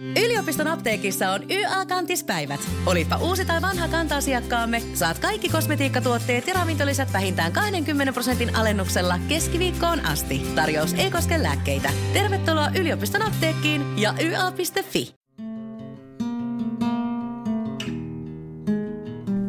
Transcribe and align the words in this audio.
Yliopiston 0.00 0.66
apteekissa 0.66 1.30
on 1.30 1.40
YA-kantispäivät. 1.50 2.60
Olipa 2.86 3.16
uusi 3.16 3.44
tai 3.44 3.62
vanha 3.62 3.88
kanta-asiakkaamme, 3.88 4.82
saat 4.94 5.18
kaikki 5.18 5.48
kosmetiikkatuotteet 5.48 6.46
ja 6.46 6.54
ravintolisät 6.54 7.12
vähintään 7.12 7.52
20 7.52 8.12
prosentin 8.12 8.56
alennuksella 8.56 9.18
keskiviikkoon 9.28 10.00
asti. 10.06 10.42
Tarjous 10.54 10.94
ei 10.94 11.10
koske 11.10 11.42
lääkkeitä. 11.42 11.90
Tervetuloa 12.12 12.68
yliopiston 12.80 13.22
apteekkiin 13.22 13.98
ja 13.98 14.14
YA.fi. 14.20 15.14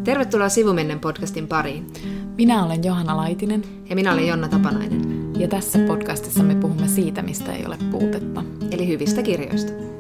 Tervetuloa 0.04 0.50
Sivumennen 0.50 1.00
podcastin 1.00 1.48
pariin. 1.48 1.88
Minä 2.38 2.66
olen 2.66 2.84
Johanna 2.84 3.18
Laitinen. 3.18 3.64
Ja 3.90 3.96
minä 3.96 4.14
olen 4.14 4.28
Jonna 4.28 4.48
Tapanainen. 4.48 5.34
Ja 5.40 5.48
tässä 5.48 5.80
podcastissa 5.88 6.44
me 6.44 6.56
puhumme 6.56 6.88
siitä, 6.88 7.22
mistä 7.22 7.54
ei 7.54 7.66
ole 7.66 7.78
puutetta. 7.92 8.44
Eli 8.72 8.88
hyvistä 8.88 9.24
kirjoista. 9.24 9.97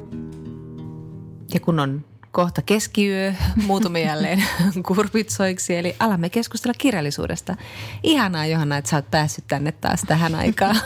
Ja 1.53 1.59
kun 1.59 1.79
on 1.79 2.05
kohta 2.31 2.61
keskiyö, 2.61 3.33
muutumme 3.65 4.01
jälleen 4.01 4.43
kurpitsoiksi, 4.87 5.75
eli 5.75 5.95
alamme 5.99 6.29
keskustella 6.29 6.73
kirjallisuudesta. 6.77 7.55
Ihanaa 8.03 8.45
Johanna, 8.45 8.77
että 8.77 8.89
sä 8.89 8.95
oot 8.95 9.11
päässyt 9.11 9.47
tänne 9.47 9.71
taas 9.71 10.01
tähän 10.07 10.35
aikaan. 10.35 10.75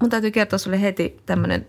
Mun 0.00 0.10
täytyy 0.10 0.30
kertoa 0.30 0.58
sulle 0.58 0.80
heti 0.80 1.20
tämmöinen 1.26 1.66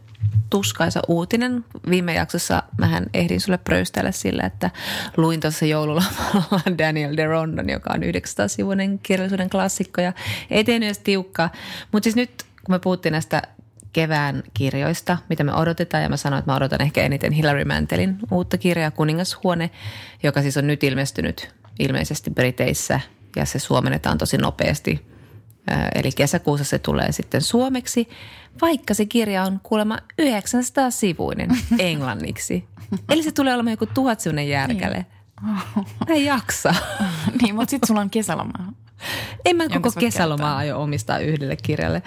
tuskaisa 0.49 1.01
uutinen. 1.07 1.65
Viime 1.89 2.13
jaksossa 2.13 2.63
mähän 2.77 3.05
ehdin 3.13 3.41
sulle 3.41 3.57
pröystellä 3.57 4.11
sillä, 4.11 4.43
että 4.43 4.71
luin 5.17 5.39
tuossa 5.39 5.65
joululomalla 5.65 6.61
Daniel 6.77 7.17
de 7.17 7.25
Rondon, 7.25 7.69
joka 7.69 7.93
on 7.93 8.01
900-sivuinen 8.01 8.99
kirjallisuuden 9.03 9.49
klassikko 9.49 10.01
ja 10.01 10.13
ei 10.49 10.63
tehnyt 10.63 10.87
edes 10.87 10.99
tiukkaa. 10.99 11.49
Mutta 11.91 12.03
siis 12.03 12.15
nyt, 12.15 12.31
kun 12.65 12.75
me 12.75 12.79
puhuttiin 12.79 13.11
näistä 13.11 13.41
kevään 13.97 14.43
kirjoista, 14.53 15.17
mitä 15.29 15.43
me 15.43 15.53
odotetaan. 15.53 16.03
Ja 16.03 16.09
mä 16.09 16.17
sanoin, 16.17 16.39
että 16.39 16.51
mä 16.51 16.55
odotan 16.55 16.81
ehkä 16.81 17.03
eniten 17.03 17.31
Hilary 17.31 17.65
Mantelin 17.65 18.17
uutta 18.31 18.57
kirjaa 18.57 18.91
Kuningashuone, 18.91 19.69
joka 20.23 20.41
siis 20.41 20.57
on 20.57 20.67
nyt 20.67 20.83
ilmestynyt 20.83 21.55
ilmeisesti 21.79 22.29
Briteissä 22.29 22.99
ja 23.35 23.45
se 23.45 23.59
suomennetaan 23.59 24.17
tosi 24.17 24.37
nopeasti. 24.37 25.07
Eli 25.95 26.11
kesäkuussa 26.11 26.63
se 26.63 26.79
tulee 26.79 27.11
sitten 27.11 27.41
suomeksi, 27.41 28.09
vaikka 28.61 28.93
se 28.93 29.05
kirja 29.05 29.43
on 29.43 29.59
kuulemma 29.63 29.97
900 30.17 30.91
sivuinen 30.91 31.49
englanniksi. 31.79 32.67
Eli 33.09 33.23
se 33.23 33.31
tulee 33.31 33.53
olemaan 33.53 33.73
joku 33.73 33.85
tuhat 33.85 34.19
järkäle. 34.47 35.05
Niin. 35.41 35.95
Ei 36.07 36.25
jaksa. 36.25 36.75
niin, 37.41 37.55
mutta 37.55 37.69
sitten 37.69 37.87
sulla 37.87 38.01
on 38.01 38.09
kesäloma. 38.09 38.73
En 39.45 39.55
mä 39.55 39.69
koko 39.69 39.91
kesälomaa 39.99 40.57
aio 40.57 40.81
omistaa 40.81 41.19
yhdelle 41.19 41.55
kirjalle. 41.55 42.01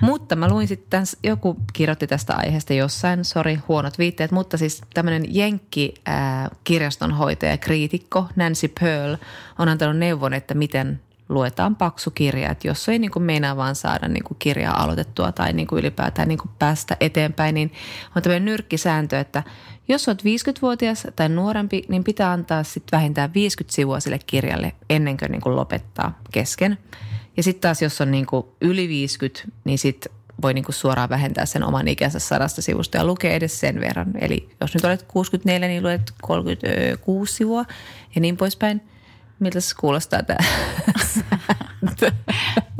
Mutta 0.00 0.36
mä 0.36 0.48
luin 0.48 0.68
sitten, 0.68 1.04
joku 1.22 1.56
kirjoitti 1.72 2.06
tästä 2.06 2.34
aiheesta 2.36 2.72
jossain, 2.72 3.24
sori 3.24 3.58
huonot 3.68 3.98
viitteet, 3.98 4.30
mutta 4.30 4.58
siis 4.58 4.82
tämmöinen 4.94 5.34
jenkki 5.34 5.94
ää, 6.06 6.50
kirjastonhoitaja, 6.64 7.58
kriitikko 7.58 8.26
Nancy 8.36 8.72
Pearl 8.80 9.16
on 9.58 9.68
antanut 9.68 9.96
neuvon, 9.96 10.34
että 10.34 10.54
miten 10.54 11.00
luetaan 11.28 11.76
paksu 11.76 12.10
kirja, 12.10 12.50
että 12.50 12.68
jos 12.68 12.88
ei 12.88 12.98
niin 12.98 13.10
kuin 13.10 13.22
meinaa 13.22 13.56
vaan 13.56 13.74
saada 13.74 14.08
niin 14.08 14.24
kuin 14.24 14.38
kirjaa 14.38 14.82
aloitettua 14.82 15.32
tai 15.32 15.52
niin 15.52 15.66
kuin 15.66 15.78
ylipäätään 15.78 16.28
niin 16.28 16.38
kuin 16.38 16.50
päästä 16.58 16.96
eteenpäin, 17.00 17.54
niin 17.54 17.72
on 18.16 18.22
tämmöinen 18.22 18.44
nyrkkisääntö, 18.44 19.20
että 19.20 19.42
jos 19.88 20.08
olet 20.08 20.22
50-vuotias 20.22 21.06
tai 21.16 21.28
nuorempi, 21.28 21.84
niin 21.88 22.04
pitää 22.04 22.32
antaa 22.32 22.62
sitten 22.62 22.98
vähintään 22.98 23.34
50 23.34 23.74
sivua 23.74 24.00
sille 24.00 24.18
kirjalle 24.26 24.72
ennen 24.90 25.16
kuin, 25.16 25.30
niin 25.30 25.40
kuin 25.40 25.56
lopettaa 25.56 26.18
kesken. 26.32 26.78
Ja 27.36 27.42
sitten 27.42 27.60
taas 27.60 27.82
jos 27.82 28.00
on 28.00 28.10
niin 28.10 28.26
kuin 28.26 28.46
yli 28.60 28.88
50, 28.88 29.42
niin 29.64 29.78
sitten 29.78 30.12
voi 30.42 30.54
niin 30.54 30.64
kuin 30.64 30.74
suoraan 30.74 31.08
vähentää 31.08 31.46
sen 31.46 31.64
oman 31.64 31.88
ikänsä 31.88 32.18
sadasta 32.18 32.62
sivusta 32.62 32.96
ja 32.96 33.04
lukea 33.04 33.32
edes 33.32 33.60
sen 33.60 33.80
verran. 33.80 34.12
Eli 34.20 34.48
jos 34.60 34.74
nyt 34.74 34.84
olet 34.84 35.02
64, 35.02 35.68
niin 35.68 35.82
luet 35.82 36.12
36 36.22 37.34
sivua 37.34 37.64
ja 38.14 38.20
niin 38.20 38.36
poispäin– 38.36 38.80
Miltä 39.40 39.60
se 39.60 39.74
kuulostaa 39.80 40.22
tämä 40.22 40.38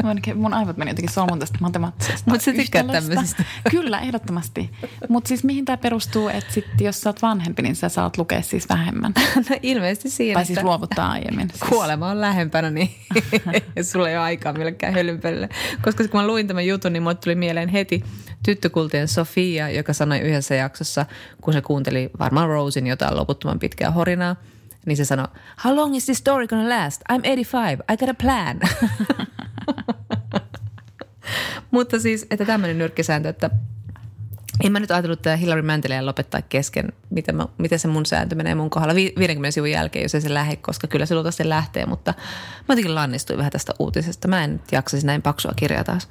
Mun 0.35 0.55
aivot 0.55 0.77
meni 0.77 0.91
jotenkin 0.91 1.15
solmun 1.15 1.39
tästä 1.39 1.59
matemaattisesta 1.61 2.31
Mutta 2.31 2.45
sä 2.45 2.53
tykkäät 2.53 2.87
tämmöisistä. 2.87 3.45
Kyllä, 3.71 4.01
ehdottomasti. 4.01 4.71
Mutta 5.09 5.29
siis 5.29 5.45
mihin 5.45 5.65
tämä 5.65 5.77
perustuu, 5.77 6.29
että 6.29 6.53
sit, 6.53 6.65
jos 6.81 7.01
sä 7.01 7.09
oot 7.09 7.23
vanhempi, 7.23 7.63
niin 7.63 7.77
sä 7.77 7.89
saat 7.89 8.19
lukea 8.19 8.43
siis 8.43 8.69
vähemmän? 8.69 9.15
No 9.51 9.57
ilmeisesti 9.63 10.11
siinä. 10.11 10.35
Tai 10.35 10.45
siis 10.45 10.63
luovuttaa 10.63 11.11
aiemmin. 11.11 11.51
Siis. 11.51 11.63
Kuolema 11.69 12.11
on 12.11 12.21
lähempänä, 12.21 12.71
niin 12.71 12.91
sulla 13.91 14.09
ei 14.09 14.17
ole 14.17 14.25
aikaa 14.25 14.53
millekään 14.53 14.95
hölynpölle. 14.95 15.49
Koska 15.83 16.09
kun 16.09 16.21
mä 16.21 16.27
luin 16.27 16.47
tämän 16.47 16.67
jutun, 16.67 16.93
niin 16.93 17.03
mulle 17.03 17.15
tuli 17.15 17.35
mieleen 17.35 17.69
heti 17.69 18.05
tyttökultien 18.45 19.09
Sofia, 19.09 19.71
joka 19.71 19.93
sanoi 19.93 20.19
yhdessä 20.19 20.55
jaksossa, 20.55 21.07
kun 21.41 21.53
se 21.53 21.61
kuunteli 21.61 22.11
varmaan 22.19 22.49
Rosin 22.49 22.87
jotain 22.87 23.17
loputtoman 23.17 23.59
pitkää 23.59 23.91
horinaa– 23.91 24.37
niin 24.87 24.97
se 24.97 25.05
sanoi, 25.05 25.27
how 25.65 25.77
long 25.77 25.97
is 25.97 26.05
this 26.05 26.19
story 26.19 26.47
gonna 26.47 26.69
last? 26.69 27.03
I'm 27.13 27.23
85, 27.23 27.83
I 27.93 27.97
got 27.97 28.09
a 28.09 28.15
plan. 28.15 28.61
Mutta 31.71 32.01
siis, 32.01 32.27
että 32.31 32.45
tämmöinen 32.45 32.79
nyrkkisääntö, 32.79 33.29
että 33.29 33.51
en 34.65 34.73
mä 34.73 34.81
nyt 34.81 34.91
ajatellut 34.91 35.23
tätä 35.23 35.37
Hillary 35.37 35.63
Manteliä 35.63 36.07
lopettaa 36.07 36.43
kesken, 36.43 36.93
miten, 37.11 37.37
mä, 37.37 37.47
miten 37.59 37.79
se 37.79 37.89
mun 37.89 38.07
sääntö 38.07 38.35
menee 38.35 38.55
mun 38.55 38.71
kohdalla 38.71 38.95
50 38.95 39.51
sivun 39.51 39.71
jälkeen, 39.71 40.03
jos 40.03 40.15
ei 40.15 40.21
se 40.21 40.35
lähde, 40.35 40.57
koska 40.57 40.87
kyllä 40.87 41.07
se 41.07 41.15
luultavasti 41.15 41.49
lähtee, 41.49 41.87
mutta 41.87 42.15
mä 42.69 42.73
jotenkin 42.73 42.95
lannistuin 42.95 43.39
vähän 43.39 43.53
tästä 43.53 43.73
uutisesta. 43.79 44.29
Mä 44.29 44.45
en 44.45 44.53
nyt 44.53 44.73
jaksaisi 44.73 45.07
näin 45.07 45.23
paksua 45.23 45.53
kirjaa 45.57 45.85
taas. 45.85 46.09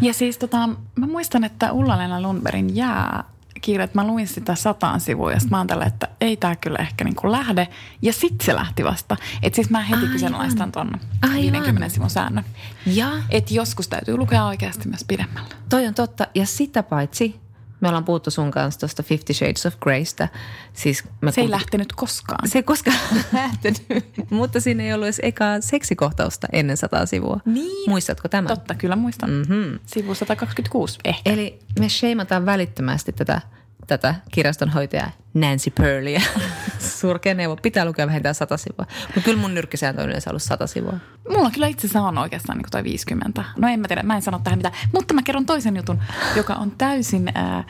Ja 0.00 0.12
siis 0.12 0.38
tota, 0.38 0.68
mä 0.94 1.06
muistan, 1.06 1.44
että 1.44 1.72
Ulla-Leena 1.72 2.22
Lundbergin 2.22 2.76
jää 2.76 3.24
kiire, 3.60 3.84
että 3.84 3.98
mä 3.98 4.06
luin 4.06 4.28
sitä 4.28 4.54
sataan 4.54 5.00
sivua 5.00 5.32
ja 5.32 5.40
sitten 5.40 5.50
mä 5.50 5.58
oon 5.58 5.82
että 5.86 6.08
ei 6.20 6.36
tämä 6.36 6.56
kyllä 6.56 6.78
ehkä 6.78 7.04
niin 7.04 7.14
kuin 7.14 7.32
lähde. 7.32 7.68
Ja 8.02 8.12
sitten 8.12 8.46
se 8.46 8.54
lähti 8.54 8.84
vasta. 8.84 9.16
Että 9.42 9.54
siis 9.54 9.70
mä 9.70 9.80
heti 9.80 10.06
kyseenalaistan 10.06 10.72
tuon 10.72 10.90
50 11.32 11.88
sivun 11.88 12.10
säännön. 12.10 12.44
Ja. 12.86 13.10
Että 13.30 13.54
joskus 13.54 13.88
täytyy 13.88 14.16
lukea 14.16 14.46
oikeasti 14.46 14.88
myös 14.88 15.04
pidemmällä. 15.08 15.54
Toi 15.68 15.86
on 15.86 15.94
totta. 15.94 16.26
Ja 16.34 16.46
sitä 16.46 16.82
paitsi 16.82 17.39
me 17.80 17.88
ollaan 17.88 18.04
puhuttu 18.04 18.30
sun 18.30 18.50
kanssa 18.50 18.80
tuosta 18.80 19.02
Fifty 19.02 19.34
Shades 19.34 19.66
of 19.66 19.74
Greystä. 19.80 20.28
Siis 20.72 21.04
me 21.20 21.32
se 21.32 21.40
ei 21.40 21.50
lähtenyt 21.50 21.92
koskaan. 21.92 22.48
Se 22.48 22.58
ei 22.58 22.62
koskaan 22.62 22.98
lähtenyt, 23.32 24.04
mutta 24.30 24.60
siinä 24.60 24.82
ei 24.82 24.92
ollut 24.92 25.06
edes 25.06 25.20
ekaa 25.22 25.60
seksikohtausta 25.60 26.46
ennen 26.52 26.76
sataa 26.76 27.06
sivua. 27.06 27.40
Niin. 27.44 27.90
Muistatko 27.90 28.28
tämän? 28.28 28.48
Totta, 28.48 28.74
kyllä 28.74 28.96
muistan. 28.96 29.30
Mm-hmm. 29.30 29.78
Sivu 29.86 30.14
126 30.14 30.98
ehkä. 31.04 31.32
Eli 31.32 31.58
me 31.78 31.88
sheimataan 31.88 32.46
välittömästi 32.46 33.12
tätä 33.12 33.40
tätä 33.90 34.14
kirjastonhoitajaa 34.32 35.10
Nancy 35.34 35.70
Pearlia. 35.70 36.20
Surkea 37.00 37.34
neuvo. 37.34 37.56
Pitää 37.56 37.84
lukea 37.84 38.06
vähintään 38.06 38.34
sata 38.34 38.56
sivua. 38.56 38.86
Mutta 39.06 39.20
kyllä 39.20 39.40
mun 39.40 39.54
nyrkkisääntö 39.54 40.02
on 40.02 40.08
yleensä 40.08 40.30
ollut 40.30 40.42
sata 40.42 40.66
sivua. 40.66 40.92
Mulla 41.28 41.50
kyllä 41.50 41.66
itse 41.66 41.86
asiassa 41.86 42.02
on 42.02 42.18
oikeastaan 42.18 42.58
niin 42.58 42.66
toi 42.70 42.84
50. 42.84 43.44
No 43.56 43.68
en 43.68 43.80
mä 43.80 43.88
tiedä, 43.88 44.02
mä 44.02 44.16
en 44.16 44.22
sano 44.22 44.40
tähän 44.44 44.58
mitään. 44.58 44.74
Mutta 44.92 45.14
mä 45.14 45.22
kerron 45.22 45.46
toisen 45.46 45.76
jutun, 45.76 46.02
joka 46.36 46.54
on 46.54 46.70
täysin... 46.70 47.32
Ää, 47.34 47.64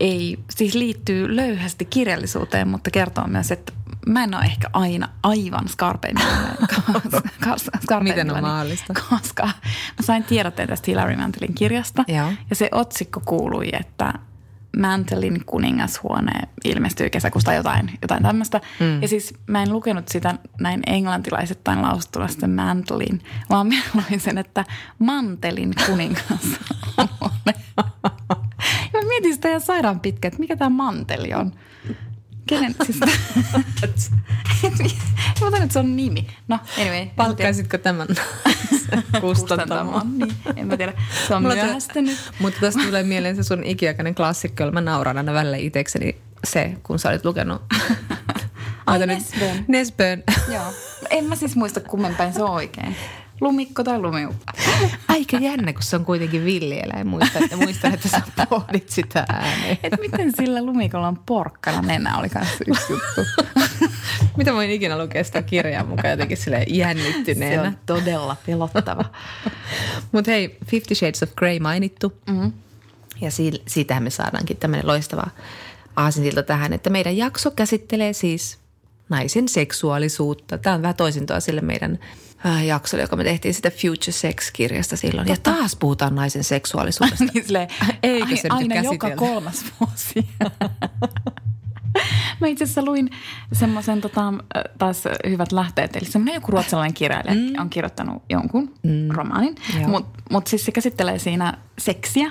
ei, 0.00 0.38
siis 0.50 0.74
liittyy 0.74 1.36
löyhästi 1.36 1.84
kirjallisuuteen, 1.84 2.68
mutta 2.68 2.90
kertoo 2.90 3.26
myös, 3.26 3.50
että 3.50 3.72
mä 4.06 4.24
en 4.24 4.34
ole 4.34 4.44
ehkä 4.44 4.68
aina 4.72 5.08
aivan 5.22 5.68
skarpeimmillaan. 5.68 6.56
Miten 8.02 8.30
on 8.30 8.40
mahdollista? 8.40 8.94
Koska 9.10 9.44
mä 9.44 10.02
sain 10.02 10.24
tiedotteen 10.24 10.68
tästä 10.68 10.84
Hilary 10.90 11.16
Mantelin 11.16 11.54
kirjasta. 11.54 12.04
Joo. 12.08 12.32
Ja 12.50 12.56
se 12.56 12.68
otsikko 12.72 13.22
kuului, 13.24 13.68
että 13.72 14.14
Mantelin 14.78 15.42
kuningashuone 15.46 16.32
ilmestyy 16.64 17.10
kesäkuusta 17.10 17.54
jotain, 17.54 17.90
jotain 18.02 18.22
tämmöistä. 18.22 18.60
Mm. 18.80 19.02
Ja 19.02 19.08
siis 19.08 19.34
mä 19.46 19.62
en 19.62 19.72
lukenut 19.72 20.08
sitä 20.08 20.34
näin 20.60 20.82
englantilaisittain 20.86 21.82
lausuttuna 21.82 22.28
sitten 22.28 22.50
Mantelin, 22.50 23.20
vaan 23.50 23.66
mä 23.66 23.74
luin 23.94 24.20
sen, 24.20 24.38
että 24.38 24.64
Mantelin 24.98 25.72
kuningashuone. 25.86 27.54
ja 28.92 29.00
mä 29.02 29.08
mietin 29.08 29.34
sitä 29.34 29.48
ihan 29.48 29.60
sairaan 29.60 30.00
pitkä, 30.00 30.28
että 30.28 30.40
mikä 30.40 30.56
tämä 30.56 30.68
manteli 30.68 31.34
on. 31.34 31.52
Kenen, 32.46 32.74
siis, 32.84 33.00
mä 35.40 35.46
otan, 35.46 35.62
että 35.62 35.72
se 35.72 35.78
on 35.78 35.96
nimi. 35.96 36.26
No, 36.48 36.58
anyway. 36.78 37.06
Palkkaisitko 37.16 37.78
tämän 37.78 38.08
kustantamaan? 39.20 40.18
niin, 40.18 40.34
en 40.56 40.66
mä 40.66 40.76
tiedä. 40.76 40.92
Se 41.28 41.34
on 41.34 41.42
myöhästynyt. 41.42 42.18
Mutta 42.38 42.60
tästä 42.60 42.82
tulee 42.82 43.02
mieleen 43.02 43.36
se 43.36 43.42
sun 43.42 43.64
ikiaikainen 43.64 44.14
klassikko, 44.14 44.62
jolla 44.62 44.72
mä 44.72 44.80
nauran 44.80 45.16
aina 45.18 45.32
välillä 45.32 45.56
itsekseni 45.56 46.16
se, 46.44 46.76
kun 46.82 46.98
sä 46.98 47.08
olit 47.08 47.24
lukenut. 47.24 47.62
Ai, 48.86 49.06
Nesbön. 49.06 49.64
Nesbön. 49.68 50.22
Joo. 50.54 50.74
En 51.10 51.24
mä 51.24 51.36
siis 51.36 51.56
muista 51.56 51.80
kummenpäin 51.80 52.32
se 52.32 52.42
on 52.42 52.50
oikein 52.50 52.96
lumikko 53.42 53.84
tai 53.84 53.98
lumiuppa. 53.98 54.52
Aika 55.08 55.36
jännä, 55.36 55.72
kun 55.72 55.82
se 55.82 55.96
on 55.96 56.04
kuitenkin 56.04 56.44
villieläin. 56.44 57.06
Muistan, 57.06 57.44
että, 57.44 57.56
muistan, 57.56 57.94
että 57.94 58.08
sä 58.08 58.22
pohdit 58.48 58.88
sitä 58.88 59.24
ääneen. 59.28 59.78
Et 59.82 59.92
miten 60.00 60.32
sillä 60.36 60.62
lumikolla 60.62 61.08
on 61.08 61.18
porkkana 61.26 61.82
nenä, 61.82 62.18
oli 62.18 62.28
kanssa 62.28 62.64
yksi 62.66 62.92
juttu. 62.92 63.20
Mitä 64.36 64.52
voin 64.52 64.70
ikinä 64.70 64.98
lukea 64.98 65.24
sitä 65.24 65.42
kirjaa 65.42 65.84
mukaan 65.84 66.10
jotenkin 66.10 66.36
sille 66.36 66.64
jännittyneenä. 66.68 67.62
Se 67.62 67.68
on 67.68 67.78
todella 67.86 68.36
pelottava. 68.46 69.04
Mutta 70.12 70.30
hei, 70.30 70.56
Fifty 70.66 70.94
Shades 70.94 71.22
of 71.22 71.34
Grey 71.36 71.58
mainittu. 71.58 72.12
Mm-hmm. 72.26 72.52
Ja 73.20 73.30
siitähän 73.66 74.02
me 74.02 74.10
saadaankin 74.10 74.56
tämmöinen 74.56 74.86
loistava 74.86 75.26
aasinsilta 75.96 76.42
tähän, 76.42 76.72
että 76.72 76.90
meidän 76.90 77.16
jakso 77.16 77.50
käsittelee 77.50 78.12
siis 78.12 78.58
naisen 79.08 79.48
seksuaalisuutta. 79.48 80.58
Tämä 80.58 80.76
on 80.76 80.82
vähän 80.82 80.96
toisintoa 80.96 81.40
sille 81.40 81.60
meidän 81.60 81.98
äh, 82.46 82.66
jaksolle, 82.66 83.02
joka 83.02 83.16
me 83.16 83.24
tehtiin 83.24 83.54
sitä 83.54 83.70
Future 83.70 84.12
Sex-kirjasta 84.12 84.96
silloin. 84.96 85.26
Totta. 85.26 85.50
Ja 85.50 85.56
taas 85.56 85.76
puhutaan 85.76 86.14
naisen 86.14 86.44
seksuaalisuudesta. 86.44 87.24
niin 87.34 87.44
silleen, 87.44 87.68
Eikö 88.02 88.36
se 88.36 88.48
aina 88.50 88.74
joka 88.74 89.10
kolmas 89.16 89.64
vuosi. 89.80 90.28
Mä 92.40 92.46
itse 92.46 92.64
asiassa 92.64 92.84
luin 92.84 93.10
semmoisen 93.52 94.00
tota, 94.00 94.34
taas 94.78 95.02
hyvät 95.28 95.52
lähteet, 95.52 95.96
eli 95.96 96.04
semmoinen 96.04 96.34
joku 96.34 96.52
ruotsalainen 96.52 96.94
kirjailija 96.94 97.34
mm. 97.34 97.60
on 97.60 97.70
kirjoittanut 97.70 98.22
jonkun 98.28 98.74
mm. 98.82 99.10
romaanin, 99.10 99.54
mutta 99.86 100.22
mut 100.30 100.46
siis 100.46 100.64
se 100.64 100.72
käsittelee 100.72 101.18
siinä 101.18 101.58
seksiä. 101.78 102.30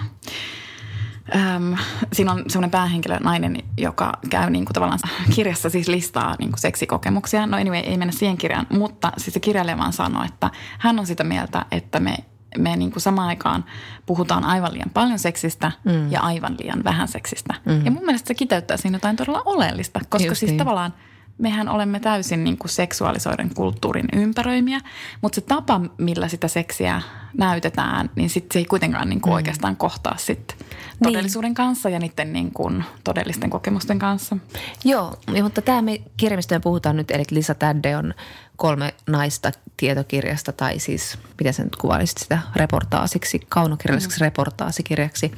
Öm, 1.36 1.78
siinä 2.14 2.32
on 2.32 2.44
semmoinen 2.48 2.72
päähenkilö, 2.72 3.18
nainen, 3.20 3.58
joka 3.78 4.12
käy 4.30 4.50
niin 4.50 4.66
kuin 4.66 4.74
tavallaan 4.74 5.00
kirjassa 5.36 5.70
siis 5.70 5.88
listaa 5.88 6.36
niin 6.40 6.50
kuin 6.50 6.60
seksikokemuksia. 6.60 7.48
No 7.48 7.58
anyway, 7.58 7.80
ei 7.80 7.98
mennä 7.98 8.12
siihen 8.12 8.38
kirjaan, 8.38 8.68
mutta 8.70 9.12
siis 9.18 9.34
se 9.34 9.40
kirjailija 9.40 9.78
vaan 9.78 9.94
sanoo, 9.94 10.24
että 10.24 10.50
hän 10.80 11.00
on 11.00 11.08
sitä 11.08 11.24
mieltä, 11.24 11.66
että 11.72 12.00
me 12.00 12.18
me 12.58 12.76
niin 12.76 12.92
kuin 12.92 13.02
samaan 13.02 13.28
aikaan 13.28 13.66
puhutaan 14.06 14.44
aivan 14.44 14.74
liian 14.74 14.90
paljon 14.94 15.20
seksistä 15.20 15.72
mm. 15.84 16.12
ja 16.12 16.22
aivan 16.22 16.56
liian 16.60 16.84
vähän 16.84 17.08
seksistä. 17.08 17.54
Mm. 17.66 17.86
Ja 17.86 17.92
mun 17.92 18.06
mielestä 18.06 18.28
se 18.28 18.34
kiteyttää 18.34 18.78
siinä 18.78 18.96
jotain 18.96 19.16
todella 19.16 19.42
oleellista, 19.46 20.00
koska 20.10 20.36
siis 20.36 20.52
niin. 20.52 20.58
tavallaan 20.58 20.94
mehän 21.38 21.70
olemme 21.70 22.00
täysin 22.00 22.44
niin 22.44 22.58
kuin 22.58 22.70
seksuaalisoiden 22.70 23.54
kulttuurin 23.56 24.06
ympäröimiä, 24.14 24.80
mutta 25.22 25.36
se 25.36 25.42
tapa, 25.42 25.82
millä 25.98 26.28
sitä 26.28 26.48
seksiä 26.48 27.02
näytetään, 27.38 28.10
niin 28.16 28.30
sit 28.30 28.46
se 28.52 28.60
ei 28.60 28.66
kuitenkaan 28.66 29.10
niin 29.10 29.22
kuin 29.22 29.32
mm. 29.32 29.36
oikeastaan 29.36 29.76
kohtaa 29.76 30.16
sit 30.18 30.58
todellisuuden 31.04 31.50
niin. 31.50 31.56
kanssa 31.56 31.90
ja 31.90 32.00
niiden 32.00 32.34
niin 32.34 32.52
kuin 32.52 32.84
todellisten 33.04 33.50
kokemusten 33.50 34.00
kanssa. 34.00 34.38
Joo, 34.86 35.14
mutta 35.44 35.62
tämä 35.62 35.82
me 35.82 36.02
kirjamistojen 36.18 36.62
puhutaan 36.62 36.96
nyt, 36.96 37.12
eli 37.12 37.24
Lisa 37.32 37.56
Tädde 37.56 37.98
on 37.98 38.14
kolme 38.56 38.94
naista 39.08 39.52
tietokirjasta 39.78 40.52
tai 40.52 40.80
siis, 40.80 41.18
miten 41.40 41.54
sen 41.54 41.66
nyt 41.66 41.76
kuvailisit 41.76 42.18
sitä 42.18 42.40
reportaasiksi, 42.56 43.40
kaunokirjalliseksi 43.50 44.20
mm. 44.20 44.26
reportaasikirjaksi. 44.26 45.32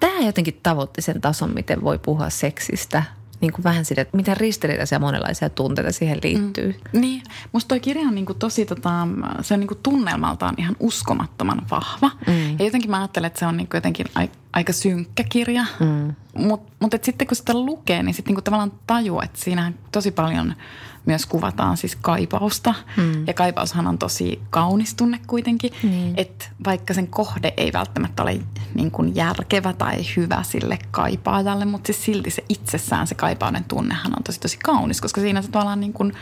Tämä 0.00 0.18
jotenkin 0.18 0.60
tavoitti 0.62 1.02
sen 1.02 1.20
tason, 1.20 1.54
miten 1.54 1.84
voi 1.84 1.98
puhua 1.98 2.30
seksistä– 2.30 3.02
niin 3.40 3.52
kuin 3.52 3.64
vähän 3.64 3.84
sitä, 3.84 4.02
että 4.02 4.16
miten 4.16 4.36
ristiriitaisia 4.36 4.98
monenlaisia 4.98 5.50
tunteita 5.50 5.92
siihen 5.92 6.18
liittyy. 6.22 6.74
Mm. 6.92 7.00
Niin, 7.00 7.22
musta 7.52 7.68
toi 7.68 7.80
kirja 7.80 8.08
on 8.08 8.14
niin 8.14 8.26
kuin 8.26 8.38
tosi, 8.38 8.66
tota, 8.66 9.08
se 9.42 9.54
on 9.54 9.60
niin 9.60 9.68
kuin 9.68 9.80
tunnelmaltaan 9.82 10.54
ihan 10.58 10.76
uskomattoman 10.80 11.62
vahva. 11.70 12.10
Mm. 12.26 12.58
Ja 12.58 12.64
jotenkin 12.64 12.90
mä 12.90 12.98
ajattelen, 12.98 13.26
että 13.26 13.38
se 13.38 13.46
on 13.46 13.56
niin 13.56 13.66
kuin 13.66 13.78
jotenkin 13.78 14.06
aika 14.52 14.72
synkkä 14.72 15.24
kirja. 15.24 15.64
Mm. 15.80 16.14
Mutta 16.34 16.72
mut 16.80 16.92
sitten 17.02 17.26
kun 17.26 17.36
sitä 17.36 17.54
lukee, 17.54 18.02
niin 18.02 18.14
sitten 18.14 18.30
niin 18.30 18.36
kuin 18.36 18.44
tavallaan 18.44 18.72
tajuu, 18.86 19.20
että 19.20 19.40
siinä 19.40 19.72
tosi 19.92 20.10
paljon– 20.10 20.54
myös 21.06 21.26
kuvataan 21.26 21.76
siis 21.76 21.96
kaipausta. 21.96 22.74
Mm. 22.96 23.26
Ja 23.26 23.34
kaipaushan 23.34 23.86
on 23.86 23.98
tosi 23.98 24.40
kaunis 24.50 24.94
tunne 24.94 25.20
kuitenkin, 25.26 25.72
mm. 25.82 26.12
että 26.16 26.46
vaikka 26.64 26.94
sen 26.94 27.08
kohde 27.08 27.54
ei 27.56 27.72
välttämättä 27.72 28.22
ole 28.22 28.40
niin 28.74 28.90
kuin 28.90 29.14
järkevä 29.14 29.72
tai 29.72 29.96
hyvä 30.16 30.42
sille 30.42 30.78
kaipaajalle, 30.90 31.64
mutta 31.64 31.86
siis 31.86 32.04
silti 32.04 32.30
se 32.30 32.44
itsessään 32.48 33.06
se 33.06 33.14
kaipauden 33.14 33.64
tunnehan 33.64 34.12
on 34.16 34.24
tosi 34.24 34.40
tosi 34.40 34.58
kaunis, 34.58 35.00
koska 35.00 35.20
siinä 35.20 35.42
se 35.42 35.50
tavallaan 35.50 35.80
niin 35.80 35.92
kuin– 35.92 36.12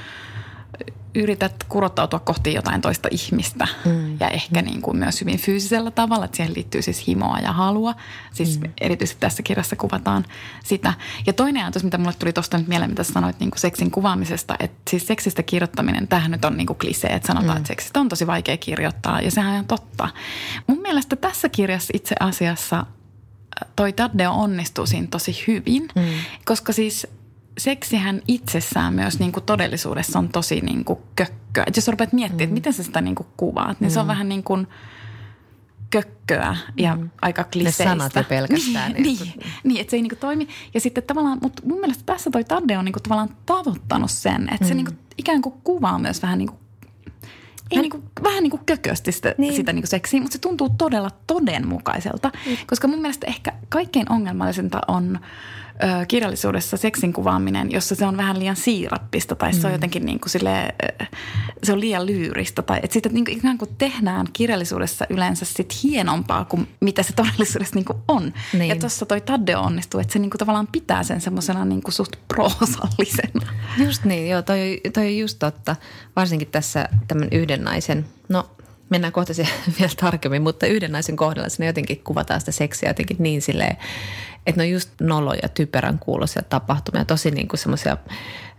yrität 1.14 1.64
kurottautua 1.68 2.18
kohti 2.18 2.54
jotain 2.54 2.80
toista 2.80 3.08
ihmistä 3.10 3.68
mm. 3.84 4.16
ja 4.20 4.28
ehkä 4.28 4.62
niin 4.62 4.82
kuin 4.82 4.96
myös 4.96 5.20
hyvin 5.20 5.38
fyysisellä 5.38 5.90
tavalla, 5.90 6.24
että 6.24 6.36
siihen 6.36 6.54
liittyy 6.54 6.82
siis 6.82 7.06
himoa 7.06 7.38
ja 7.38 7.52
halua. 7.52 7.94
Siis 8.32 8.60
mm. 8.60 8.70
erityisesti 8.80 9.20
tässä 9.20 9.42
kirjassa 9.42 9.76
kuvataan 9.76 10.24
sitä. 10.64 10.94
Ja 11.26 11.32
toinen 11.32 11.62
ajatus, 11.62 11.84
mitä 11.84 11.98
mulle 11.98 12.14
tuli 12.18 12.32
tuosta 12.32 12.58
nyt 12.58 12.68
mieleen, 12.68 12.90
mitä 12.90 13.02
sanoit 13.02 13.40
niin 13.40 13.50
kuin 13.50 13.60
seksin 13.60 13.90
kuvaamisesta, 13.90 14.56
että 14.60 14.90
siis 14.90 15.06
seksistä 15.06 15.42
kirjoittaminen, 15.42 16.08
tähän 16.08 16.30
nyt 16.30 16.44
on 16.44 16.56
niin 16.56 16.66
kuin 16.66 16.78
klisee, 16.78 17.10
että 17.10 17.26
sanotaan, 17.26 17.54
mm. 17.54 17.56
että 17.56 17.68
seksistä 17.68 18.00
on 18.00 18.08
tosi 18.08 18.26
vaikea 18.26 18.56
kirjoittaa 18.56 19.20
ja 19.20 19.30
sehän 19.30 19.58
on 19.58 19.66
totta. 19.66 20.08
Mun 20.66 20.78
mielestä 20.78 21.16
tässä 21.16 21.48
kirjassa 21.48 21.90
itse 21.94 22.14
asiassa 22.20 22.86
toi 23.76 23.92
Taddeo 23.92 24.32
onnistuu 24.32 24.86
siinä 24.86 25.06
tosi 25.10 25.44
hyvin, 25.46 25.88
mm. 25.96 26.02
koska 26.44 26.72
siis 26.72 27.06
seksihän 27.58 28.22
itsessään 28.28 28.94
myös 28.94 29.18
niin 29.18 29.32
kuin 29.32 29.44
todellisuudessa 29.44 30.18
on 30.18 30.28
tosi 30.28 30.60
niin 30.60 30.84
kuin 30.84 30.98
kökköä. 31.16 31.64
Et 31.66 31.76
jos 31.76 31.88
rupeat 31.88 32.12
miettimään, 32.12 32.40
mm. 32.40 32.44
että 32.44 32.54
miten 32.54 32.72
sä 32.72 32.82
sitä 32.82 33.00
niin 33.00 33.14
kuin 33.14 33.26
kuvaat, 33.36 33.80
niin 33.80 33.90
mm. 33.90 33.94
se 33.94 34.00
on 34.00 34.06
mm. 34.06 34.08
vähän 34.08 34.28
niin 34.28 34.42
kuin 34.42 34.66
kökköä 35.90 36.56
ja 36.76 36.96
mm. 36.96 37.10
aika 37.22 37.44
kliseistä. 37.44 37.84
Ne 37.84 37.90
sanat 37.90 38.14
jo 38.14 38.24
pelkästään. 38.24 38.92
niin, 38.98 39.02
niin, 39.04 39.34
niin, 39.64 39.80
että 39.80 39.90
se 39.90 39.96
ei 39.96 40.02
niin 40.02 40.10
kuin 40.10 40.18
toimi. 40.18 40.48
Ja 40.74 40.80
sitten 40.80 41.04
tavallaan, 41.04 41.38
mutta 41.42 41.62
mun 41.66 41.80
mielestä 41.80 42.02
tässä 42.06 42.30
toi 42.30 42.44
Tadde 42.44 42.78
on 42.78 42.84
niin 42.84 42.92
kuin 42.92 43.02
tavallaan 43.02 43.36
tavoittanut 43.46 44.10
sen, 44.10 44.42
että 44.42 44.64
mm. 44.64 44.68
se 44.68 44.74
niin 44.74 44.86
kuin 44.86 44.98
ikään 45.18 45.42
kuin 45.42 45.54
kuvaa 45.64 45.98
myös 45.98 46.22
vähän 46.22 46.38
niin 46.38 46.48
kuin 46.48 46.58
ei 47.70 47.78
niin 47.78 47.90
kuin, 47.90 48.02
vähän 48.22 48.42
niin 48.42 48.50
kuin 48.50 48.62
kökösti 48.66 49.12
sitä, 49.12 49.34
niin. 49.38 49.54
sitä 49.54 49.72
niin 49.72 49.82
kuin 49.82 49.88
seksiä, 49.88 50.20
mutta 50.20 50.32
se 50.32 50.38
tuntuu 50.38 50.68
todella 50.78 51.10
todenmukaiselta. 51.26 52.30
Mm. 52.46 52.56
Koska 52.66 52.88
mun 52.88 53.00
mielestä 53.00 53.26
ehkä 53.26 53.52
kaikkein 53.68 54.12
ongelmallisinta 54.12 54.80
on 54.88 55.20
ö, 55.82 56.06
kirjallisuudessa 56.06 56.76
seksin 56.76 57.12
kuvaaminen, 57.12 57.70
jossa 57.70 57.94
se 57.94 58.06
on 58.06 58.16
vähän 58.16 58.38
liian 58.38 58.56
siirappista 58.56 59.34
tai 59.34 59.52
se 59.52 59.66
on 59.66 59.72
mm. 59.72 59.74
jotenkin 59.74 60.06
niin 60.06 60.20
kuin 60.20 60.30
sille, 60.30 60.74
se 61.62 61.72
on 61.72 61.80
liian 61.80 62.06
lyyristä. 62.06 62.62
Tai 62.62 62.80
että 62.82 62.92
sitä 62.92 63.08
niin 63.08 63.24
kuin 63.24 63.38
ikään 63.38 63.58
kuin 63.58 63.70
tehdään 63.78 64.26
kirjallisuudessa 64.32 65.06
yleensä 65.10 65.44
sit 65.44 65.82
hienompaa 65.82 66.44
kuin 66.44 66.68
mitä 66.80 67.02
se 67.02 67.12
todellisuudessa 67.12 67.74
niin 67.74 67.84
kuin 67.84 67.98
on. 68.08 68.32
Niin. 68.52 68.68
Ja 68.68 68.76
tuossa 68.76 69.06
toi 69.06 69.20
Tadde 69.20 69.56
onnistuu, 69.56 70.00
että 70.00 70.12
se 70.12 70.18
niin 70.18 70.30
kuin 70.30 70.38
tavallaan 70.38 70.68
pitää 70.72 71.02
sen 71.02 71.20
semmoisena 71.20 71.64
niin 71.64 71.82
kuin 71.82 71.94
suht 71.94 72.12
proosallisena. 72.28 73.52
Just 73.84 74.04
niin, 74.04 74.28
joo, 74.28 74.42
toi, 74.42 74.80
toi 74.92 75.06
on 75.06 75.18
just 75.18 75.38
totta. 75.38 75.76
Varsinkin 76.16 76.48
tässä 76.48 76.88
tämän 77.08 77.28
yhden 77.32 77.64
naisen, 77.64 78.06
no 78.28 78.50
mennään 78.90 79.12
kohta 79.12 79.34
siihen 79.34 79.54
vielä 79.78 79.92
tarkemmin, 80.00 80.42
mutta 80.42 80.66
yhden 80.66 80.92
naisen 80.92 81.16
kohdalla 81.16 81.48
sinne 81.48 81.66
jotenkin 81.66 82.00
kuvataan 82.04 82.40
sitä 82.40 82.52
seksiä 82.52 82.90
jotenkin 82.90 83.16
niin 83.20 83.42
silleen, 83.42 83.76
että 84.46 84.60
ne 84.60 84.62
on 84.62 84.70
just 84.70 84.90
noloja, 85.00 85.48
typerän 85.54 85.98
kuuloisia 85.98 86.42
tapahtumia, 86.42 87.04
tosi 87.04 87.30
niin 87.30 87.48
kuin 87.48 87.60
semmoisia 87.60 87.96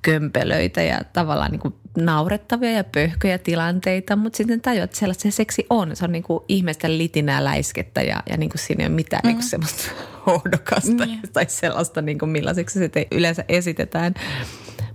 kömpelöitä 0.01 0.81
ja 0.81 1.01
tavallaan 1.13 1.51
niin 1.51 1.59
kuin 1.59 1.73
naurettavia 1.97 2.71
ja 2.71 2.83
pöhköjä 2.83 3.37
tilanteita, 3.37 4.15
mutta 4.15 4.37
sitten 4.37 4.61
tajuat, 4.61 4.83
että 4.83 4.97
sellaista 4.97 5.21
se 5.21 5.31
seksi 5.31 5.65
on. 5.69 5.95
Se 5.95 6.05
on 6.05 6.11
niin 6.11 6.23
kuin 6.23 6.43
ihmeistä 6.47 6.97
litinää 6.97 7.43
läiskettä 7.43 8.01
ja, 8.01 8.23
ja 8.29 8.37
niin 8.37 8.49
kuin 8.49 8.59
siinä 8.59 8.83
ei 8.83 8.87
ole 8.87 8.95
mitään 8.95 9.21
mm. 9.23 9.27
niin 9.29 9.35
kuin 9.35 9.45
mm. 9.45 9.49
semmoista 9.49 9.91
hohdokasta 10.25 11.05
mm. 11.05 11.21
tai 11.33 11.45
sellaista, 11.47 12.01
niin 12.01 12.19
kuin 12.19 12.29
millaiseksi 12.29 12.79
se 12.79 13.07
yleensä 13.11 13.45
esitetään. 13.49 14.13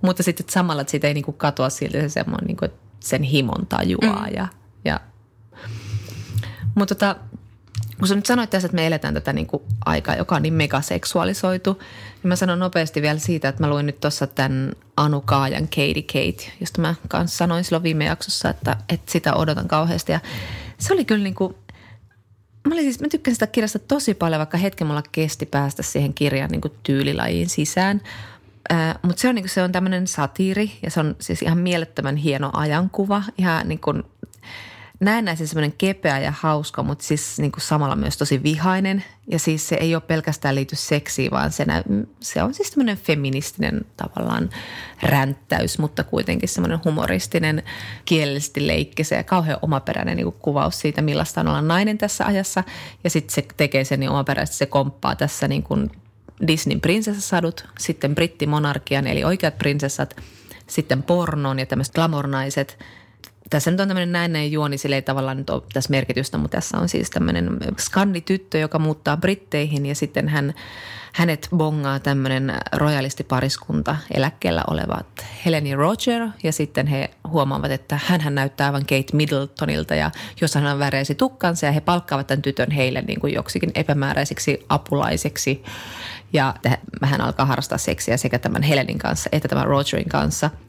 Mutta 0.03 0.23
sitten 0.23 0.47
samalla, 0.51 0.81
että 0.81 0.91
siitä 0.91 1.09
ei 1.09 1.15
niin 1.15 1.25
kuin 1.25 1.37
katoa 1.37 1.71
silti 1.71 2.01
se 2.01 2.09
semmoinen, 2.09 2.47
niin 2.47 2.57
kuin, 2.57 2.71
sen 3.01 3.23
himon 3.23 3.67
tajuaa 3.67 4.27
mm. 4.27 4.35
ja, 4.37 4.49
ja 4.85 5.01
mutta 6.75 6.95
tota, 6.95 7.17
kun 7.99 8.09
sä 8.09 8.15
nyt 8.15 8.27
sanoit 8.27 8.51
tässä, 8.51 8.67
että 8.67 8.75
me 8.75 8.87
eletään 8.87 9.15
tätä 9.15 9.33
niin 9.33 9.47
kuin 9.47 9.63
aikaa, 9.85 10.17
joka 10.17 10.37
on 10.37 10.43
niin 10.43 10.55
megaseksuaalisoitu, 10.55 11.73
niin 12.23 12.29
mä 12.29 12.37
sanon 12.37 12.59
nopeasti 12.59 13.03
vielä 13.03 13.19
siitä, 13.19 13.49
että 13.49 13.63
mä 13.63 13.71
luin 13.71 13.87
nyt 13.87 14.01
tuossa 14.01 14.27
tämän 14.27 14.73
Anu 14.97 15.21
Kaajan 15.21 15.69
Katie 15.69 16.03
Kate, 16.03 16.53
josta 16.61 16.81
mä 16.81 16.95
kanssa 17.09 17.37
sanoin 17.37 17.65
silloin 17.65 17.83
viime 17.83 18.05
jaksossa, 18.05 18.51
että, 18.51 18.77
että 18.89 19.13
sitä 19.13 19.35
odotan 19.35 19.69
kauheasti. 19.69 20.13
Ja 20.13 20.21
se 20.79 20.95
oli 20.95 21.05
kyllä 21.05 21.25
niin 21.25 21.35
kuin, 21.35 21.55
mä, 22.69 22.75
olin 22.75 22.85
siis, 22.85 23.01
mä 23.01 23.09
tykkäsin 23.09 23.35
sitä 23.35 23.47
kirjasta 23.47 23.79
tosi 23.79 24.15
paljon, 24.15 24.39
vaikka 24.39 24.59
hetken 24.59 24.87
mulla 24.87 25.03
kesti 25.13 25.47
päästä 25.47 25.83
siihen 25.83 26.15
kirjan 26.15 26.51
niin 26.51 26.61
kuin 26.61 26.75
tyylilajiin 26.83 27.49
sisään. 27.49 28.01
Mutta 29.03 29.21
se 29.21 29.29
on, 29.29 29.35
niin 29.35 29.49
se 29.49 29.63
on 29.63 29.73
tämmöinen 29.73 30.07
satiiri 30.07 30.73
ja 30.83 30.91
se 30.91 31.01
on 31.01 31.17
siis 31.19 31.43
ihan 31.43 31.59
mielettömän 31.59 32.17
hieno 32.17 32.51
ajankuva. 32.53 33.23
Ihan 33.39 33.69
niin 33.69 33.81
kuin– 33.81 34.03
näennäisen 35.05 35.49
semmoinen 35.49 35.75
kepeä 35.79 36.19
ja 36.19 36.33
hauska, 36.41 36.83
mutta 36.83 37.05
siis 37.05 37.39
niin 37.39 37.53
kuin 37.53 37.63
samalla 37.63 37.97
myös 37.97 38.17
tosi 38.17 38.43
vihainen. 38.43 39.05
Ja 39.27 39.39
siis 39.39 39.69
se 39.69 39.75
ei 39.75 39.95
ole 39.95 40.03
pelkästään 40.07 40.55
liity 40.55 40.77
seksiin, 40.77 41.31
vaan 41.31 41.53
se, 41.53 41.65
nä- 41.65 41.85
se 42.21 42.43
on 42.43 42.55
siis 42.55 42.69
semmoinen 42.69 42.97
feministinen 42.97 43.81
tavallaan 43.97 44.51
ränttäys, 45.03 45.79
mutta 45.79 46.05
kuitenkin 46.05 46.49
semmoinen 46.49 46.81
humoristinen, 46.85 47.63
kielellisesti 48.05 48.67
leikkisä 48.67 49.17
ja 49.17 49.25
kauhean 49.25 49.59
omaperäinen 49.63 50.17
niin 50.17 50.25
kuin 50.25 50.37
kuvaus 50.43 50.81
siitä, 50.81 51.03
millaista 51.03 51.41
on 51.41 51.49
olla 51.49 51.63
nainen 51.63 51.99
tässä 51.99 52.27
ajassa. 52.27 52.65
Ja 53.05 53.11
sitten 53.11 53.35
se 53.35 53.47
tekee 53.57 53.85
sen 53.85 54.01
niin 54.01 54.11
omaperäisesti, 54.11 54.59
se 54.59 54.67
komppaa 54.67 55.17
tässä 55.17 55.49
niin 55.49 55.63
kuin 55.63 55.91
Disneyn 56.47 56.81
prinsessasadut, 56.81 57.69
sitten 57.79 58.15
brittimonarkian 58.15 59.07
eli 59.07 59.25
oikeat 59.25 59.59
prinsessat, 59.59 60.17
sitten 60.67 61.03
pornon 61.03 61.59
ja 61.59 61.67
tämmöiset 61.67 61.95
glamornaiset– 61.95 62.79
tässä 63.51 63.71
nyt 63.71 63.81
on 63.81 63.89
tämmöinen 63.89 64.13
näennäinen 64.13 64.53
juoni, 64.53 64.79
sille 64.79 64.95
ei 64.95 65.03
tavallaan 65.03 65.37
nyt 65.37 65.51
ole 65.51 65.63
tässä 65.73 65.91
merkitystä, 65.91 66.39
mutta 66.39 66.57
tässä 66.57 66.79
on 66.79 66.89
siis 66.89 67.11
tämmöinen 67.11 67.59
skandityttö, 67.79 68.59
joka 68.59 68.79
muuttaa 68.79 69.17
Britteihin 69.17 69.87
ja 69.87 69.95
sitten 69.95 70.29
hän, 70.29 70.55
hänet 71.13 71.49
bongaa 71.57 72.01
tämmöinen 72.01 72.55
royalistipariskunta 72.73 73.97
eläkkeellä 74.15 74.65
olevat 74.71 75.07
Heleni 75.47 75.75
Roger 75.75 76.29
ja 76.43 76.53
sitten 76.53 76.87
he 76.87 77.11
huomaavat, 77.29 77.71
että 77.71 78.01
hän 78.05 78.35
näyttää 78.35 78.67
aivan 78.67 78.83
Kate 78.83 79.05
Middletonilta 79.13 79.95
ja 79.95 80.11
jos 80.41 80.55
hän 80.55 80.79
väreisi 80.79 81.15
tukkansa 81.15 81.67
ja 81.67 81.73
he 81.73 81.81
palkkaavat 81.81 82.27
tämän 82.27 82.43
tytön 82.43 82.71
heille 82.71 83.03
niin 83.03 83.21
kuin 83.21 83.35
joksikin 83.35 83.71
epämääräiseksi 83.75 84.67
apulaiseksi 84.69 85.65
ja 86.33 86.55
hän 87.03 87.21
alkaa 87.21 87.47
harrastaa 87.47 87.79
seksiä 87.79 88.17
sekä 88.17 88.39
tämän 88.39 88.63
Helenin 88.63 88.99
kanssa 88.99 89.31
että 89.33 89.49
tämän 89.49 89.67
Rogerin 89.67 90.09
kanssa– 90.09 90.51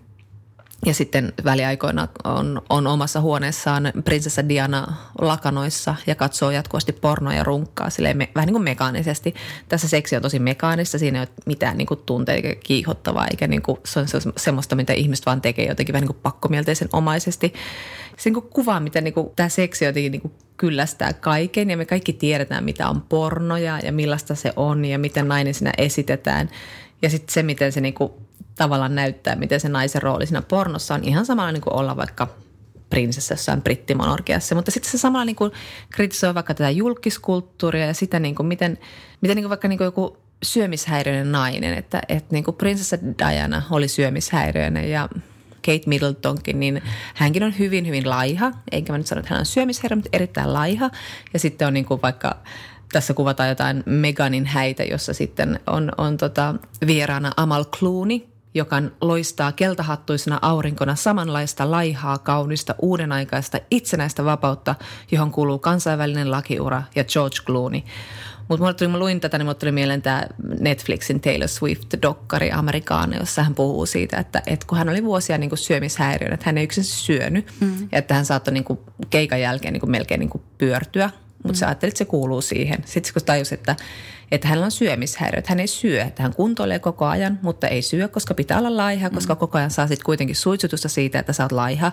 ja 0.86 0.94
sitten 0.94 1.34
väliaikoina 1.46 2.08
on, 2.24 2.62
on 2.70 2.88
omassa 2.88 3.22
huoneessaan 3.22 3.92
prinsessa 4.04 4.50
Diana 4.50 4.94
lakanoissa 5.22 5.96
ja 6.08 6.16
katsoo 6.16 6.52
jatkuvasti 6.52 6.94
pornoja 6.94 7.38
ja 7.38 7.44
runkkaa 7.44 7.90
me, 8.14 8.30
vähän 8.36 8.48
niin 8.48 8.54
kuin 8.54 8.64
mekaanisesti. 8.64 9.36
Tässä 9.70 9.88
seksi 9.88 10.16
on 10.16 10.22
tosi 10.22 10.40
mekaanista, 10.40 11.00
siinä 11.00 11.20
ei 11.20 11.22
ole 11.22 11.44
mitään 11.46 11.78
niin 11.78 11.88
kuin 11.88 12.00
tunteja 12.06 12.36
eikä 12.36 12.56
kiihottavaa, 12.64 13.28
eikä 13.28 13.48
niin 13.48 13.62
kuin, 13.62 13.80
se 13.84 14.00
on 14.00 14.08
semmoista, 14.38 14.76
mitä 14.76 14.94
ihmiset 14.94 15.26
vaan 15.26 15.42
tekee 15.42 15.68
jotenkin 15.68 15.94
vähän 15.94 16.02
niin 16.02 16.14
kuin 16.14 16.24
pakkomielteisen 16.24 16.90
omaisesti. 16.94 17.54
Se 18.18 18.30
niin 18.30 18.42
kuvaa, 18.42 18.80
miten 18.80 19.04
niin 19.04 19.14
kuin, 19.14 19.30
tämä 19.36 19.50
seksi 19.50 19.86
jotenkin 19.86 20.12
niin 20.12 20.22
kuin 20.22 20.34
kyllästää 20.58 21.14
kaiken 21.14 21.70
ja 21.70 21.78
me 21.78 21.86
kaikki 21.86 22.14
tiedetään, 22.14 22.64
mitä 22.64 22.90
on 22.90 23.02
pornoja 23.02 23.80
ja 23.80 23.92
millaista 23.92 24.36
se 24.36 24.54
on 24.56 24.86
ja 24.86 25.00
miten 25.00 25.28
nainen 25.28 25.54
siinä 25.54 25.72
esitetään. 25.78 26.50
Ja 27.02 27.10
sitten 27.10 27.34
se, 27.34 27.44
miten 27.44 27.72
se 27.72 27.82
niin 27.82 27.94
kuin 27.94 28.12
tavallaan 28.56 28.96
näyttää, 28.96 29.36
miten 29.36 29.60
se 29.60 29.70
naisen 29.70 30.02
rooli 30.02 30.28
siinä 30.28 30.42
pornossa 30.42 30.94
on 30.94 31.04
ihan 31.04 31.26
samalla 31.26 31.52
niin 31.52 31.62
kuin 31.62 31.74
olla 31.74 31.98
vaikka 31.98 32.28
prinsessa 32.90 33.34
jossain. 33.34 33.62
Mutta 34.56 34.72
sitten 34.72 34.92
se 34.92 34.98
samalla 34.98 35.26
niin 35.26 35.36
kuin 35.36 35.52
kritisoi 35.90 36.36
vaikka 36.36 36.54
tätä 36.54 36.70
julkiskulttuuria 36.70 37.86
ja 37.86 37.94
sitä, 37.94 38.20
niin 38.20 38.36
kuin 38.36 38.48
miten, 38.48 38.78
miten 39.22 39.36
niin 39.36 39.44
kuin 39.44 39.50
vaikka 39.50 39.68
niin 39.68 39.78
kuin 39.78 39.86
joku 39.86 40.18
syömishäiriöinen 40.44 41.32
nainen, 41.32 41.74
että, 41.74 42.02
että 42.10 42.34
niin 42.34 42.44
kuin 42.44 42.56
prinsessa 42.56 42.98
Diana 43.20 43.62
oli 43.72 43.88
syömishäiriöinen 43.88 44.90
ja 44.90 45.10
Kate 45.66 45.82
Middletonkin, 45.86 46.60
niin 46.60 46.82
hänkin 47.16 47.44
on 47.44 47.60
hyvin, 47.60 47.88
hyvin 47.88 48.10
laiha. 48.10 48.52
Eikä 48.72 48.94
mä 48.94 48.98
nyt 48.98 49.08
sano, 49.08 49.20
että 49.20 49.34
hän 49.34 49.40
on 49.40 49.46
syömishäiriö, 49.46 49.96
mutta 49.96 50.10
erittäin 50.14 50.54
laiha. 50.54 50.90
Ja 51.34 51.40
sitten 51.40 51.68
on 51.68 51.74
niin 51.74 51.86
kuin 51.86 52.02
vaikka 52.02 52.38
tässä 52.92 53.14
kuvataan 53.14 53.50
jotain 53.50 53.84
Meganin 53.86 54.46
häitä, 54.46 54.84
jossa 54.84 55.14
sitten 55.14 55.60
on, 55.68 55.92
on 55.98 56.18
tota 56.18 56.56
vieraana 56.88 57.32
Amal 57.38 57.66
Clooney, 57.66 58.22
joka 58.56 58.82
loistaa 59.02 59.52
keltahattuisena 59.52 60.40
aurinkona 60.42 60.96
samanlaista 60.96 61.72
laihaa, 61.72 62.18
kaunista, 62.18 62.76
uudenaikaista, 62.82 63.60
itsenäistä 63.72 64.26
vapautta, 64.26 64.76
johon 65.12 65.32
kuuluu 65.32 65.60
kansainvälinen 65.60 66.32
lakiura 66.32 66.84
ja 66.96 67.04
George 67.04 67.38
Clooney. 67.46 67.82
Mutta 68.48 68.74
tuli, 68.74 68.90
mä 68.90 69.00
luin 69.00 69.20
tätä, 69.20 69.38
niin 69.38 69.46
mulle 69.46 69.56
tuli 69.56 69.72
mieleen 69.72 70.02
tämä 70.02 70.24
Netflixin 70.60 71.22
Taylor 71.22 71.48
Swift-dokkari 71.48 72.52
Amerikaana, 72.54 73.18
jossa 73.18 73.44
hän 73.44 73.56
puhuu 73.56 73.86
siitä, 73.86 74.18
että, 74.18 74.42
että 74.48 74.68
kun 74.68 74.78
hän 74.78 74.90
oli 74.90 75.04
vuosia 75.04 75.38
niin 75.38 75.58
syömishäiriön, 75.58 76.34
että 76.34 76.46
hän 76.46 76.58
ei 76.58 76.64
yksin 76.64 76.84
syönyt, 76.84 77.52
mm. 77.60 77.90
ja 77.92 77.98
että 77.98 78.14
hän 78.14 78.26
saattoi 78.26 78.54
niin 78.54 78.64
kuin 78.64 78.80
keikan 79.10 79.42
jälkeen 79.42 79.74
niin 79.74 79.82
kuin 79.82 79.92
melkein 79.92 80.20
niin 80.20 80.30
kuin 80.30 80.44
pyörtyä 80.58 81.10
mutta 81.46 81.58
mm. 81.58 81.60
sä 81.60 81.68
ajattelit, 81.68 81.92
että 81.92 81.98
se 81.98 82.06
kuuluu 82.06 82.42
siihen. 82.42 82.84
Sitten 82.86 83.14
kun 83.14 83.22
tajus, 83.26 83.54
että, 83.54 83.76
että 84.32 84.48
hänellä 84.48 84.66
on 84.66 84.72
syömishäiriö, 84.72 85.40
että 85.40 85.52
hän 85.52 85.60
ei 85.60 85.68
syö, 85.68 86.02
että 86.04 86.24
hän 86.24 86.36
kuntoilee 86.36 86.80
koko 86.80 87.06
ajan, 87.06 87.40
mutta 87.42 87.68
ei 87.68 87.82
syö, 87.82 88.08
koska 88.08 88.34
pitää 88.34 88.60
olla 88.60 88.78
laiha, 88.78 89.10
koska 89.10 89.34
mm. 89.34 89.38
koko 89.38 89.58
ajan 89.58 89.72
saa 89.72 89.88
sitten 89.88 90.06
kuitenkin 90.06 90.36
suitsutusta 90.36 90.90
siitä, 90.90 91.20
että 91.20 91.34
sä 91.34 91.44
oot 91.44 91.52
laiha. 91.52 91.92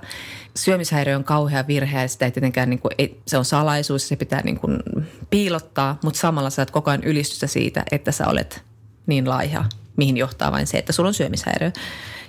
Syömishäiriö 0.57 1.17
on 1.17 1.25
kauhea 1.25 1.67
virhe 1.67 2.03
ja 2.03 2.09
sitä 2.09 2.25
ei 2.25 2.31
tietenkään, 2.31 2.71
niin 2.71 2.81
kuin, 2.81 2.93
ei, 2.99 3.21
se 3.27 3.39
on 3.39 3.45
salaisuus, 3.45 4.09
se 4.09 4.17
pitää 4.17 4.43
niin 4.43 4.61
kuin 4.61 4.79
piilottaa, 5.31 5.99
mutta 6.05 6.21
samalla 6.21 6.51
saat 6.51 6.71
koko 6.71 6.91
ajan 6.91 7.05
ylistystä 7.05 7.47
siitä, 7.47 7.83
että 7.91 8.13
sä 8.13 8.27
olet 8.27 8.63
niin 9.07 9.29
laiha, 9.29 9.65
mihin 9.97 10.17
johtaa 10.17 10.53
vain 10.53 10.67
se, 10.67 10.79
että 10.79 10.93
sulla 10.93 11.09
on 11.09 11.15
syömishäiriö. 11.15 11.73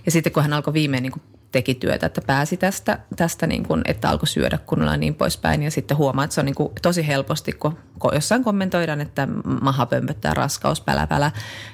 Ja 0.06 0.12
sitten 0.12 0.34
kun 0.34 0.44
hän 0.44 0.54
alkoi 0.54 0.74
viimein 0.74 1.04
niin 1.04 1.12
kuin 1.12 1.24
teki 1.54 1.76
työtä, 1.76 2.06
että 2.06 2.22
pääsi 2.22 2.58
tästä, 2.58 3.00
tästä 3.16 3.48
niin 3.48 3.64
kuin, 3.64 3.82
että 3.86 4.10
alkoi 4.10 4.28
syödä 4.28 4.58
kunnolla 4.66 4.98
niin 4.98 5.16
poispäin. 5.16 5.64
Ja 5.64 5.72
sitten 5.72 5.98
huomaa, 5.98 6.24
että 6.24 6.34
se 6.34 6.42
on 6.42 6.46
niin 6.46 6.56
kuin 6.56 6.72
tosi 6.82 7.08
helposti, 7.08 7.52
kun 7.52 7.78
jossain 8.14 8.44
kommentoidaan, 8.44 9.02
että 9.02 9.28
maha 9.62 9.86
pömpöttää 9.86 10.34
raskaus, 10.34 10.82
pälä, 10.82 11.08
pälä, 11.08 11.32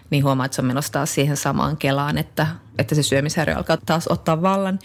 niin 0.09 0.23
huomaa, 0.23 0.45
että 0.45 0.55
se 0.55 0.61
on 0.61 0.67
menossa 0.67 0.91
taas 0.91 1.13
siihen 1.13 1.37
samaan 1.37 1.77
kelaan, 1.77 2.17
että, 2.17 2.47
että 2.77 2.95
se 2.95 3.03
syömishäiriö 3.03 3.55
alkaa 3.55 3.77
taas 3.85 4.07
ottaa 4.07 4.41
vallan. 4.41 4.79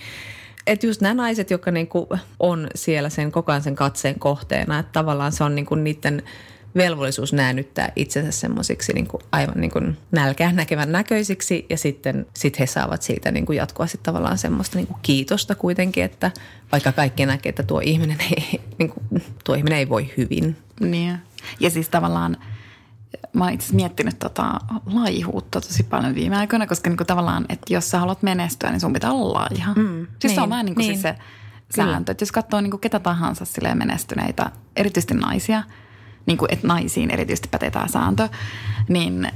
Että 0.66 0.86
just 0.86 1.00
nämä 1.00 1.14
naiset, 1.14 1.50
jotka 1.50 1.70
niin 1.70 1.88
kuin 1.88 2.06
on 2.40 2.68
siellä 2.74 3.08
sen 3.08 3.32
koko 3.32 3.52
ajan 3.52 3.62
sen 3.62 3.74
katseen 3.74 4.18
kohteena, 4.18 4.78
että 4.78 4.92
tavallaan 4.92 5.32
se 5.32 5.44
on 5.44 5.54
niin 5.54 5.66
kuin 5.66 5.84
niiden– 5.84 6.22
velvollisuus 6.76 7.32
näännyttää 7.32 7.92
itsensä 7.96 8.30
semmoisiksi 8.30 8.92
niin 8.92 9.08
aivan 9.32 9.60
niin 9.60 9.70
kuin 9.70 9.98
nälkään 10.12 10.56
näkevän 10.56 10.92
näköisiksi 10.92 11.66
ja 11.70 11.78
sitten 11.78 12.26
sit 12.34 12.58
he 12.58 12.66
saavat 12.66 13.02
siitä 13.02 13.30
niin 13.30 13.46
kuin 13.46 13.56
jatkuvasti 13.56 14.00
tavallaan 14.02 14.38
semmoista 14.38 14.78
niin 14.78 14.86
kuin 14.86 14.98
kiitosta 15.02 15.54
kuitenkin, 15.54 16.04
että 16.04 16.30
vaikka 16.72 16.92
kaikki 16.92 17.26
näkee, 17.26 17.50
että 17.50 17.62
tuo 17.62 17.80
ihminen 17.80 18.20
ei, 18.20 18.60
niin 18.78 18.90
kuin, 18.90 19.22
tuo 19.44 19.54
ihminen 19.54 19.78
ei 19.78 19.88
voi 19.88 20.12
hyvin. 20.16 20.56
Niin. 20.80 21.18
Ja 21.60 21.70
siis 21.70 21.88
tavallaan 21.88 22.36
mä 23.32 23.44
oon 23.44 23.52
itse 23.52 23.74
miettinyt 23.74 24.18
tota 24.18 24.60
laihuutta 24.86 25.60
tosi 25.60 25.82
paljon 25.82 26.14
viime 26.14 26.36
aikoina, 26.36 26.66
koska 26.66 26.90
niinku 26.90 27.04
tavallaan, 27.04 27.46
että 27.48 27.74
jos 27.74 27.90
sä 27.90 27.98
haluat 27.98 28.22
menestyä, 28.22 28.70
niin 28.70 28.80
sun 28.80 28.92
pitää 28.92 29.12
olla 29.12 29.40
laiha. 29.40 29.74
Mm, 29.74 30.06
siis 30.06 30.22
niin, 30.22 30.34
se 30.34 30.40
on 30.40 30.44
niin, 30.44 30.50
vähän 30.50 30.66
niin 30.66 30.74
kuin 30.74 30.86
niin. 30.86 30.94
siis 30.94 31.02
se 31.02 31.14
sääntö. 31.76 32.12
Että 32.12 32.22
jos 32.22 32.32
katsoo 32.32 32.60
niinku 32.60 32.78
ketä 32.78 33.00
tahansa 33.00 33.44
menestyneitä, 33.74 34.50
erityisesti 34.76 35.14
naisia– 35.14 35.62
niin 36.26 36.38
kuin, 36.38 36.52
että 36.52 36.66
naisiin 36.66 37.10
erityisesti 37.10 37.48
pätee 37.48 37.70
tämä 37.70 37.88
sääntö, 37.88 38.28
niin 38.88 39.28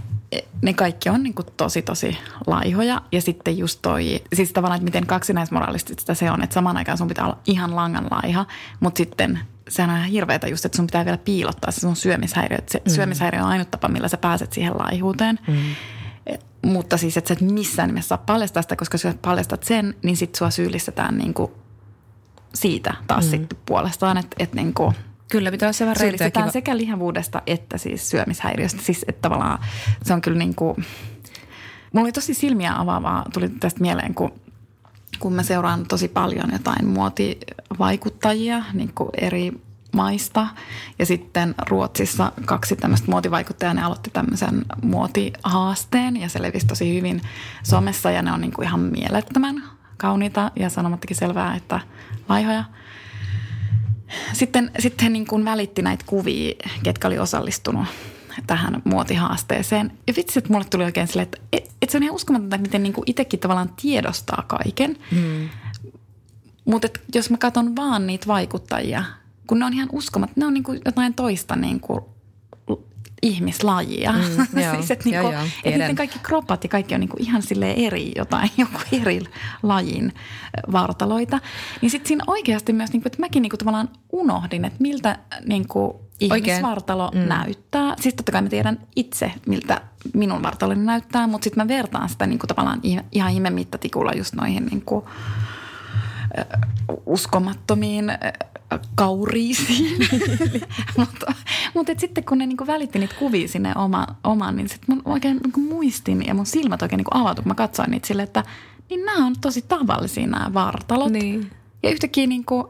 ne 0.63 0.73
kaikki 0.73 1.09
on 1.09 1.23
niin 1.23 1.35
kuin 1.35 1.47
tosi 1.57 1.83
tosi 1.83 2.19
laihoja. 2.47 3.03
Ja 3.13 3.23
sitten 3.23 3.59
just 3.59 3.79
toi, 3.83 4.23
siis 4.35 4.53
tavallaan, 4.53 4.77
että 4.77 4.85
miten 4.85 5.07
kaksinaismoralistista 5.07 6.15
se 6.15 6.31
on, 6.31 6.43
että 6.43 6.55
samaan 6.55 6.77
aikaan 6.77 6.99
sun 6.99 7.09
pitää 7.09 7.25
olla 7.25 7.39
ihan 7.47 7.77
langan 7.77 8.07
laiha, 8.11 8.47
mutta 8.81 8.99
sitten 8.99 9.41
sehän 9.69 9.91
on 9.91 9.97
ihan 9.97 10.11
hirveätä 10.11 10.49
just, 10.49 10.65
että 10.65 10.77
sun 10.77 10.87
pitää 10.87 11.05
vielä 11.05 11.19
piilottaa 11.19 11.71
se 11.71 11.81
sun 11.81 11.97
syömishäiriö. 11.97 12.59
Se 12.71 12.83
mm. 12.85 12.91
syömishäiriö 12.91 13.43
on 13.43 13.49
ainut 13.49 13.71
tapa, 13.71 13.89
millä 13.89 14.09
sä 14.09 14.17
pääset 14.17 14.53
siihen 14.53 14.79
laihuuteen. 14.79 15.39
Mm. 15.49 15.57
Mutta 16.63 16.97
siis, 16.97 17.17
että 17.17 17.29
sä 17.29 17.35
et 17.35 17.53
missään 17.53 17.89
nimessä 17.89 18.09
saa 18.09 18.19
paljastaa 18.19 18.63
sitä, 18.63 18.77
koska 18.77 18.95
jos 18.95 19.03
sä 19.03 19.15
paljastat 19.23 19.65
sen, 19.65 19.95
niin 20.03 20.17
sit 20.17 20.35
sua 20.35 20.51
syyllistetään 20.51 21.19
niin 21.19 21.35
kuin 21.35 21.53
siitä 22.55 22.95
taas 23.07 23.25
mm. 23.25 23.31
sitten 23.31 23.59
puolestaan, 23.67 24.19
että, 24.19 24.37
että 24.39 24.57
niin 24.57 24.75
kuin– 24.75 24.95
Kyllä 25.31 25.51
pitää 25.51 25.73
se 25.73 25.87
vähän 25.87 26.53
sekä 26.53 26.77
lihavuudesta 26.77 27.43
että 27.47 27.79
siis 27.79 28.11
syömishäiriöstä. 28.11 28.83
Siis 28.83 29.05
että 29.09 29.23
tavallaan 29.23 29.59
se 30.03 30.15
on 30.15 30.21
kyllä 30.21 30.39
niin 30.39 30.55
kuin, 30.55 30.77
mulla 31.93 32.05
oli 32.05 32.13
tosi 32.13 32.35
silmiä 32.35 32.75
avaavaa, 32.79 33.25
tuli 33.33 33.49
tästä 33.49 33.81
mieleen, 33.81 34.15
kun, 34.15 34.33
kun 35.19 35.33
mä 35.33 35.43
seuraan 35.43 35.87
tosi 35.87 36.09
paljon 36.09 36.53
jotain 36.53 36.87
muotivaikuttajia 36.87 38.63
niin 38.73 38.93
kuin 38.95 39.11
eri 39.21 39.53
maista. 39.93 40.47
Ja 40.99 41.07
sitten 41.07 41.55
Ruotsissa 41.69 42.33
kaksi 42.45 42.77
tämmöistä 42.77 43.11
muotivaikuttajaa, 43.11 43.75
ne 43.75 43.83
aloitti 43.83 44.11
tämmöisen 44.11 44.65
muotihaasteen 44.83 46.17
ja 46.17 46.29
se 46.29 46.43
levisi 46.43 46.67
tosi 46.67 46.97
hyvin 46.97 47.23
somessa 47.63 48.11
ja 48.11 48.23
ne 48.23 48.33
on 48.33 48.41
niin 48.41 48.53
kuin 48.53 48.67
ihan 48.67 48.81
mielettömän 48.81 49.63
kauniita 49.97 50.51
ja 50.57 50.71
sanomattakin 50.71 51.17
selvää, 51.17 51.57
että 51.57 51.81
laihoja– 52.29 52.65
sitten, 54.33 54.71
sitten 54.79 55.13
niin 55.13 55.27
kuin 55.27 55.45
välitti 55.45 55.83
näitä 55.83 56.05
kuvia, 56.07 56.55
ketkä 56.83 57.09
oli 57.09 57.19
osallistunut 57.19 57.87
tähän 58.47 58.83
muotihaasteeseen. 58.85 59.93
Ja 60.07 60.15
vitsi, 60.17 60.39
että 60.39 60.53
mulle 60.53 60.67
tuli 60.71 60.85
oikein 60.85 61.07
silleen, 61.07 61.29
että, 61.33 61.39
että 61.83 61.93
se 61.93 61.97
on 61.99 62.03
ihan 62.03 62.15
uskomatonta, 62.15 62.59
miten 62.59 62.83
niin 62.83 62.93
kuin 62.93 63.05
itsekin 63.07 63.41
tavallaan 63.41 63.73
tiedostaa 63.83 64.45
kaiken. 64.47 64.97
Mm. 65.13 65.49
Mutta 66.65 66.89
jos 67.15 67.31
mä 67.31 67.37
katson 67.37 67.77
vaan 67.77 68.07
niitä 68.07 68.27
vaikuttajia, 68.27 69.05
kun 69.47 69.59
ne 69.59 69.65
on 69.65 69.75
ihan 69.75 69.89
uskomat, 69.93 70.37
ne 70.37 70.47
on 70.47 70.55
niin 70.55 70.65
kuin 70.65 70.81
jotain 70.85 71.15
toista 71.15 71.57
niin 71.57 71.81
kuin 71.81 72.01
ihmislajia. 73.23 74.13
Mm, 74.13 74.47
joo, 74.63 74.75
siis, 74.75 74.91
että 74.91 75.05
niinku, 75.05 75.23
joo, 75.23 75.33
joo, 75.33 75.43
et 75.65 75.75
niiden 75.75 75.97
kaikki 75.97 76.19
kropat 76.23 76.65
ja 76.65 76.69
kaikki 76.69 76.95
on 76.95 77.01
niinku 77.01 77.17
ihan 77.21 77.43
sille 77.43 77.75
eri 77.77 78.13
jotain, 78.17 78.51
joku 78.59 78.79
eri 78.93 79.21
lajin 79.63 80.13
vartaloita. 80.73 81.41
Niin 81.83 81.91
sitten 81.91 82.09
siinä 82.09 82.25
oikeasti 82.27 82.73
myös, 82.73 82.93
niinku, 82.93 83.09
että 83.09 83.21
mäkin 83.21 83.43
niinku 83.43 83.57
tavallaan 83.57 83.89
unohdin, 84.13 84.65
että 84.65 84.79
miltä 84.81 85.19
niinku 85.47 86.09
ihmisvartalo 86.21 87.05
Oikein. 87.05 87.23
mm. 87.23 87.29
näyttää. 87.29 87.95
Siis 88.01 88.15
totta 88.15 88.33
kai 88.33 88.43
mä 88.43 88.49
tiedän 88.49 88.79
itse, 88.97 89.33
miltä 89.47 89.81
minun 90.15 90.43
vartaloni 90.43 90.85
näyttää, 90.85 91.27
mutta 91.27 91.45
sitten 91.45 91.65
mä 91.65 91.69
vertaan 91.69 92.09
sitä 92.09 92.27
niinku 92.27 92.47
tavallaan 92.47 92.81
ihan 93.13 93.33
ihme 93.33 93.51
mittatikulla 93.51 94.13
just 94.13 94.35
noihin 94.35 94.67
niinku, 94.67 95.09
uskomattomiin 97.07 98.13
kauriisiin. 98.95 99.99
mutta 100.99 101.35
mutta 101.75 101.93
sitten 101.97 102.25
kun 102.25 102.39
ne 102.39 102.47
niinku 102.47 102.67
välitti 102.67 102.99
niitä 102.99 103.15
kuvia 103.19 103.49
sinne 103.49 103.73
oma, 103.77 104.07
omaan, 104.25 104.57
niin 104.57 104.69
sitten 104.69 104.95
mun 104.95 105.03
oikein 105.05 105.37
niinku 105.37 105.61
muistin 105.61 106.27
ja 106.27 106.35
mun 106.35 106.47
silmät 106.47 106.83
oikein 106.83 106.97
niinku 106.97 107.19
avautui, 107.19 107.43
kun 107.43 107.51
mä 107.51 107.55
katsoin 107.55 107.91
niitä 107.91 108.07
sille, 108.07 108.23
että 108.23 108.45
niin 108.91 109.05
nämä 109.05 109.27
on 109.27 109.35
tosi 109.41 109.63
tavallisia 109.63 110.27
nämä 110.27 110.55
vartalot. 110.55 111.13
Niin. 111.13 111.51
Ja 111.83 111.91
yhtäkkiä 111.91 112.27
niin 112.27 112.45
kuin, 112.45 112.67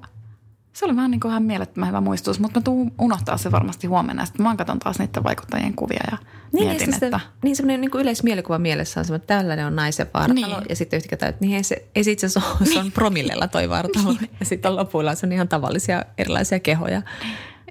se 0.78 0.84
oli 0.84 0.96
vaan 0.96 1.10
niin 1.10 1.20
kuin 1.20 1.30
ihan 1.30 1.42
mielettömän 1.42 1.88
hyvä 1.88 2.00
muistutus, 2.00 2.40
mutta 2.40 2.60
mä 2.60 2.64
tuun 2.64 2.92
unohtaa 2.98 3.36
se 3.36 3.52
varmasti 3.52 3.86
huomenna. 3.86 4.24
Sitten 4.24 4.42
mä 4.42 4.56
katson 4.56 4.78
taas 4.78 4.98
niiden 4.98 5.24
vaikuttajien 5.24 5.74
kuvia 5.74 6.00
ja 6.10 6.18
niin, 6.52 6.68
mietin, 6.68 6.90
niin, 6.90 7.04
että... 7.04 7.20
niin 7.42 7.56
semmoinen 7.56 7.80
niin 7.80 7.90
yleismielikuva 7.94 8.58
mielessä 8.58 9.00
on 9.00 9.04
semmoinen, 9.04 9.22
että 9.22 9.34
tällainen 9.34 9.66
on 9.66 9.76
naisen 9.76 10.06
vartalo. 10.14 10.34
Niin. 10.34 10.66
Ja 10.68 10.76
sitten 10.76 10.96
yhtäkkiä 10.96 11.28
että 11.28 11.44
niin 11.44 11.56
ei 11.56 11.62
se, 11.62 11.88
ei 11.94 12.04
se 12.04 12.10
itse 12.10 12.26
asiassa 12.26 12.50
ole, 12.60 12.68
se 12.68 12.78
on 12.78 12.92
promillella 12.92 13.48
toi 13.48 13.68
vartalo. 13.68 14.12
Niin. 14.12 14.30
Ja 14.40 14.46
sitten 14.46 14.76
lopuilla 14.76 15.14
se 15.14 15.26
on 15.26 15.32
ihan 15.32 15.48
tavallisia 15.48 16.04
erilaisia 16.18 16.60
kehoja. 16.60 17.02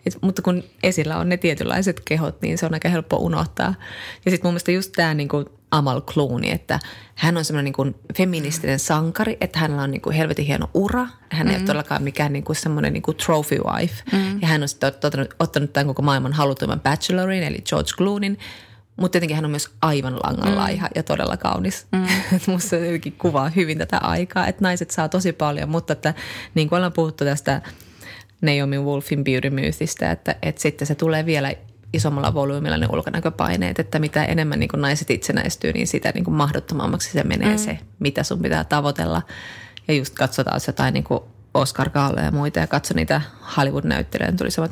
Et, 0.08 0.18
mutta 0.22 0.42
kun 0.42 0.64
esillä 0.84 1.18
on 1.18 1.30
ne 1.30 1.38
tietynlaiset 1.38 2.02
kehot, 2.06 2.42
niin 2.42 2.58
se 2.58 2.66
on 2.66 2.74
aika 2.74 2.90
helppo 2.90 3.18
unohtaa. 3.18 3.76
Ja 4.26 4.32
sitten 4.32 4.48
mun 4.48 4.54
mielestä 4.54 4.72
just 4.72 4.92
tämä 4.96 5.14
niinku 5.14 5.46
Amal 5.72 6.02
Clooney, 6.02 6.52
että 6.52 6.80
hän 7.16 7.38
on 7.38 7.46
semmoinen 7.46 7.74
niin 7.78 7.96
feministinen 8.18 8.80
sankari, 8.80 9.38
että 9.42 9.60
hänellä 9.60 9.84
on 9.84 9.92
niin 9.92 10.02
kuin 10.02 10.16
helvetin 10.16 10.46
hieno 10.46 10.70
ura. 10.74 11.08
Hän 11.32 11.48
ei 11.48 11.54
mm. 11.54 11.60
ole 11.60 11.68
todellakaan 11.68 12.04
mikään 12.04 12.34
niin 12.34 12.44
kuin 12.44 12.56
semmoinen 12.56 12.94
niin 12.94 13.04
kuin 13.04 13.18
trophy 13.18 13.58
wife. 13.58 14.04
Mm. 14.12 14.42
Ja 14.42 14.48
hän 14.48 14.62
on 14.62 14.68
sitten 14.68 14.88
ottanut, 14.88 15.34
ottanut 15.40 15.74
tämän 15.74 15.88
koko 15.88 16.02
maailman 16.02 16.34
halutumman 16.34 16.80
bachelorin, 16.80 17.44
eli 17.44 17.62
George 17.70 17.92
Clooneyn. 17.98 18.38
Mutta 18.96 19.12
tietenkin 19.12 19.36
hän 19.36 19.46
on 19.46 19.52
myös 19.52 19.70
aivan 19.82 20.20
langanlaiha 20.24 20.88
mm. 20.88 20.92
ja 20.96 21.04
todella 21.04 21.38
kaunis. 21.38 21.88
Mm. 21.92 22.08
Musta 22.52 22.70
se 22.70 22.86
jotenkin 22.86 23.14
kuvaa 23.18 23.50
hyvin 23.50 23.78
tätä 23.78 23.98
aikaa, 23.98 24.48
että 24.48 24.62
naiset 24.64 24.92
saa 24.92 25.10
tosi 25.10 25.34
paljon, 25.34 25.70
mutta 25.70 25.94
että 25.94 26.14
niin 26.56 26.70
kuin 26.70 26.78
ollaan 26.78 26.94
puhuttu 26.94 27.26
tästä 27.26 27.62
Naomi 28.42 28.80
Wolfin 28.80 29.24
Beauty 29.24 29.50
Mythistä, 29.50 30.12
että, 30.12 30.36
että 30.42 30.62
sitten 30.62 30.88
se 30.88 30.96
tulee 30.96 31.26
vielä 31.26 31.54
isommalla 31.94 32.34
volyymilla 32.34 32.78
ne 32.78 32.88
ulkonäköpaineet, 32.94 33.80
että 33.80 34.00
mitä 34.00 34.26
enemmän 34.26 34.60
niin 34.60 34.70
naiset 34.76 35.10
itsenäistyy, 35.10 35.74
niin 35.74 35.88
sitä 35.88 36.12
niin 36.16 36.32
mahdottomammaksi 36.32 37.12
se 37.12 37.24
menee 37.24 37.52
mm. 37.52 37.58
se, 37.58 37.80
mitä 38.00 38.24
sun 38.24 38.42
pitää 38.42 38.64
tavoitella. 38.64 39.22
Ja 39.88 39.94
just 39.94 40.14
katsotaan 40.14 40.62
jotain 40.68 40.94
niin 40.94 41.06
Oscar 41.54 41.90
Galle 41.90 42.22
ja 42.22 42.32
muita 42.32 42.60
ja 42.60 42.68
katso 42.68 42.94
niitä 42.94 43.22
Hollywood-näyttelyjä, 43.58 44.32
niin 44.32 44.38
tuli 44.38 44.52
samat, 44.52 44.72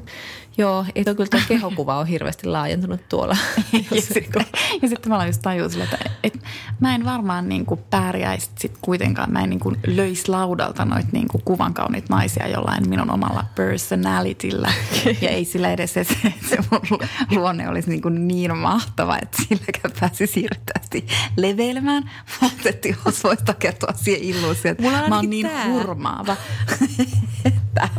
joo, 0.58 0.86
ei 0.96 1.04
kyllä 1.04 1.28
tuo 1.30 1.40
kehokuva 1.48 1.98
on 1.98 2.08
hirveästi 2.08 2.48
laajentunut 2.48 3.10
tuolla. 3.10 3.38
ja, 3.92 4.02
sitten, 4.02 4.46
ja 4.82 4.88
sitten 4.90 5.10
mä 5.10 5.16
olen 5.16 5.28
just 5.28 5.42
tajusin, 5.42 5.82
että, 5.82 5.98
että 6.24 6.40
mä 6.80 6.96
en 6.96 7.06
varmaan 7.06 7.50
niin 7.50 7.66
kuin 7.66 7.80
pärjäisi 7.90 8.50
sit 8.60 8.78
kuitenkaan, 8.82 9.32
mä 9.32 9.44
en 9.44 9.50
niin 9.50 9.60
kuin 9.60 9.80
löisi 9.88 10.30
laudalta 10.30 10.86
noita 10.86 11.10
niin 11.12 11.28
kuin 11.28 11.42
kuvan 11.46 11.74
kauniit 11.74 12.10
naisia 12.10 12.48
jollain 12.48 12.90
minun 12.90 13.12
omalla 13.12 13.46
personalityllä. 13.56 14.74
ja 15.22 15.30
ei 15.30 15.46
sillä 15.46 15.72
edes 15.72 15.94
se, 15.94 16.04
se, 16.04 16.34
se 16.50 16.58
mun 16.72 17.00
luonne 17.32 17.70
olisi 17.70 17.90
niin, 17.90 18.02
kuin 18.02 18.28
niin 18.28 18.58
mahtava, 18.58 19.18
että 19.22 19.44
silläkään 19.48 19.94
pääsi 20.00 20.28
siirryttävästi 20.28 21.08
leveilemään. 21.38 22.12
Mutta 22.42 22.70
että 22.70 22.88
jos 22.88 23.24
voisi 23.24 23.44
kertoa 23.60 23.94
siihen 23.96 24.22
illuusioon, 24.24 24.78
että 24.80 25.10
mä 25.10 25.16
oon 25.16 25.30
niin 25.30 25.48
tää. 25.48 25.66
hurmaava, 25.66 26.36
että, 27.46 27.90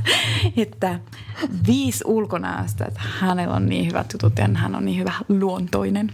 että 0.57 1.01
viisi 1.67 2.05
ulkonäöstä, 2.07 2.85
että 2.85 3.01
hänellä 3.21 3.55
on 3.55 3.67
niin 3.67 3.87
hyvät 3.87 4.13
jutut 4.13 4.39
ja 4.39 4.49
hän 4.55 4.75
on 4.75 4.85
niin 4.85 4.99
hyvä 4.99 5.13
luontoinen. 5.29 6.13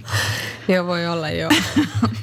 Joo, 0.68 0.86
voi 0.86 1.06
olla 1.06 1.30
joo. 1.30 1.50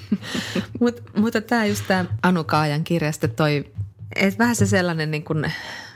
Mut, 0.79 1.03
mutta 1.17 1.41
tämä 1.41 1.65
just 1.65 1.83
tämä 1.87 2.05
Anu 2.23 2.43
Kaajan 2.43 2.83
kirjasta 2.83 3.27
toi, 3.27 3.73
että 4.15 4.37
vähän 4.37 4.55
se 4.55 4.65
sellainen 4.65 5.11
niin 5.11 5.23
kuin 5.23 5.51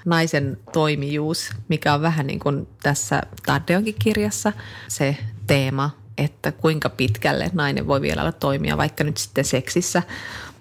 naisen 0.05 0.57
toimijuus, 0.74 1.51
mikä 1.67 1.93
on 1.93 2.01
vähän 2.01 2.27
niin 2.27 2.39
kuin 2.39 2.67
tässä 2.83 3.22
Taddeonkin 3.45 3.95
kirjassa 4.00 4.53
se 4.88 5.17
teema, 5.48 6.02
että 6.17 6.51
kuinka 6.51 6.89
pitkälle 6.89 7.50
nainen 7.53 7.88
voi 7.88 8.01
vielä 8.01 8.22
olla 8.22 8.32
toimia, 8.32 8.77
vaikka 8.77 9.03
nyt 9.03 9.17
sitten 9.17 9.46
seksissä. 9.46 10.03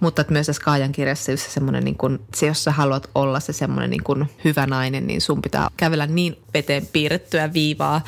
Mutta 0.00 0.22
että 0.22 0.32
myös 0.32 0.46
tässä 0.46 0.62
Kaajan 0.62 0.92
kirjassa 0.92 1.30
just 1.30 1.44
se 1.44 1.50
semmoinen, 1.50 1.84
niin 1.84 1.98
kun, 1.98 2.20
se 2.34 2.46
jos 2.46 2.64
sä 2.64 2.72
haluat 2.72 3.10
olla 3.14 3.40
se 3.40 3.52
semmoinen 3.52 3.90
niin 3.90 4.04
kun 4.04 4.26
hyvä 4.44 4.66
nainen, 4.66 5.06
niin 5.06 5.20
sun 5.20 5.42
pitää 5.42 5.68
kävellä 5.76 6.06
niin 6.06 6.36
veteen 6.54 6.86
piirrettyä 6.86 7.52
viivaa. 7.52 8.04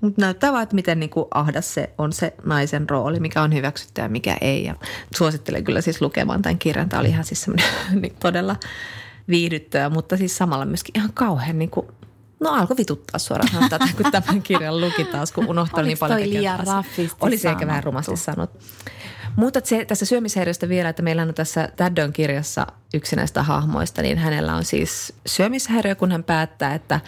Mutta 0.00 0.20
näyttää 0.20 0.52
vaan, 0.52 0.62
että 0.62 0.74
miten 0.74 1.00
niin 1.00 1.10
kuin 1.10 1.26
ahdas 1.34 1.74
se 1.74 1.90
on 1.98 2.12
se 2.12 2.34
naisen 2.44 2.90
rooli, 2.90 3.20
mikä 3.20 3.42
on 3.42 3.54
hyväksytty 3.54 4.00
ja 4.00 4.08
mikä 4.08 4.36
ei. 4.40 4.64
Ja 4.64 4.74
suosittelen 5.16 5.64
kyllä 5.64 5.80
siis 5.80 6.00
lukemaan 6.00 6.42
tämän 6.42 6.58
kirjan. 6.58 6.88
Tämä 6.88 7.00
oli 7.00 7.08
ihan 7.08 7.24
siis 7.24 7.42
semmoinen 7.42 7.66
niin 8.02 8.16
todella 8.20 8.56
viihdyttävä, 9.28 9.90
mutta 9.90 10.16
siis 10.16 10.36
samalla 10.36 10.64
myöskin 10.64 10.92
ihan 10.98 11.10
kauhean 11.14 11.58
niin 11.58 11.70
kuin 11.70 11.86
No 12.40 12.50
alkoi 12.50 12.76
vituttaa 12.76 13.18
suoraan 13.18 13.68
tätä, 13.70 13.88
kun 13.96 14.12
tämän 14.12 14.42
kirjan 14.48 14.80
luki 14.80 15.04
taas, 15.04 15.32
kun 15.32 15.46
unohtaa 15.46 15.82
niin 15.82 15.98
paljon. 15.98 16.20
Liian 16.20 16.60
Oli 17.20 17.38
se 17.38 17.50
ehkä 17.50 17.66
vähän 17.66 17.84
rumasti 17.84 18.16
sanottu. 18.16 18.58
Mutta 19.36 19.60
se, 19.64 19.84
tässä 19.84 20.06
syömishäiriöstä 20.06 20.68
vielä, 20.68 20.88
että 20.88 21.02
meillä 21.02 21.22
on 21.22 21.34
tässä 21.34 21.68
Taddon 21.76 22.12
kirjassa 22.12 22.66
yksi 22.94 23.16
näistä 23.16 23.42
hahmoista, 23.42 24.02
niin 24.02 24.18
hänellä 24.18 24.54
on 24.54 24.64
siis 24.64 25.12
syömishäiriö, 25.26 25.94
kun 25.94 26.12
hän 26.12 26.24
päättää, 26.24 26.74
että 26.74 27.00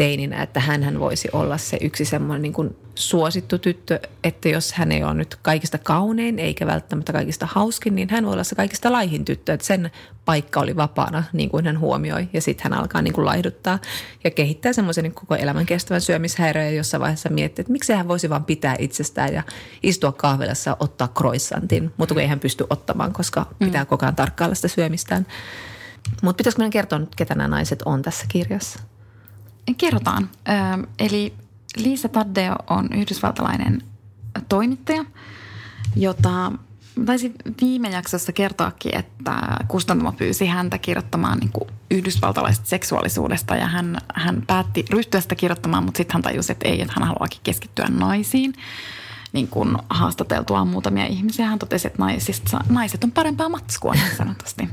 teininä, 0.00 0.42
että 0.42 0.60
hän 0.60 1.00
voisi 1.00 1.28
olla 1.32 1.58
se 1.58 1.78
yksi 1.80 2.04
semmoinen 2.04 2.42
niin 2.42 2.52
kuin 2.52 2.76
suosittu 2.94 3.58
tyttö, 3.58 4.00
että 4.24 4.48
jos 4.48 4.72
hän 4.72 4.92
ei 4.92 5.04
ole 5.04 5.14
nyt 5.14 5.36
kaikista 5.42 5.78
kaunein 5.78 6.38
eikä 6.38 6.66
välttämättä 6.66 7.12
kaikista 7.12 7.46
hauskin, 7.46 7.94
niin 7.94 8.08
hän 8.10 8.24
voi 8.24 8.32
olla 8.32 8.44
se 8.44 8.54
kaikista 8.54 8.92
laihin 8.92 9.24
tyttö, 9.24 9.52
että 9.52 9.66
sen 9.66 9.90
paikka 10.24 10.60
oli 10.60 10.76
vapaana, 10.76 11.24
niin 11.32 11.50
kuin 11.50 11.66
hän 11.66 11.78
huomioi 11.78 12.28
ja 12.32 12.42
sitten 12.42 12.64
hän 12.64 12.80
alkaa 12.80 13.02
niin 13.02 13.12
kuin 13.12 13.24
laihduttaa 13.24 13.78
ja 14.24 14.30
kehittää 14.30 14.72
semmoisen 14.72 15.04
niin 15.04 15.14
koko 15.14 15.34
elämän 15.34 15.66
kestävän 15.66 16.00
syömishäiriön 16.00 16.66
ja 16.66 16.72
jossain 16.72 17.00
vaiheessa 17.00 17.28
miettii, 17.28 17.62
että 17.62 17.72
miksi 17.72 17.92
hän 17.92 18.08
voisi 18.08 18.30
vaan 18.30 18.44
pitää 18.44 18.76
itsestään 18.78 19.34
ja 19.34 19.42
istua 19.82 20.12
kahvilassa 20.12 20.70
ja 20.70 20.76
ottaa 20.80 21.08
croissantin, 21.08 21.92
mutta 21.96 22.14
kun 22.14 22.22
ei 22.22 22.28
hän 22.28 22.40
pysty 22.40 22.66
ottamaan, 22.70 23.12
koska 23.12 23.46
pitää 23.58 23.84
mm. 23.84 23.88
koko 23.88 24.06
ajan 24.06 24.16
tarkkailla 24.16 24.54
sitä 24.54 24.68
syömistään. 24.68 25.26
Mutta 26.22 26.36
pitäisikö 26.36 26.60
meidän 26.60 26.70
kertoa 26.70 26.98
nyt, 26.98 27.14
ketä 27.14 27.34
nämä 27.34 27.48
naiset 27.48 27.82
on 27.82 28.02
tässä 28.02 28.24
kirjassa? 28.28 28.80
Kerrotaan. 29.74 30.30
Eli 30.98 31.34
Liisa 31.76 32.08
Taddeo 32.08 32.56
on 32.70 32.88
yhdysvaltalainen 32.94 33.82
toimittaja, 34.48 35.04
jota 35.96 36.52
taisi 37.06 37.32
viime 37.60 37.90
jaksossa 37.90 38.32
kertoakin, 38.32 38.96
että 38.96 39.34
kustantamo 39.68 40.12
pyysi 40.12 40.46
häntä 40.46 40.78
kirjoittamaan 40.78 41.38
niin 41.38 41.52
kuin 41.52 41.70
yhdysvaltalaisesta 41.90 42.66
seksuaalisuudesta 42.66 43.56
ja 43.56 43.66
hän, 43.66 43.98
hän 44.14 44.42
päätti 44.46 44.84
ryhtyä 44.90 45.20
sitä 45.20 45.34
kirjoittamaan, 45.34 45.84
mutta 45.84 45.98
sitten 45.98 46.14
hän 46.14 46.22
tajusi, 46.22 46.52
että 46.52 46.68
ei, 46.68 46.80
että 46.80 46.94
hän 46.96 47.08
haluaakin 47.08 47.40
keskittyä 47.42 47.86
naisiin. 47.88 48.54
Niin 49.32 49.48
kuin 49.48 49.76
haastateltua 49.90 50.64
muutamia 50.64 51.06
ihmisiä, 51.06 51.46
hän 51.46 51.58
totesi, 51.58 51.86
että 51.86 52.02
naisista, 52.02 52.64
naiset 52.68 53.04
on 53.04 53.12
parempaa 53.12 53.48
matskua 53.48 53.92
niin 53.92 54.16
sanotusti. 54.16 54.68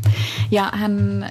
Ja 0.51 0.71
hän 0.73 1.25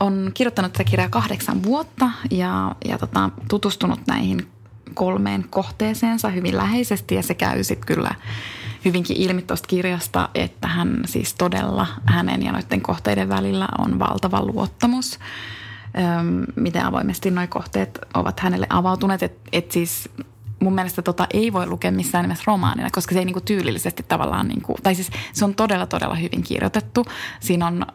on 0.00 0.30
kirjoittanut 0.34 0.72
tätä 0.72 0.84
kirjaa 0.84 1.08
kahdeksan 1.08 1.62
vuotta 1.62 2.10
ja, 2.30 2.76
ja 2.84 2.98
tota, 2.98 3.30
tutustunut 3.48 4.00
näihin 4.06 4.48
kolmeen 4.94 5.44
kohteeseensa 5.50 6.28
hyvin 6.28 6.56
läheisesti 6.56 7.14
ja 7.14 7.22
se 7.22 7.34
käy 7.34 7.64
sitten 7.64 7.86
kyllä 7.86 8.14
hyvinkin 8.84 9.16
ilmi 9.16 9.42
tuosta 9.42 9.66
kirjasta, 9.66 10.28
että 10.34 10.68
hän 10.68 11.00
siis 11.06 11.34
todella 11.34 11.86
hänen 12.04 12.42
ja 12.42 12.52
noiden 12.52 12.80
kohteiden 12.80 13.28
välillä 13.28 13.68
on 13.78 13.98
valtava 13.98 14.44
luottamus. 14.44 15.18
Öm, 15.98 16.46
miten 16.56 16.84
avoimesti 16.84 17.30
nuo 17.30 17.46
kohteet 17.48 17.98
ovat 18.14 18.40
hänelle 18.40 18.66
avautuneet. 18.70 19.22
Että 19.22 19.48
et 19.52 19.72
siis 19.72 20.08
mun 20.60 20.74
mielestä 20.74 21.02
tota 21.02 21.26
ei 21.32 21.52
voi 21.52 21.66
lukea 21.66 21.92
missään 21.92 22.24
nimessä 22.24 22.44
romaanina, 22.46 22.88
koska 22.92 23.12
se 23.12 23.18
ei 23.18 23.24
niinku 23.24 23.40
tyylillisesti 23.40 24.02
tavallaan, 24.08 24.48
niinku, 24.48 24.76
tai 24.82 24.94
siis 24.94 25.10
se 25.32 25.44
on 25.44 25.54
todella 25.54 25.86
todella 25.86 26.14
hyvin 26.14 26.42
kirjoitettu. 26.42 27.04
Siinä 27.40 27.66
on 27.66 27.86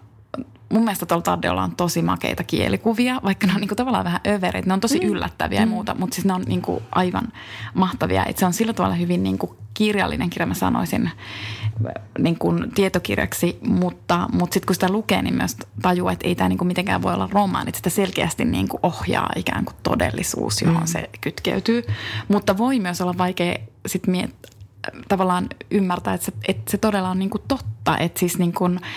mun 0.70 0.84
mielestä 0.84 1.06
tuolla 1.06 1.24
Taddeolla 1.24 1.64
on 1.64 1.76
tosi 1.76 2.02
makeita 2.02 2.44
kielikuvia, 2.44 3.20
vaikka 3.24 3.48
ne 3.48 3.54
on 3.54 3.62
niinku 3.62 3.76
tavallaan 3.76 4.06
vähän 4.06 4.20
övereitä. 4.28 4.68
Ne 4.68 4.74
on 4.74 4.80
tosi 4.80 5.00
mm. 5.00 5.08
yllättäviä 5.08 5.60
mm. 5.60 5.64
ja 5.64 5.68
muuta, 5.68 5.96
mutta 5.96 6.16
siis 6.16 6.26
ne 6.26 6.34
on 6.34 6.42
niinku 6.48 6.84
aivan 6.92 7.28
mahtavia. 7.74 8.26
Et 8.26 8.38
se 8.38 8.46
on 8.46 8.54
sillä 8.54 8.74
tavalla 8.74 8.96
hyvin 8.96 9.24
niinku 9.24 9.56
kirjallinen 9.74 10.30
kirja, 10.30 10.46
mä 10.46 10.54
sanoisin, 10.54 11.12
niin 12.20 12.40
kuin 12.40 12.72
tietokirjaksi, 12.76 13.60
mutta, 13.68 14.30
mutta 14.34 14.54
sitten 14.54 14.68
kun 14.68 14.76
sitä 14.76 14.92
lukee, 14.92 15.22
niin 15.22 15.36
myös 15.36 15.58
tajuu, 15.82 16.10
että 16.10 16.28
ei 16.28 16.36
tämä 16.36 16.50
niin 16.50 16.68
mitenkään 16.68 17.02
voi 17.02 17.14
olla 17.14 17.30
romaani, 17.32 17.72
sitä 17.76 17.90
selkeästi 17.90 18.46
niin 18.46 18.68
kuin 18.68 18.80
ohjaa 18.84 19.30
ikään 19.36 19.66
kuin 19.66 19.76
todellisuus, 19.84 20.62
johon 20.62 20.82
mm. 20.82 20.88
se 20.88 21.10
kytkeytyy. 21.22 21.84
Mutta 22.28 22.58
voi 22.58 22.80
myös 22.80 23.02
olla 23.02 23.18
vaikea 23.18 23.56
sitten 23.88 24.16
miet- 24.16 24.50
tavallaan 25.08 25.48
ymmärtää, 25.72 26.14
että 26.14 26.26
se, 26.26 26.32
että 26.48 26.72
se 26.72 26.78
todella 26.78 27.10
on 27.10 27.20
niin 27.20 27.30
kuin 27.30 27.44
totta, 27.48 27.98
että 27.98 28.20
siis 28.20 28.38
niin 28.38 28.54
kuin– 28.54 28.80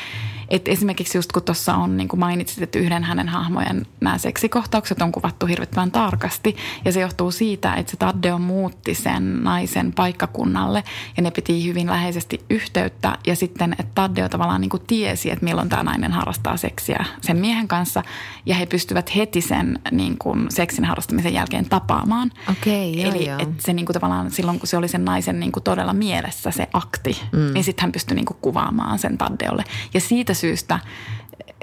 et 0.52 0.68
esimerkiksi 0.68 1.18
just 1.18 1.32
kun 1.32 1.42
tuossa 1.42 1.74
on, 1.74 1.96
niin 1.96 2.08
kuin 2.08 2.20
mainitsit, 2.20 2.62
että 2.62 2.78
yhden 2.78 3.04
hänen 3.04 3.28
hahmojen 3.28 3.86
nämä 4.00 4.18
seksikohtaukset 4.18 5.02
on 5.02 5.12
kuvattu 5.12 5.46
hirvittävän 5.46 5.90
tarkasti. 5.90 6.56
Ja 6.84 6.92
se 6.92 7.00
johtuu 7.00 7.30
siitä, 7.30 7.74
että 7.74 7.90
se 7.90 7.96
Taddeo 7.96 8.38
muutti 8.38 8.94
sen 8.94 9.44
naisen 9.44 9.92
paikkakunnalle 9.92 10.84
ja 11.16 11.22
ne 11.22 11.30
piti 11.30 11.64
hyvin 11.64 11.86
läheisesti 11.86 12.40
yhteyttä. 12.50 13.18
Ja 13.26 13.36
sitten, 13.36 13.72
että 13.72 13.92
Taddeo 13.94 14.28
tavallaan 14.28 14.60
niin 14.60 14.68
kuin 14.68 14.82
tiesi, 14.86 15.30
että 15.30 15.44
milloin 15.44 15.68
tämä 15.68 15.82
nainen 15.82 16.12
harrastaa 16.12 16.56
seksiä 16.56 17.04
sen 17.20 17.36
miehen 17.36 17.68
kanssa. 17.68 18.02
Ja 18.46 18.54
he 18.54 18.66
pystyvät 18.66 19.16
heti 19.16 19.40
sen 19.40 19.78
niin 19.90 20.18
kuin 20.18 20.46
seksin 20.48 20.84
harrastamisen 20.84 21.34
jälkeen 21.34 21.68
tapaamaan. 21.68 22.30
Okei, 22.50 22.90
okay, 22.90 23.10
Eli 23.10 23.26
joo. 23.26 23.38
Että 23.38 23.62
se 23.62 23.72
niin 23.72 23.86
kuin 23.86 23.94
tavallaan 23.94 24.30
silloin, 24.30 24.58
kun 24.58 24.68
se 24.68 24.76
oli 24.76 24.88
sen 24.88 25.04
naisen 25.04 25.40
niin 25.40 25.52
kuin 25.52 25.62
todella 25.62 25.92
mielessä 25.92 26.50
se 26.50 26.68
akti, 26.72 27.20
mm. 27.32 27.54
niin 27.54 27.64
sitten 27.64 27.82
hän 27.82 27.92
pystyi 27.92 28.14
niin 28.14 28.24
kuin 28.24 28.36
kuvaamaan 28.40 28.98
sen 28.98 29.18
Taddeolle. 29.18 29.64
Ja 29.94 30.00
siitä 30.00 30.34
syystä 30.42 30.78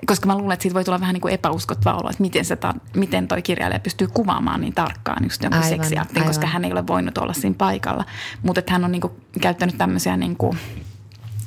koska 0.06 0.28
mä 0.28 0.38
luulen, 0.38 0.54
että 0.54 0.62
siitä 0.64 0.74
voi 0.74 0.84
tulla 0.84 1.00
vähän 1.00 1.14
niin 1.14 1.22
kuin 1.22 1.34
epäuskottava 1.34 1.98
olo, 1.98 2.10
että 2.10 2.22
miten, 2.22 2.46
se 2.46 2.56
ta, 2.56 2.74
miten 2.96 3.28
toi 3.28 3.42
kirjailija 3.42 3.80
pystyy 3.80 4.08
kuvaamaan 4.08 4.62
niin 4.62 4.74
tarkkaan 4.74 5.24
just 5.24 5.44
jonkun 5.44 5.64
aivan, 5.64 5.70
seksiaktin, 5.70 6.24
koska 6.24 6.48
hän 6.48 6.66
ei 6.66 6.72
ole 6.72 6.88
voinut 6.88 7.18
olla 7.18 7.34
siinä 7.34 7.56
paikalla. 7.58 8.06
Mutta 8.44 8.62
hän 8.70 8.86
on 8.86 8.92
niin 8.92 9.02
kuin 9.02 9.14
käyttänyt 9.42 9.78
tämmöisiä 9.78 10.18
niin 10.18 10.36
kuin, 10.36 10.58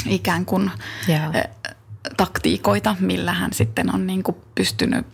ikään 0.06 0.44
kuin 0.44 0.70
yeah. 1.08 1.32
taktiikoita, 2.16 2.96
millä 3.00 3.32
hän 3.32 3.52
sitten 3.52 3.94
on 3.94 4.06
niin 4.06 4.22
kuin 4.22 4.36
pystynyt 4.54 5.06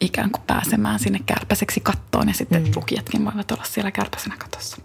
ikään 0.00 0.30
kuin 0.30 0.42
pääsemään 0.46 0.98
sinne 0.98 1.20
kärpäseksi 1.26 1.80
kattoon 1.80 2.28
ja 2.28 2.34
sitten 2.34 2.62
mm. 2.62 2.72
lukijatkin 2.76 3.24
voivat 3.24 3.50
olla 3.50 3.64
siellä 3.64 3.90
kärpäsenä 3.90 4.36
katossa. 4.38 4.76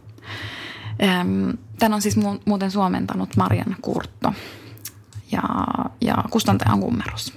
Tän 1.80 1.93
on 1.93 2.02
siis 2.02 2.17
muuten 2.45 2.71
suomentanut 2.71 3.36
Marian 3.36 3.76
Kurtto 3.82 4.34
ja, 5.31 5.41
ja 6.01 6.15
kustantaja 6.29 6.73
on 6.73 6.79
Kummeros. 6.79 7.33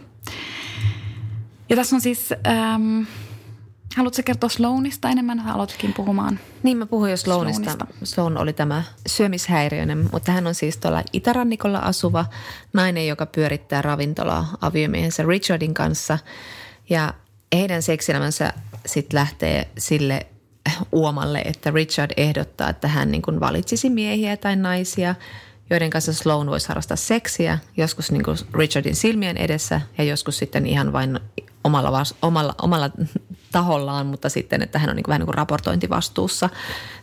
Ja 1.68 1.76
tässä 1.76 1.96
on 1.96 2.00
siis, 2.00 2.34
ähm, 2.46 3.02
haluatko 3.96 4.22
kertoa 4.24 4.48
Sloanista 4.48 5.08
enemmän? 5.08 5.40
Aloitkin 5.40 5.92
puhumaan. 5.92 6.38
Niin, 6.62 6.76
mä 6.76 6.86
puhuin 6.86 7.10
jo 7.10 7.16
Sloanista. 7.16 7.70
Sloanista. 7.70 7.86
Sloan 8.04 8.38
oli 8.38 8.52
tämä 8.52 8.82
syömishäiriöinen, 9.06 10.08
mutta 10.12 10.32
hän 10.32 10.46
on 10.46 10.54
siis 10.54 10.76
tuolla 10.76 11.02
itärannikolla 11.12 11.78
asuva 11.78 12.26
nainen, 12.72 13.06
joka 13.06 13.26
pyörittää 13.26 13.82
ravintolaa 13.82 14.56
aviomiehensä 14.60 15.22
Richardin 15.22 15.74
kanssa. 15.74 16.18
Ja 16.90 17.14
heidän 17.54 17.82
seksielämänsä 17.82 18.52
sitten 18.86 19.18
lähtee 19.18 19.68
sille 19.78 20.26
uomalle, 20.92 21.38
että 21.38 21.70
Richard 21.70 22.10
ehdottaa, 22.16 22.70
että 22.70 22.88
hän 22.88 23.10
niin 23.10 23.40
valitsisi 23.40 23.90
miehiä 23.90 24.36
tai 24.36 24.56
naisia, 24.56 25.14
joiden 25.70 25.90
kanssa 25.90 26.12
Sloan 26.12 26.46
voisi 26.46 26.68
harrastaa 26.68 26.96
seksiä, 26.96 27.58
joskus 27.76 28.12
niin 28.12 28.22
kuin 28.24 28.36
Richardin 28.54 28.96
silmien 28.96 29.36
edessä 29.36 29.80
ja 29.98 30.04
joskus 30.04 30.38
sitten 30.38 30.66
ihan 30.66 30.92
vain 30.92 31.20
omalla, 31.64 32.02
omalla, 32.22 32.54
omalla 32.62 32.90
tahollaan, 33.52 34.06
mutta 34.06 34.28
sitten, 34.28 34.62
että 34.62 34.78
hän 34.78 34.90
on 34.90 34.96
niin 34.96 35.04
kuin 35.04 35.10
vähän 35.10 35.20
niin 35.20 35.26
kuin 35.26 35.34
raportointivastuussa 35.34 36.48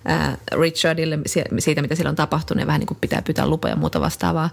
ää, 0.06 0.38
Richardille 0.62 1.20
siitä, 1.60 1.82
mitä 1.82 1.96
sillä 1.96 2.10
on 2.10 2.16
tapahtunut 2.16 2.62
ja 2.62 2.68
vähän 2.68 2.80
niin 2.80 2.88
kuin 2.88 2.98
pitää 3.02 3.22
pyytää 3.22 3.48
lupa 3.48 3.70
ja 3.70 3.76
muuta 3.76 4.02
vastaavaa. 4.02 4.50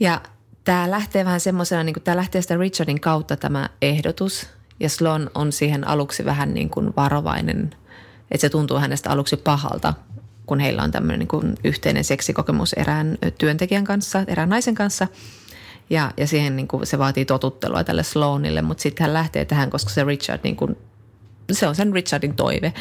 Ja 0.00 0.20
tämä 0.64 0.90
lähtee 0.90 1.24
vähän 1.24 1.40
semmoisena, 1.40 1.84
niin 1.84 1.94
kuin 1.94 2.04
tämä 2.04 2.16
lähtee 2.16 2.42
sitä 2.42 2.56
Richardin 2.56 3.00
kautta 3.00 3.36
tämä 3.36 3.68
ehdotus 3.82 4.46
ja 4.80 4.88
Sloan 4.88 5.30
on 5.34 5.52
siihen 5.52 5.88
aluksi 5.88 6.24
vähän 6.24 6.54
niin 6.54 6.70
kuin 6.70 6.92
varovainen– 6.96 7.70
että 8.32 8.40
se 8.40 8.48
tuntuu 8.48 8.78
hänestä 8.78 9.10
aluksi 9.10 9.36
pahalta, 9.36 9.94
kun 10.52 10.60
heillä 10.60 10.82
on 10.82 10.90
tämmöinen 10.90 11.18
niin 11.18 11.28
kuin 11.28 11.54
yhteinen 11.64 12.04
seksikokemus 12.04 12.72
erään 12.72 13.18
työntekijän 13.38 13.84
kanssa, 13.84 14.24
erään 14.26 14.48
naisen 14.48 14.74
kanssa. 14.74 15.08
Ja, 15.90 16.10
ja 16.16 16.26
siihen 16.26 16.56
niin 16.56 16.68
kuin 16.68 16.86
se 16.86 16.98
vaatii 16.98 17.24
totuttelua 17.24 17.84
tälle 17.84 18.02
Sloanille, 18.02 18.62
mutta 18.62 18.82
sitten 18.82 19.04
hän 19.04 19.14
lähtee 19.14 19.44
tähän, 19.44 19.70
koska 19.70 19.90
se 19.90 20.04
Richard 20.04 20.40
niin 20.44 20.56
kuin, 20.56 20.76
se 21.52 21.66
on 21.68 21.74
sen 21.74 21.92
Richardin 21.92 22.34
toive. 22.34 22.72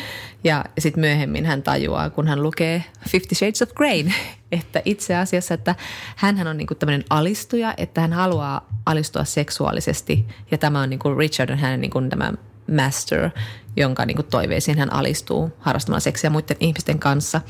Ja, 0.43 0.65
sitten 0.79 1.01
myöhemmin 1.01 1.45
hän 1.45 1.63
tajuaa, 1.63 2.09
kun 2.09 2.27
hän 2.27 2.43
lukee 2.43 2.83
Fifty 3.09 3.35
Shades 3.35 3.61
of 3.61 3.69
Grey, 3.73 4.05
että 4.51 4.81
itse 4.85 5.15
asiassa, 5.15 5.53
että 5.53 5.75
hän 6.15 6.47
on 6.47 6.57
niin 6.57 6.67
kuin 6.67 6.77
tämmöinen 6.77 7.05
alistuja, 7.09 7.73
että 7.77 8.01
hän 8.01 8.13
haluaa 8.13 8.69
alistua 8.85 9.23
seksuaalisesti. 9.23 10.25
Ja 10.51 10.57
tämä 10.57 10.81
on 10.81 10.89
niin 10.89 10.99
kuin 10.99 11.17
Richard 11.17 11.49
on 11.49 11.57
hänen 11.57 11.81
niin 11.81 11.91
kuin 11.91 12.09
tämä 12.09 12.33
master, 12.71 13.29
jonka 13.75 14.05
niin 14.05 14.15
kuin 14.15 14.27
toiveisiin 14.27 14.79
hän 14.79 14.93
alistuu 14.93 15.51
harrastamaan 15.59 16.01
seksiä 16.01 16.29
muiden 16.29 16.57
ihmisten 16.59 16.99
kanssa. 16.99 17.41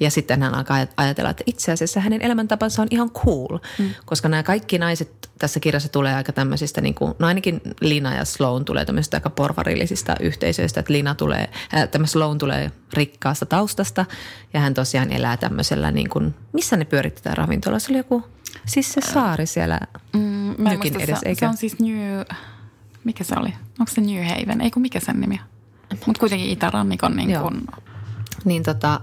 Ja 0.00 0.10
sitten 0.10 0.42
hän 0.42 0.54
alkaa 0.54 0.86
ajatella, 0.96 1.30
että 1.30 1.44
itse 1.46 1.72
asiassa 1.72 2.00
hänen 2.00 2.22
elämäntapansa 2.22 2.82
on 2.82 2.88
ihan 2.90 3.10
cool, 3.10 3.58
mm. 3.78 3.90
koska 4.04 4.28
nämä 4.28 4.42
kaikki 4.42 4.78
naiset 4.78 5.30
tässä 5.38 5.60
kirjassa 5.60 5.88
tulee 5.88 6.14
aika 6.14 6.32
tämmöisistä, 6.32 6.80
niin 6.80 6.94
kuin, 6.94 7.14
no 7.18 7.26
ainakin 7.26 7.60
Lina 7.80 8.14
ja 8.14 8.24
Sloan 8.24 8.64
tulee 8.64 8.84
tämmöisistä 8.84 9.16
aika 9.16 9.30
porvarillisista 9.30 10.16
yhteisöistä, 10.20 10.80
että 10.80 10.92
Lina 10.92 11.14
tulee, 11.14 11.50
äh, 11.74 11.88
tämä 11.88 12.06
Sloan 12.06 12.38
tulee 12.38 12.72
rikkaasta 12.92 13.46
taustasta 13.46 14.04
ja 14.54 14.60
hän 14.60 14.74
tosiaan 14.74 15.12
elää 15.12 15.36
tämmöisellä 15.36 15.90
niin 15.90 16.10
kuin, 16.10 16.34
missä 16.52 16.76
ne 16.76 16.84
pyöritetään 16.84 17.36
ravintolassa, 17.36 17.86
se 17.86 17.92
oli 17.92 17.98
joku, 17.98 18.24
siis 18.66 18.92
se 18.92 19.00
saari 19.00 19.46
siellä 19.46 19.80
mm, 20.12 20.54
nykin 20.58 21.00
edes, 21.00 21.18
se, 21.20 21.34
Se 21.34 21.46
on 21.46 21.56
siis 21.56 21.78
New, 21.78 22.20
mikä 23.04 23.24
se 23.24 23.34
oli? 23.38 23.54
Onko 23.80 23.92
se 23.92 24.00
New 24.00 24.24
Haven? 24.24 24.60
Eikö 24.60 24.80
mikä 24.80 25.00
sen 25.00 25.20
nimi 25.20 25.40
Mutta 26.06 26.20
kuitenkin 26.20 26.50
itärannikon 26.50 27.16
niin 27.16 27.40
kuin... 27.40 27.66
Niin 28.44 28.62
tota, 28.62 29.00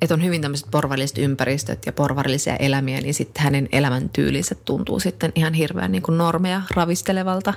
että 0.00 0.14
on 0.14 0.24
hyvin 0.24 0.42
tämmöiset 0.42 0.70
porvarilliset 0.70 1.18
ympäristöt 1.18 1.86
ja 1.86 1.92
porvarillisia 1.92 2.56
elämiä, 2.56 3.00
niin 3.00 3.14
sitten 3.14 3.44
hänen 3.44 3.68
elämäntyylinsä 3.72 4.54
tuntuu 4.54 5.00
sitten 5.00 5.32
ihan 5.34 5.54
hirveän 5.54 5.92
niin 5.92 6.02
kuin 6.02 6.18
normeja 6.18 6.62
ravistelevalta. 6.74 7.54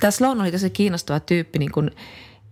Tämä 0.00 0.10
Sloan 0.10 0.40
oli 0.40 0.52
tosi 0.52 0.70
kiinnostava 0.70 1.20
tyyppi, 1.20 1.58
niin 1.58 1.72
kuin, 1.72 1.90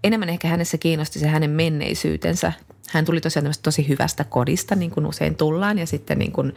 enemmän 0.04 0.28
ehkä 0.28 0.48
hänessä 0.48 0.78
kiinnosti 0.78 1.18
se 1.18 1.28
hänen 1.28 1.50
menneisyytensä. 1.50 2.52
Hän 2.90 3.04
tuli 3.04 3.20
tosiaan 3.20 3.54
tosi 3.62 3.88
hyvästä 3.88 4.24
kodista, 4.24 4.74
niin 4.74 4.90
kuin 4.90 5.06
usein 5.06 5.36
tullaan, 5.36 5.78
ja 5.78 5.86
sitten 5.86 6.18
niin 6.18 6.32
kuin 6.32 6.54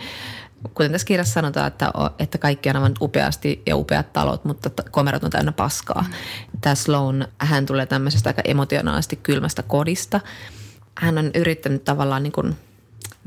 kuten 0.73 0.91
tässä 0.91 1.08
kirjassa 1.08 1.34
sanotaan, 1.34 1.67
että, 1.67 1.91
että 2.19 2.38
kaikki 2.38 2.69
on 2.69 2.75
aivan 2.75 2.93
upeasti 3.01 3.62
ja 3.65 3.75
upeat 3.75 4.13
talot, 4.13 4.45
mutta 4.45 4.69
komerot 4.91 5.23
on 5.23 5.32
täynnä 5.32 5.51
paskaa. 5.51 6.01
Mm. 6.01 6.60
Tämä 6.62 6.75
Sloan, 6.75 7.28
hän 7.38 7.65
tulee 7.65 7.86
tämmöisestä 7.86 8.30
aika 8.30 8.41
emotionaalisesti 8.45 9.15
kylmästä 9.15 9.63
kodista. 9.63 10.19
Hän 10.95 11.17
on 11.17 11.32
yrittänyt 11.36 11.84
tavallaan 11.84 12.23
niin 12.23 12.34
kuin 12.34 12.56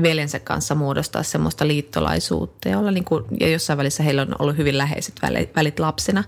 veljensä 0.03 0.39
kanssa 0.39 0.75
muodostaa 0.75 1.23
semmoista 1.23 1.67
liittolaisuutta 1.67 2.69
ja, 2.69 2.79
olla 2.79 2.91
niin 2.91 3.05
kuin, 3.05 3.25
ja 3.41 3.49
jossain 3.49 3.77
välissä 3.77 4.03
heillä 4.03 4.23
on 4.23 4.35
ollut 4.39 4.57
hyvin 4.57 4.79
läheiset 4.79 5.15
välit 5.57 5.79
lapsena. 5.79 6.25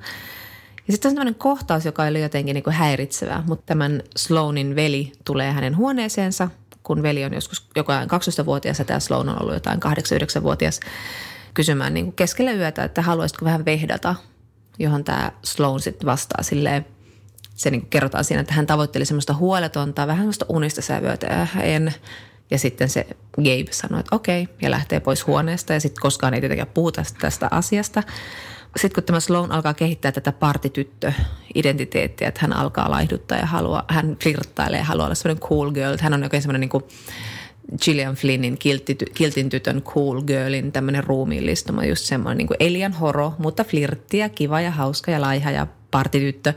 Ja 0.86 0.92
sitten 0.92 1.08
on 1.08 1.12
sellainen 1.12 1.34
kohtaus, 1.34 1.84
joka 1.84 2.02
oli 2.02 2.22
jotenkin 2.22 2.54
niin 2.54 2.64
kuin 2.64 2.74
häiritsevää, 2.74 3.42
mutta 3.46 3.66
tämän 3.66 4.02
Sloanin 4.16 4.76
veli 4.76 5.12
tulee 5.24 5.52
hänen 5.52 5.76
huoneeseensa– 5.76 6.48
kun 6.90 7.02
veli 7.02 7.24
on 7.24 7.34
joskus 7.34 7.66
joko 7.76 7.92
12-vuotias 7.92 8.78
ja 8.78 8.84
tämä 8.84 9.00
Sloan 9.00 9.28
on 9.28 9.42
ollut 9.42 9.54
jotain 9.54 9.80
8-9-vuotias 9.82 10.80
kysymään 11.54 11.94
niin 11.94 12.04
kuin 12.06 12.16
keskellä 12.16 12.52
yötä, 12.52 12.84
että 12.84 13.02
haluaisitko 13.02 13.44
vähän 13.44 13.64
vehdata, 13.64 14.14
johon 14.78 15.04
tämä 15.04 15.32
Sloan 15.44 15.80
sitten 15.80 16.06
vastaa. 16.06 16.42
Silleen, 16.42 16.86
se 17.54 17.70
niin 17.70 17.80
kuin 17.80 17.90
kerrotaan 17.90 18.24
siinä, 18.24 18.40
että 18.40 18.54
hän 18.54 18.66
tavoitteli 18.66 19.04
semmoista 19.04 19.34
huoletonta, 19.34 20.06
vähän 20.06 20.20
semmoista 20.20 20.46
unista 20.48 20.82
sävyä, 20.82 21.12
että 21.12 21.42
äh, 21.42 21.58
en. 21.62 21.94
Ja 22.50 22.58
sitten 22.58 22.88
se 22.88 23.06
Gabe 23.36 23.72
sanoi, 23.72 24.00
että 24.00 24.16
okei, 24.16 24.48
ja 24.62 24.70
lähtee 24.70 25.00
pois 25.00 25.26
huoneesta. 25.26 25.72
Ja 25.72 25.80
sitten 25.80 26.02
koskaan 26.02 26.34
ei 26.34 26.40
tietenkään 26.40 26.74
puhuta 26.74 27.02
tästä 27.20 27.48
asiasta 27.50 28.02
sitten 28.76 28.94
kun 28.94 29.04
tämä 29.04 29.20
Sloan 29.20 29.52
alkaa 29.52 29.74
kehittää 29.74 30.12
tätä 30.12 30.32
partityttö-identiteettiä, 30.32 32.28
että 32.28 32.40
hän 32.42 32.52
alkaa 32.52 32.90
laihduttaa 32.90 33.38
ja 33.38 33.46
haluaa, 33.46 33.84
hän 33.88 34.16
flirttailee 34.22 34.78
ja 34.78 34.84
haluaa 34.84 35.06
olla 35.06 35.14
semmoinen 35.14 35.48
cool 35.48 35.70
girl. 35.70 35.96
Hän 36.00 36.14
on 36.14 36.22
oikein 36.22 36.42
semmoinen 36.42 36.60
niin 36.60 36.68
kuin 36.68 36.84
Gillian 37.84 38.14
Flynnin 38.14 38.58
kiltin 39.14 39.48
tytön 39.48 39.82
cool 39.82 40.22
girlin 40.22 40.72
tämmöinen 40.72 41.04
ruumiillistuma, 41.04 41.84
just 41.84 42.04
semmoinen 42.04 42.38
niin 42.38 42.46
kuin 42.46 42.56
Elian 42.60 42.92
horo, 42.92 43.34
mutta 43.38 43.64
flirttiä, 43.64 44.28
kiva 44.28 44.60
ja 44.60 44.70
hauska 44.70 45.10
ja 45.10 45.20
laiha 45.20 45.50
ja 45.50 45.66
partityttö. 45.90 46.52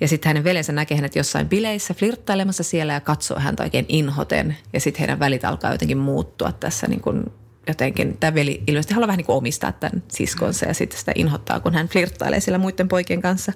Ja 0.00 0.08
sitten 0.08 0.30
hänen 0.30 0.44
veljensä 0.44 0.72
näkee 0.72 0.96
hänet 0.96 1.16
jossain 1.16 1.48
bileissä 1.48 1.94
flirttailemassa 1.94 2.62
siellä 2.62 2.92
ja 2.92 3.00
katsoo 3.00 3.38
häntä 3.38 3.62
oikein 3.62 3.86
inhoten. 3.88 4.56
Ja 4.72 4.80
sitten 4.80 4.98
heidän 4.98 5.18
välit 5.18 5.44
alkaa 5.44 5.72
jotenkin 5.72 5.98
muuttua 5.98 6.52
tässä 6.52 6.86
niin 6.86 7.00
kuin 7.00 7.24
jotenkin 7.68 8.16
tämä 8.20 8.34
veli 8.34 8.62
ilmeisesti 8.66 8.94
haluaa 8.94 9.06
vähän 9.06 9.18
niin 9.18 9.26
kuin 9.26 9.36
omistaa 9.36 9.72
tämän 9.72 10.02
siskonsa 10.08 10.66
ja 10.66 10.74
sitten 10.74 10.98
sitä 10.98 11.12
inhottaa, 11.14 11.60
kun 11.60 11.74
hän 11.74 11.88
flirttailee 11.88 12.40
sillä 12.40 12.58
muiden 12.58 12.88
poikien 12.88 13.22
kanssa. 13.22 13.52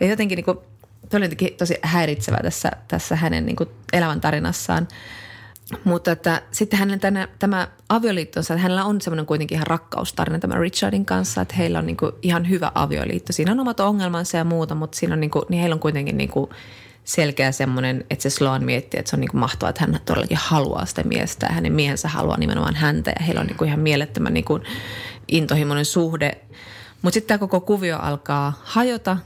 Ja 0.00 0.06
jotenkin 0.06 0.36
niin 0.36 0.44
kuin, 0.44 0.58
oli 1.14 1.24
jotenkin 1.24 1.54
tosi 1.54 1.78
häiritsevä 1.82 2.38
tässä, 2.42 2.70
tässä 2.88 3.16
hänen 3.16 3.46
niin 3.46 3.56
kuin 3.56 3.68
elämäntarinassaan. 3.92 4.88
Mutta 5.84 6.12
että 6.12 6.42
sitten 6.52 6.78
hänen 6.78 7.00
tänä, 7.00 7.28
tämä 7.38 7.68
avioliittonsa, 7.88 8.54
että 8.54 8.62
hänellä 8.62 8.84
on 8.84 9.00
semmoinen 9.00 9.26
kuitenkin 9.26 9.56
ihan 9.56 9.66
rakkaustarina 9.66 10.38
tämän 10.38 10.60
Richardin 10.60 11.04
kanssa, 11.04 11.40
että 11.40 11.54
heillä 11.54 11.78
on 11.78 11.86
niin 11.86 11.96
kuin 11.96 12.12
ihan 12.22 12.48
hyvä 12.48 12.72
avioliitto. 12.74 13.32
Siinä 13.32 13.52
on 13.52 13.60
omat 13.60 13.80
ongelmansa 13.80 14.36
ja 14.36 14.44
muuta, 14.44 14.74
mutta 14.74 14.98
siinä 14.98 15.14
on 15.14 15.20
niin 15.20 15.30
kuin, 15.30 15.44
niin 15.48 15.60
heillä 15.60 15.74
on 15.74 15.80
kuitenkin 15.80 16.16
niin 16.16 16.30
kuin 16.30 16.50
selkeä 17.04 17.52
semmoinen, 17.52 18.04
että 18.10 18.22
se 18.22 18.30
Sloan 18.30 18.64
miettii, 18.64 19.00
että 19.00 19.10
se 19.10 19.16
on 19.16 19.20
niin 19.20 19.30
kuin 19.30 19.40
mahtavaa, 19.40 19.70
että 19.70 19.80
hän 19.80 20.00
todellakin 20.04 20.38
haluaa 20.40 20.86
sitä 20.86 21.02
miestä 21.02 21.46
ja 21.46 21.54
hänen 21.54 21.72
miehensä 21.72 22.08
haluaa 22.08 22.38
nimenomaan 22.38 22.74
häntä 22.74 23.10
ja 23.10 23.24
heillä 23.24 23.40
on 23.40 23.46
niin 23.46 23.56
kuin 23.56 23.68
ihan 23.68 23.80
mielettömän 23.80 24.34
niin 24.34 24.44
kuin 24.44 24.62
intohimoinen 25.28 25.84
suhde. 25.84 26.40
Mutta 27.02 27.14
sitten 27.14 27.28
tämä 27.28 27.48
koko 27.48 27.60
kuvio 27.60 27.98
alkaa 27.98 28.60
hajota, 28.64 29.16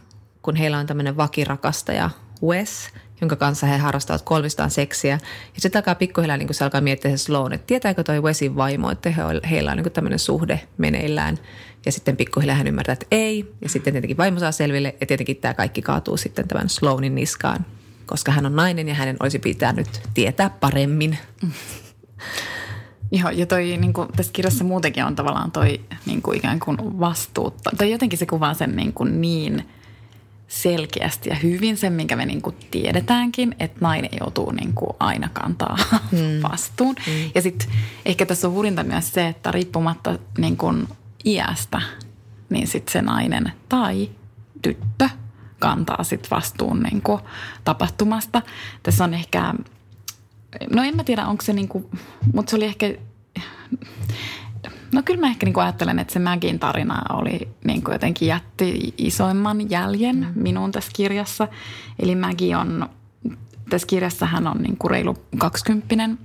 kun 0.42 0.56
heillä 0.56 0.78
on 0.78 0.86
tämmöinen 0.86 1.16
vakirakastaja 1.16 2.10
Wes, 2.42 2.88
jonka 3.20 3.36
kanssa 3.36 3.66
he 3.66 3.76
harrastavat 3.76 4.22
kolmistaan 4.22 4.70
seksiä. 4.70 5.18
Ja 5.54 5.60
sitten 5.60 5.78
alkaa 5.78 5.94
pikkuhiljaa, 5.94 6.36
niin 6.36 6.48
kuin 6.48 6.54
se 6.54 6.64
alkaa 6.64 6.80
miettiä 6.80 7.10
se 7.10 7.16
Sloan, 7.16 7.52
että 7.52 7.66
tietääkö 7.66 8.02
toi 8.02 8.22
Wesin 8.22 8.56
vaimo, 8.56 8.90
että 8.90 9.10
he, 9.10 9.22
heillä 9.50 9.70
on 9.70 9.76
niin 9.76 9.92
tämmöinen 9.92 10.18
suhde 10.18 10.60
meneillään. 10.78 11.38
Ja 11.86 11.92
sitten 11.92 12.16
pikkuhiljaa 12.16 12.56
hän 12.56 12.66
ymmärtää, 12.66 12.92
että 12.92 13.06
ei. 13.10 13.54
Ja 13.60 13.68
sitten 13.68 13.92
tietenkin 13.92 14.16
vaimo 14.16 14.38
saa 14.38 14.52
selville 14.52 14.94
ja 15.00 15.06
tietenkin 15.06 15.36
tämä 15.36 15.54
kaikki 15.54 15.82
kaatuu 15.82 16.16
sitten 16.16 16.48
tämän 16.48 16.68
Sloanin 16.68 17.14
niskaan, 17.14 17.66
koska 18.06 18.32
hän 18.32 18.46
on 18.46 18.56
nainen 18.56 18.88
ja 18.88 18.94
hänen 18.94 19.16
olisi 19.20 19.38
pitänyt 19.38 20.02
tietää 20.14 20.50
paremmin. 20.50 21.18
Joo, 23.12 23.30
ja 23.30 23.46
toi 23.46 23.76
niin 23.76 23.92
kuin, 23.92 24.08
tässä 24.16 24.32
kirjassa 24.32 24.64
muutenkin 24.64 25.04
on 25.04 25.16
tavallaan 25.16 25.50
toi 25.50 25.80
niin 26.06 26.22
kuin 26.22 26.38
ikään 26.38 26.60
kuin 26.60 27.00
vastuutta. 27.00 27.70
Tai 27.78 27.90
jotenkin 27.90 28.18
se 28.18 28.26
kuvaa 28.26 28.54
sen 28.54 28.76
niin, 28.76 28.92
kuin 28.92 29.20
niin 29.20 29.68
selkeästi 30.48 31.28
ja 31.28 31.34
hyvin 31.34 31.76
sen, 31.76 31.92
minkä 31.92 32.16
me 32.16 32.26
niin 32.26 32.42
kuin 32.42 32.56
tiedetäänkin, 32.70 33.54
että 33.60 33.78
nainen 33.80 34.10
joutuu 34.20 34.50
niin 34.50 34.72
kuin 34.72 34.90
aina 35.00 35.28
kantaa 35.32 35.78
mm. 36.12 36.18
vastuun. 36.50 36.94
Mm. 37.06 37.30
Ja 37.34 37.42
sitten 37.42 37.68
ehkä 38.06 38.26
tässä 38.26 38.48
on 38.48 38.54
hurinta 38.54 38.84
myös 38.84 39.12
se, 39.12 39.28
että 39.28 39.50
riippumatta 39.50 40.18
niin 40.38 40.56
kuin 40.56 40.88
iästä, 41.26 41.80
niin 42.50 42.66
sitten 42.66 42.92
se 42.92 43.02
nainen 43.02 43.52
tai 43.68 44.10
tyttö 44.62 45.08
kantaa 45.58 46.04
sitten 46.04 46.30
vastuun 46.30 46.80
niin 46.80 47.02
kuin 47.02 47.20
tapahtumasta. 47.64 48.42
Tässä 48.82 49.04
on 49.04 49.14
ehkä 49.14 49.54
No 50.70 50.82
en 50.82 50.96
mä 50.96 51.04
tiedä, 51.04 51.26
onko 51.26 51.42
se 51.42 51.52
niinku, 51.52 51.90
mutta 52.32 52.50
se 52.50 52.56
oli 52.56 52.64
ehkä, 52.64 52.86
no 54.92 55.02
kyllä 55.04 55.20
mä 55.20 55.26
ehkä 55.26 55.46
niinku 55.46 55.60
ajattelen, 55.60 55.98
että 55.98 56.12
se 56.12 56.18
Mägin 56.18 56.58
tarina 56.58 57.02
oli 57.10 57.48
niinku 57.64 57.92
jotenkin 57.92 58.28
jätti 58.28 58.94
isoimman 58.98 59.70
jäljen 59.70 60.16
mm. 60.16 60.42
minuun 60.42 60.72
tässä 60.72 60.90
kirjassa. 60.94 61.48
Eli 61.98 62.14
Mägi 62.14 62.54
on, 62.54 62.88
tässä 63.70 63.86
kirjassa 63.86 64.26
hän 64.26 64.46
on 64.46 64.56
niinku 64.62 64.88
reilu 64.88 65.16
kaksikymppinen, 65.38 66.18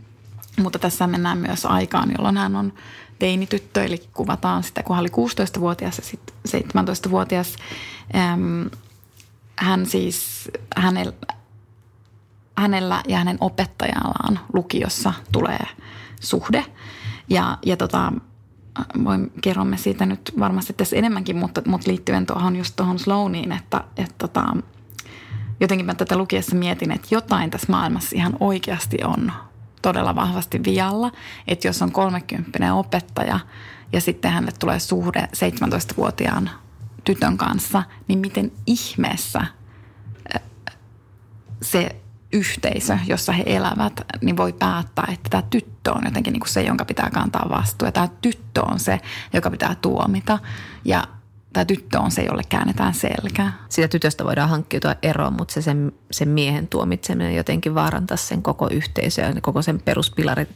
mutta 0.61 0.79
tässä 0.79 1.07
mennään 1.07 1.37
myös 1.37 1.65
aikaan, 1.65 2.11
jolloin 2.17 2.37
hän 2.37 2.55
on 2.55 2.73
teinityttö, 3.19 3.83
eli 3.83 3.97
kuvataan 4.13 4.63
sitä, 4.63 4.83
kun 4.83 4.95
hän 4.95 5.03
oli 5.03 5.27
16-vuotias 5.27 5.97
ja 5.97 6.03
sitten 6.03 6.35
17-vuotias. 6.47 7.55
hän 9.57 9.85
siis, 9.85 10.49
hänellä, 10.77 11.13
hänellä 12.57 13.03
ja 13.07 13.17
hänen 13.17 13.37
opettajallaan 13.39 14.39
lukiossa 14.53 15.13
tulee 15.31 15.65
suhde. 16.19 16.65
Ja, 17.29 17.57
ja 17.65 17.77
tota, 17.77 18.13
voin, 19.03 19.31
kerromme 19.41 19.77
siitä 19.77 20.05
nyt 20.05 20.33
varmasti 20.39 20.73
tässä 20.73 20.95
enemmänkin, 20.95 21.35
mutta, 21.35 21.61
mutta 21.67 21.91
liittyen 21.91 22.25
tuohon 22.25 22.55
just 22.55 22.75
tuohon 22.75 22.99
Slowniin, 22.99 23.51
että, 23.51 23.83
että 23.97 24.15
tota, 24.17 24.43
jotenkin 25.59 25.85
mä 25.85 25.95
tätä 25.95 26.17
lukiessa 26.17 26.55
mietin, 26.55 26.91
että 26.91 27.07
jotain 27.11 27.51
tässä 27.51 27.67
maailmassa 27.69 28.15
ihan 28.15 28.37
oikeasti 28.39 28.97
on 29.03 29.31
todella 29.81 30.15
vahvasti 30.15 30.63
vialla. 30.63 31.11
Että 31.47 31.67
jos 31.67 31.81
on 31.81 31.91
30 31.91 32.73
opettaja 32.73 33.39
ja 33.93 34.01
sitten 34.01 34.31
hänelle 34.31 34.53
tulee 34.59 34.79
suhde 34.79 35.27
17-vuotiaan 35.35 36.49
tytön 37.03 37.37
kanssa, 37.37 37.83
niin 38.07 38.19
miten 38.19 38.51
ihmeessä 38.65 39.45
se 41.61 41.95
yhteisö, 42.33 42.97
jossa 43.07 43.31
he 43.31 43.43
elävät, 43.45 44.01
niin 44.21 44.37
voi 44.37 44.53
päättää, 44.53 45.07
että 45.13 45.29
tämä 45.29 45.43
tyttö 45.49 45.91
on 45.91 46.01
jotenkin 46.05 46.33
niin 46.33 46.39
kuin 46.39 46.49
se, 46.49 46.61
jonka 46.61 46.85
pitää 46.85 47.09
kantaa 47.09 47.49
vastuu. 47.49 47.85
Ja 47.85 47.91
tämä 47.91 48.09
tyttö 48.21 48.61
on 48.61 48.79
se, 48.79 48.99
joka 49.33 49.51
pitää 49.51 49.75
tuomita. 49.75 50.39
Ja 50.85 51.03
tämä 51.53 51.65
tyttö 51.65 51.99
on 51.99 52.11
se, 52.11 52.23
jolle 52.23 52.43
käännetään 52.49 52.93
selkä. 52.93 53.51
Sitä 53.69 53.87
tytöstä 53.87 54.25
voidaan 54.25 54.49
hankkiutua 54.49 54.95
eroon, 55.03 55.33
mutta 55.33 55.53
se 55.53 55.61
sen, 55.61 55.91
sen 56.11 56.29
miehen 56.29 56.67
tuomitseminen 56.67 57.35
jotenkin 57.35 57.75
vaarantaa 57.75 58.17
sen 58.17 58.41
koko 58.41 58.67
yhteisö 58.71 59.21
ja 59.21 59.41
koko 59.41 59.61
sen 59.61 59.81
peruspilarit. 59.81 60.49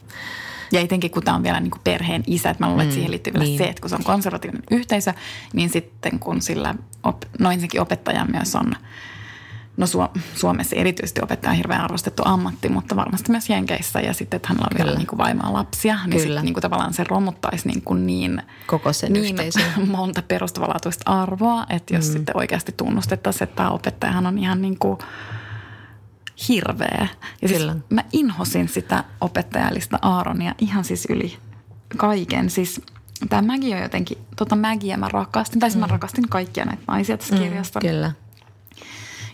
Ja 0.72 0.80
etenkin 0.80 1.12
kun 1.12 1.24
tämä 1.24 1.38
on 1.38 1.44
vielä 1.44 1.60
niin 1.60 1.72
kuin 1.72 1.82
perheen 1.84 2.24
isä, 2.28 2.50
että 2.50 2.64
mä 2.64 2.70
luulen, 2.70 2.84
että 2.84 2.94
mm, 2.94 2.96
siihen 2.96 3.12
liittyy 3.12 3.34
vielä 3.34 3.46
niin. 3.46 3.58
se, 3.58 3.64
että 3.64 3.82
kun 3.82 3.90
se 3.90 3.96
on 3.96 4.04
konservatiivinen 4.04 4.64
yhteisö, 4.72 5.14
niin 5.54 5.70
sitten 5.70 6.20
kun 6.20 6.42
sillä, 6.42 6.76
op, 7.04 7.22
no 7.40 7.52
ensinnäkin 7.52 7.82
opettaja 7.82 8.26
myös 8.26 8.56
on– 8.56 8.76
no 9.78 9.86
Suomessa 10.36 10.76
erityisesti 10.76 11.22
opettaja 11.24 11.52
on 11.52 11.58
hirveän 11.58 11.82
arvostettu 11.82 12.24
ammatti, 12.26 12.70
mutta 12.70 12.96
varmasti 12.96 13.32
myös 13.32 13.50
Jenkeissä 13.50 14.00
ja 14.00 14.14
sitten, 14.14 14.36
että 14.38 14.48
hänellä 14.48 14.68
on 14.72 14.78
Kyllä. 14.78 14.86
vielä 14.86 14.98
niin 14.98 15.08
kuin 15.08 15.18
vaimaa 15.18 15.54
lapsia, 15.54 15.96
niin 15.96 16.10
Kyllä. 16.10 16.22
sitten 16.22 16.46
niin 16.46 16.54
kuin 16.54 16.62
tavallaan 16.62 16.94
se 16.94 17.04
romuttaisi 17.04 17.68
niin, 17.68 17.82
kuin 17.82 18.08
niin, 18.08 18.42
Koko 18.68 18.94
sen 18.94 19.14
niin 19.14 19.36
monta 19.92 20.22
perustavanlaatuista 20.22 21.12
arvoa, 21.12 21.66
että 21.70 21.96
jos 21.96 22.08
mm. 22.08 22.14
sitten 22.14 22.38
oikeasti 22.38 22.72
tunnustettaisiin, 22.72 23.44
että 23.44 23.56
tämä 23.56 23.70
opettajahan 23.70 24.28
on 24.28 24.38
ihan 24.38 24.62
niin 24.62 24.80
kuin 24.80 24.98
hirveä. 26.48 27.08
Ja 27.42 27.48
siis 27.48 27.64
mä 27.90 28.04
inhosin 28.12 28.68
sitä 28.68 29.04
opettajallista 29.22 30.00
Aaronia 30.02 30.56
ihan 30.60 30.84
siis 30.84 31.08
yli 31.10 31.38
kaiken. 31.98 32.50
Siis 32.50 32.82
tämä 33.30 33.42
Mägi 33.42 33.74
on 33.74 33.82
jotenkin, 33.82 34.18
tota 34.36 34.56
Mägiä 34.56 34.98
mä 34.98 35.10
rakastin, 35.10 35.60
tai 35.60 35.70
siis 35.70 35.78
mm. 35.78 35.82
mä 35.82 35.88
rakastin 35.88 36.30
kaikkia 36.30 36.66
näitä 36.66 36.84
naisia 36.88 37.18
tässä 37.18 37.36
mm, 37.36 37.42
kirjasta. 37.42 37.80
Kyllä. 37.80 38.12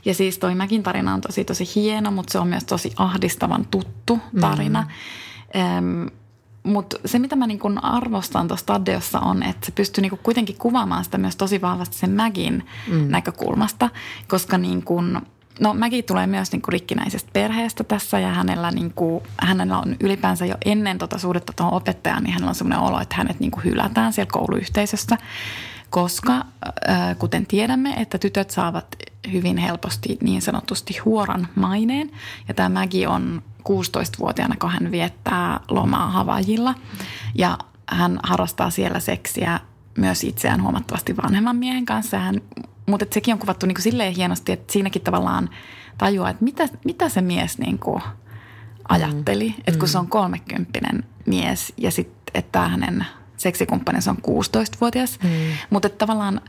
Ja 0.05 0.13
siis 0.13 0.39
toi 0.39 0.55
Mäkin 0.55 0.83
tarina 0.83 1.13
on 1.13 1.21
tosi 1.21 1.45
tosi 1.45 1.69
hieno, 1.75 2.11
mutta 2.11 2.31
se 2.31 2.39
on 2.39 2.47
myös 2.47 2.63
tosi 2.63 2.93
ahdistavan 2.97 3.65
tuttu 3.71 4.19
tarina. 4.41 4.81
Mm. 4.81 6.09
Mutta 6.63 6.97
se, 7.05 7.19
mitä 7.19 7.35
mä 7.35 7.47
niinku 7.47 7.71
arvostan 7.81 8.47
tuossa 8.47 8.65
Taddeossa 8.65 9.19
on, 9.19 9.43
että 9.43 9.65
se 9.65 9.71
pystyy 9.71 10.01
niinku 10.01 10.19
kuitenkin 10.23 10.55
kuvaamaan 10.57 11.03
sitä 11.03 11.17
myös 11.17 11.35
tosi 11.35 11.61
vahvasti 11.61 11.97
sen 11.97 12.09
Mägin 12.09 12.67
mm. 12.87 13.05
näkökulmasta, 13.07 13.89
koska 14.27 14.57
niinku, 14.57 15.01
no 15.59 15.73
Mägi 15.73 16.03
tulee 16.03 16.27
myös 16.27 16.51
niinku 16.51 16.71
rikkinäisestä 16.71 17.29
perheestä 17.33 17.83
tässä 17.83 18.19
ja 18.19 18.27
hänellä, 18.27 18.71
niinku, 18.71 19.23
hänellä 19.37 19.79
on 19.79 19.95
ylipäänsä 19.99 20.45
jo 20.45 20.55
ennen 20.65 20.97
tota 20.97 21.17
suhdetta 21.17 21.53
tuohon 21.55 21.73
opettajaan, 21.73 22.23
niin 22.23 22.33
hänellä 22.33 22.49
on 22.49 22.55
sellainen 22.55 22.87
olo, 22.87 22.99
että 22.99 23.15
hänet 23.15 23.39
niinku 23.39 23.61
hylätään 23.65 24.13
siellä 24.13 24.31
kouluyhteisössä 24.31 25.17
koska 25.89 26.45
kuten 27.19 27.45
tiedämme, 27.45 27.93
että 27.93 28.17
tytöt 28.17 28.49
saavat 28.49 28.95
hyvin 29.31 29.57
helposti 29.57 30.17
niin 30.21 30.41
sanotusti 30.41 30.97
huoran 30.97 31.47
maineen. 31.55 32.11
Ja 32.47 32.53
tämä 32.53 32.69
Mägi 32.69 33.07
on 33.07 33.41
16-vuotiaana, 33.59 34.55
kun 34.59 34.71
hän 34.71 34.91
viettää 34.91 35.59
lomaa 35.69 36.11
Havajilla. 36.11 36.75
Ja 37.35 37.57
hän 37.89 38.19
harrastaa 38.23 38.69
siellä 38.69 38.99
seksiä 38.99 39.59
myös 39.97 40.23
itseään 40.23 40.63
huomattavasti 40.63 41.17
vanhemman 41.17 41.55
miehen 41.55 41.85
kanssa. 41.85 42.19
Hän, 42.19 42.41
mutta 42.85 43.05
sekin 43.11 43.33
on 43.33 43.39
kuvattu 43.39 43.65
niin 43.65 43.75
kuin 43.75 43.83
silleen 43.83 44.13
hienosti, 44.15 44.51
että 44.51 44.73
siinäkin 44.73 45.01
tavallaan 45.01 45.49
tajuaa, 45.97 46.29
että 46.29 46.43
mitä, 46.43 46.69
mitä 46.85 47.09
se 47.09 47.21
mies 47.21 47.57
niin 47.57 47.79
kuin 47.79 48.01
ajatteli. 48.89 49.49
Mm. 49.49 49.63
Että 49.67 49.79
kun 49.79 49.87
se 49.87 49.97
on 49.97 50.07
kolmekymppinen 50.07 51.03
mies 51.25 51.73
ja 51.77 51.91
sitten, 51.91 52.31
että 52.33 52.67
hänen 52.67 53.05
seksikumppaninsa 53.39 54.11
on 54.11 54.17
16-vuotias. 54.17 55.19
Mm. 55.23 55.29
Mutta 55.69 55.89
tavallaan 55.89 56.41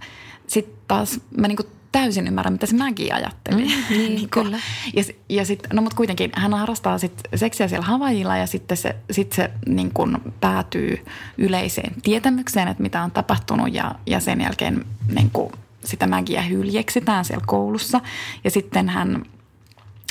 sitten 0.46 0.74
taas 0.88 1.20
mä 1.36 1.48
niinku 1.48 1.64
täysin 1.92 2.26
ymmärrän, 2.26 2.52
mitä 2.52 2.66
se 2.66 2.76
Maggie 2.76 3.12
ajatteli. 3.12 3.62
Mm, 3.62 3.96
niin, 3.96 4.14
niin 4.16 4.30
kyllä. 4.30 4.58
Ja, 4.96 5.02
ja 5.28 5.44
sit, 5.44 5.66
no 5.72 5.82
mutta 5.82 5.96
kuitenkin 5.96 6.30
hän 6.34 6.54
harrastaa 6.54 6.98
sit 6.98 7.20
seksiä 7.34 7.68
siellä 7.68 7.86
Havajilla 7.86 8.36
ja 8.36 8.46
sitten 8.46 8.76
se, 8.76 8.96
sit 9.10 9.32
se 9.32 9.50
niin 9.66 9.90
kun 9.94 10.34
päätyy 10.40 11.04
yleiseen 11.38 11.94
tietämykseen, 12.02 12.68
että 12.68 12.82
mitä 12.82 13.02
on 13.02 13.10
tapahtunut 13.10 13.74
ja, 13.74 13.94
ja 14.06 14.20
sen 14.20 14.40
jälkeen 14.40 14.84
niin 15.14 15.30
kun 15.30 15.52
sitä 15.84 16.06
Maggia 16.06 16.42
hyljeksitään 16.42 17.24
siellä 17.24 17.44
koulussa. 17.46 18.00
Ja 18.44 18.50
sitten 18.50 18.88
hän, 18.88 19.24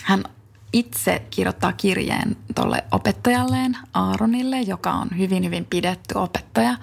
hän 0.03 0.23
itse 0.73 1.21
kirjoittaa 1.29 1.73
kirjeen 1.73 2.37
tuolle 2.55 2.83
opettajalleen 2.91 3.77
Aaronille, 3.93 4.61
joka 4.61 4.91
on 4.91 5.07
hyvin 5.17 5.45
hyvin 5.45 5.65
pidetty 5.65 6.17
opettaja 6.17 6.75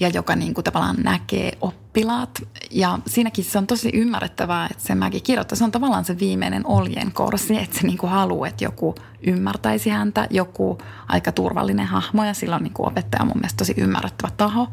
ja 0.00 0.08
joka 0.08 0.36
niin 0.36 0.54
kuin 0.54 0.64
tavallaan 0.64 0.96
näkee 1.04 1.52
oppilaat. 1.60 2.42
Ja 2.70 2.98
siinäkin 3.06 3.44
se 3.44 3.58
on 3.58 3.66
tosi 3.66 3.90
ymmärrettävää, 3.94 4.68
että 4.70 4.82
se 4.86 4.94
mäkin 4.94 5.22
kirjoittaa. 5.22 5.56
Se 5.56 5.64
on 5.64 5.72
tavallaan 5.72 6.04
se 6.04 6.18
viimeinen 6.18 6.66
oljen 6.66 7.12
korsi, 7.12 7.56
että 7.56 7.78
se 7.78 7.86
niin 7.86 7.98
kuin 7.98 8.10
haluaa, 8.10 8.48
että 8.48 8.64
joku 8.64 8.94
ymmärtäisi 9.26 9.90
häntä, 9.90 10.26
joku 10.30 10.78
aika 11.08 11.32
turvallinen 11.32 11.86
hahmo 11.86 12.24
ja 12.24 12.34
silloin 12.34 12.62
niin 12.62 12.72
kuin 12.72 12.88
opettaja 12.88 13.22
on 13.22 13.28
mun 13.28 13.36
mielestä 13.36 13.56
tosi 13.56 13.74
ymmärrettävä 13.76 14.32
taho 14.36 14.68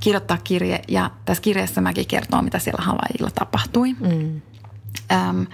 kirjoittaa 0.00 0.38
kirje. 0.44 0.82
Ja 0.88 1.10
tässä 1.24 1.42
kirjassa 1.42 1.80
mäkin 1.80 2.06
kertoo, 2.06 2.42
mitä 2.42 2.58
siellä 2.58 2.84
Havaijilla 2.84 3.30
tapahtui. 3.30 3.92
Mm. 3.92 4.40
Öm, 5.12 5.46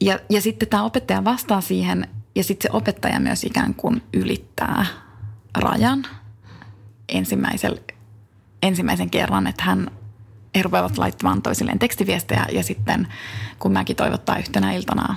ja, 0.00 0.18
ja 0.30 0.40
sitten 0.40 0.68
tämä 0.68 0.84
opettaja 0.84 1.24
vastaa 1.24 1.60
siihen 1.60 2.08
ja 2.34 2.44
sitten 2.44 2.70
se 2.70 2.76
opettaja 2.76 3.20
myös 3.20 3.44
ikään 3.44 3.74
kuin 3.74 4.02
ylittää 4.12 4.86
rajan 5.58 6.06
ensimmäisen, 7.08 7.78
ensimmäisen 8.62 9.10
kerran, 9.10 9.46
että 9.46 9.64
hän 9.64 9.90
he 10.54 10.62
rupeavat 10.62 10.98
laittamaan 10.98 11.42
toisilleen 11.42 11.78
tekstiviestejä 11.78 12.46
ja 12.52 12.62
sitten 12.62 13.08
kun 13.58 13.72
mäkin 13.72 13.96
toivottaa 13.96 14.38
yhtenä 14.38 14.72
iltana 14.72 15.14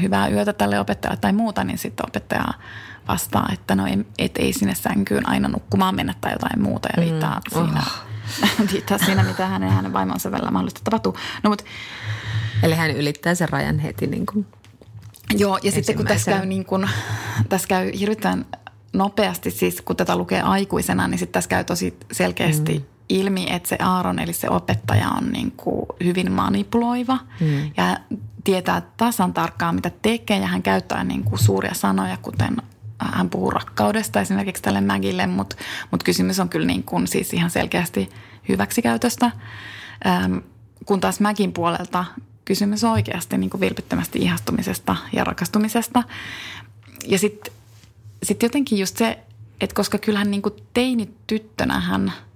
hyvää 0.00 0.28
yötä 0.28 0.52
tälle 0.52 0.80
opettajalle 0.80 1.20
tai 1.20 1.32
muuta, 1.32 1.64
niin 1.64 1.78
sitten 1.78 2.06
opettaja 2.06 2.46
vastaa, 3.08 3.48
että 3.52 3.74
no 3.74 3.86
ei, 3.86 4.06
et 4.18 4.36
ei 4.36 4.52
sinne 4.52 4.74
sänkyyn 4.74 5.28
aina 5.28 5.48
nukkumaan 5.48 5.94
mennä 5.94 6.14
tai 6.20 6.32
jotain 6.32 6.62
muuta 6.62 6.88
ja 6.96 7.02
viittaa 7.02 7.34
mm. 7.34 7.42
siinä, 7.52 7.80
oh. 7.80 8.06
viittaa 8.72 8.98
siinä, 8.98 9.22
mitä 9.22 9.46
hänen 9.46 9.66
ja 9.66 9.72
hänen 9.72 9.92
vaimonsa 9.92 10.30
välillä 10.30 10.50
mahdollisesti 10.50 10.84
tapahtuu. 10.84 11.16
No, 11.42 11.50
mutta 11.50 11.64
Eli 12.62 12.74
hän 12.74 12.90
ylittää 12.90 13.34
sen 13.34 13.48
rajan 13.48 13.78
heti 13.78 14.06
niin 14.06 14.26
kuin 14.26 14.46
Joo, 15.34 15.58
ja 15.62 15.72
sitten 15.72 15.96
kun 15.96 16.06
tässä 16.06 16.30
käy, 16.30 16.46
niin 16.46 16.64
kuin, 16.64 16.88
tässä 17.48 17.68
käy 17.68 17.90
hirveän 17.98 18.46
nopeasti, 18.92 19.50
siis 19.50 19.80
kun 19.80 19.96
tätä 19.96 20.16
lukee 20.16 20.40
aikuisena, 20.40 21.08
niin 21.08 21.18
sitten 21.18 21.32
tässä 21.32 21.50
käy 21.50 21.64
tosi 21.64 21.96
selkeästi 22.12 22.78
mm. 22.78 22.84
ilmi, 23.08 23.46
että 23.50 23.68
se 23.68 23.76
Aaron, 23.80 24.18
eli 24.18 24.32
se 24.32 24.50
opettaja 24.50 25.08
on 25.08 25.32
niin 25.32 25.52
kuin 25.56 25.86
hyvin 26.04 26.32
manipuloiva 26.32 27.18
mm. 27.40 27.70
ja 27.76 27.98
tietää 28.44 28.82
tasan 28.96 29.34
tarkkaan, 29.34 29.74
mitä 29.74 29.90
tekee 30.02 30.38
ja 30.38 30.46
hän 30.46 30.62
käyttää 30.62 31.04
niin 31.04 31.24
kuin 31.24 31.38
suuria 31.38 31.74
sanoja, 31.74 32.16
kuten 32.16 32.56
hän 32.98 33.30
puhuu 33.30 33.50
rakkaudesta 33.50 34.20
esimerkiksi 34.20 34.62
tälle 34.62 34.80
Magille, 34.80 35.26
mutta 35.26 35.56
mut 35.90 36.02
kysymys 36.02 36.40
on 36.40 36.48
kyllä 36.48 36.66
niin 36.66 36.82
kuin 36.82 37.06
siis 37.06 37.32
ihan 37.32 37.50
selkeästi 37.50 38.08
hyväksikäytöstä. 38.48 39.30
Ähm, 40.06 40.36
kun 40.86 41.00
taas 41.00 41.20
Mäkin 41.20 41.52
puolelta 41.52 42.04
kysymys 42.44 42.84
on 42.84 42.92
oikeasti 42.92 43.38
niin 43.38 43.50
kuin 43.50 43.60
vilpittömästi 43.60 44.18
ihastumisesta 44.18 44.96
ja 45.12 45.24
rakastumisesta. 45.24 46.02
Ja 47.06 47.18
sitten 47.18 47.52
sit 48.22 48.42
jotenkin 48.42 48.78
just 48.78 48.96
se, 48.96 49.18
että 49.60 49.74
koska 49.74 49.98
kyllähän 49.98 50.30
niin 50.30 50.42
kuin 50.42 50.54
teinityttönä 50.74 51.80
hän– 51.80 52.12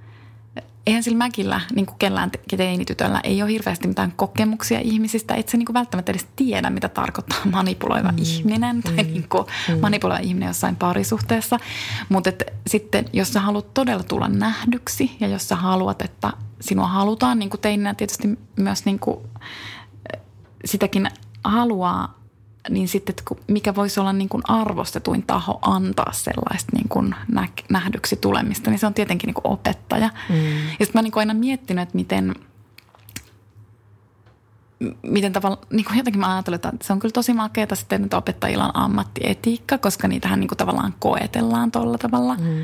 eihän 0.86 1.02
sillä 1.02 1.18
Mäkillä, 1.18 1.60
niin 1.74 1.86
kuin 1.86 1.98
kellään 1.98 2.30
teinitytöllä, 2.56 3.20
ei 3.24 3.42
ole 3.42 3.50
hirveästi 3.50 3.88
mitään 3.88 4.12
kokemuksia 4.16 4.80
ihmisistä. 4.80 5.34
Et 5.34 5.48
se 5.48 5.56
niin 5.56 5.66
kuin 5.66 5.74
välttämättä 5.74 6.12
edes 6.12 6.26
tiedä, 6.36 6.70
mitä 6.70 6.88
tarkoittaa 6.88 7.38
manipuloiva 7.52 8.12
mm. 8.12 8.18
ihminen 8.18 8.82
tai 8.82 8.92
mm. 8.92 9.12
niin 9.12 9.28
kuin 9.28 9.46
mm. 9.68 9.80
manipuloiva 9.80 10.20
ihminen 10.20 10.46
jossain 10.46 10.76
parisuhteessa. 10.76 11.58
Mutta 12.08 12.30
sitten, 12.66 13.04
jos 13.12 13.32
sä 13.32 13.40
haluat 13.40 13.74
todella 13.74 14.02
tulla 14.02 14.28
nähdyksi 14.28 15.16
ja 15.20 15.28
jos 15.28 15.48
sä 15.48 15.56
haluat, 15.56 16.02
että 16.02 16.32
sinua 16.60 16.86
halutaan, 16.86 17.38
niin 17.38 17.50
kuin 17.50 17.60
teininä 17.60 17.94
tietysti 17.94 18.38
myös 18.56 18.84
niin 18.84 18.98
kuin 18.98 19.18
sitäkin 20.64 21.10
haluaa 21.44 22.20
niin 22.70 22.88
sitten, 22.88 23.14
että 23.18 23.44
mikä 23.52 23.74
voisi 23.74 24.00
olla 24.00 24.12
niin 24.12 24.28
kuin 24.28 24.42
arvostetuin 24.48 25.22
taho 25.22 25.58
antaa 25.62 26.12
sellaista 26.12 26.76
niin 26.76 26.88
kuin 26.88 27.14
nähdyksi 27.70 28.16
tulemista, 28.16 28.70
niin 28.70 28.78
se 28.78 28.86
on 28.86 28.94
tietenkin 28.94 29.28
niin 29.28 29.34
kuin 29.34 29.52
opettaja. 29.52 30.10
Mm. 30.28 30.36
Ja 30.58 30.86
sitten 30.86 30.90
mä 30.94 31.02
niin 31.02 31.12
kuin 31.12 31.20
aina 31.20 31.34
miettinyt, 31.34 31.82
että 31.82 31.96
miten, 31.96 32.34
miten 35.02 35.32
tavalla, 35.32 35.58
niin 35.70 35.84
kuin 35.84 35.98
jotenkin 35.98 36.20
mä 36.20 36.34
ajattelen, 36.34 36.56
että 36.56 36.70
se 36.82 36.92
on 36.92 36.98
kyllä 36.98 37.12
tosi 37.12 37.32
makeata 37.32 37.74
sitten, 37.74 38.04
että 38.04 38.16
opettajilla 38.16 38.64
on 38.64 38.76
ammattietiikka, 38.76 39.78
koska 39.78 40.08
niitähän 40.08 40.40
niin 40.40 40.48
kuin 40.48 40.58
tavallaan 40.58 40.94
koetellaan 40.98 41.70
tuolla 41.70 41.98
tavalla. 41.98 42.34
Mm. 42.34 42.62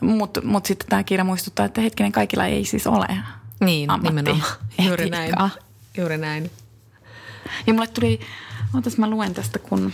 Mutta 0.00 0.40
mut 0.40 0.66
sitten 0.66 0.88
tämä 0.88 1.02
kirja 1.02 1.24
muistuttaa, 1.24 1.66
että 1.66 1.80
hetkinen, 1.80 2.12
kaikilla 2.12 2.46
ei 2.46 2.64
siis 2.64 2.86
ole 2.86 3.06
Niin, 3.60 3.90
nimenomaan. 4.02 4.52
Juuri 4.86 5.10
näin. 5.10 5.34
Juuri 5.96 6.18
näin. 6.18 6.50
Ja 7.66 7.74
mulle 7.74 7.86
tuli 7.86 8.20
Ootas 8.74 8.98
mä 8.98 9.10
luen 9.10 9.34
tästä, 9.34 9.58
kun 9.58 9.92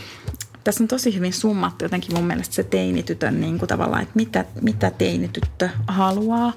tässä 0.65 0.85
on 0.85 0.89
tosi 0.89 1.15
hyvin 1.15 1.33
summattu 1.33 1.85
jotenkin 1.85 2.15
mun 2.15 2.25
mielestä 2.25 2.55
se 2.55 2.63
teinitytön 2.63 3.41
niin 3.41 3.59
kuin 3.59 3.69
tavallaan, 3.69 4.03
että 4.03 4.15
mitä, 4.15 4.45
mitä 4.61 4.91
teinityttö 4.91 5.69
haluaa. 5.87 6.53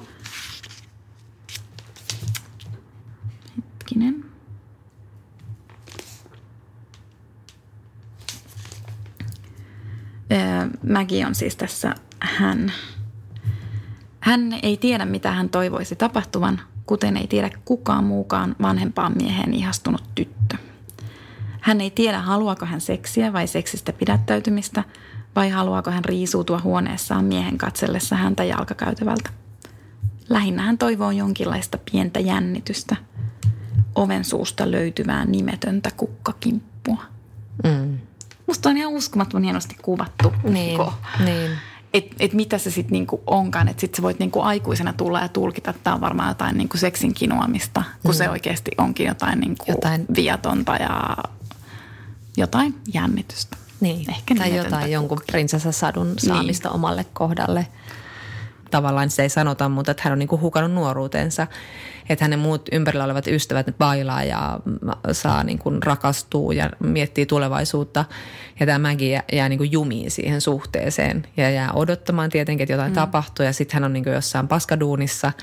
Hetkinen. 3.57 4.25
Mäki 10.83 11.25
on 11.25 11.35
siis 11.35 11.55
tässä 11.55 11.95
hän. 12.19 12.73
Hän 14.27 14.53
ei 14.63 14.77
tiedä, 14.77 15.05
mitä 15.05 15.31
hän 15.31 15.49
toivoisi 15.49 15.95
tapahtuvan, 15.95 16.59
kuten 16.85 17.17
ei 17.17 17.27
tiedä 17.27 17.49
kukaan 17.65 18.03
muukaan 18.03 18.55
vanhempaan 18.61 19.13
mieheen 19.17 19.53
ihastunut 19.53 20.03
tyttö. 20.15 20.57
Hän 21.61 21.81
ei 21.81 21.91
tiedä, 21.91 22.19
haluaako 22.19 22.65
hän 22.65 22.81
seksiä 22.81 23.33
vai 23.33 23.47
seksistä 23.47 23.93
pidättäytymistä, 23.93 24.83
vai 25.35 25.49
haluaako 25.49 25.91
hän 25.91 26.05
riisuutua 26.05 26.61
huoneessaan 26.63 27.25
miehen 27.25 27.57
katsellessa 27.57 28.15
häntä 28.15 28.43
jalkakäytävältä. 28.43 29.29
Lähinnä 30.29 30.61
hän 30.61 30.77
toivoo 30.77 31.11
jonkinlaista 31.11 31.77
pientä 31.91 32.19
jännitystä, 32.19 32.95
oven 33.95 34.25
suusta 34.25 34.71
löytyvää 34.71 35.25
nimetöntä 35.25 35.89
kukkakimppua. 35.97 37.03
Mm. 37.63 37.97
Musta 38.47 38.69
on 38.69 38.77
ihan 38.77 38.93
uskomattoman 38.93 39.43
hienosti 39.43 39.75
kuvattu. 39.81 40.33
Niin, 40.43 40.79
niin. 41.25 41.51
Et, 41.93 42.15
et 42.19 42.33
mitä 42.33 42.57
se 42.57 42.71
sitten 42.71 42.91
niinku 42.91 43.23
onkaan, 43.27 43.67
että 43.67 43.81
sitten 43.81 43.97
sä 43.97 44.03
voit 44.03 44.19
niinku 44.19 44.41
aikuisena 44.41 44.93
tulla 44.93 45.19
ja 45.21 45.27
tulkita, 45.27 45.69
että 45.69 45.83
tämä 45.83 45.93
on 45.93 46.01
varmaan 46.01 46.29
jotain 46.29 46.57
niinku 46.57 46.77
seksin 46.77 47.13
kinuamista, 47.13 47.83
kun 48.03 48.11
mm. 48.11 48.17
se 48.17 48.29
oikeasti 48.29 48.71
onkin 48.77 49.07
jotain, 49.07 49.39
niinku 49.39 49.65
jotain 49.67 50.05
viatonta 50.15 50.75
ja 50.75 51.17
jotain 52.37 52.75
jännitystä. 52.93 53.57
Niin, 53.79 54.09
Ehkä 54.09 54.35
tai 54.35 54.55
jotain 54.55 54.91
jonkun 54.91 55.21
prinsessasadun 55.31 56.13
saamista 56.17 56.69
niin. 56.69 56.75
omalle 56.75 57.05
kohdalle. 57.13 57.67
Tavallaan 58.71 59.09
se 59.09 59.21
ei 59.21 59.29
sanota, 59.29 59.69
mutta 59.69 59.91
että 59.91 60.03
hän 60.03 60.13
on 60.13 60.19
niin 60.19 60.29
kuin 60.29 60.41
hukannut 60.41 60.71
nuoruutensa. 60.71 61.47
Että 62.09 62.25
hänen 62.25 62.39
muut 62.39 62.69
ympärillä 62.71 63.03
olevat 63.03 63.27
ystävät 63.27 63.67
bailaa 63.77 64.23
ja 64.23 64.59
saa 65.11 65.43
niin 65.43 65.59
kuin 65.59 65.83
rakastua 65.83 66.53
ja 66.53 66.69
miettii 66.79 67.25
tulevaisuutta. 67.25 68.05
Ja 68.59 68.65
tämä 68.65 68.89
Maggie 68.89 69.09
jää, 69.09 69.23
jää 69.31 69.49
niin 69.49 69.57
kuin 69.57 69.71
jumiin 69.71 70.11
siihen 70.11 70.41
suhteeseen 70.41 71.27
ja 71.37 71.49
jää 71.49 71.71
odottamaan 71.73 72.29
tietenkin, 72.29 72.63
että 72.63 72.73
jotain 72.73 72.91
mm. 72.91 72.95
tapahtuu. 72.95 73.45
Ja 73.45 73.53
sitten 73.53 73.73
hän 73.73 73.83
on 73.83 73.93
niin 73.93 74.03
kuin 74.03 74.13
jossain 74.13 74.47
paskaduunissa– 74.47 75.31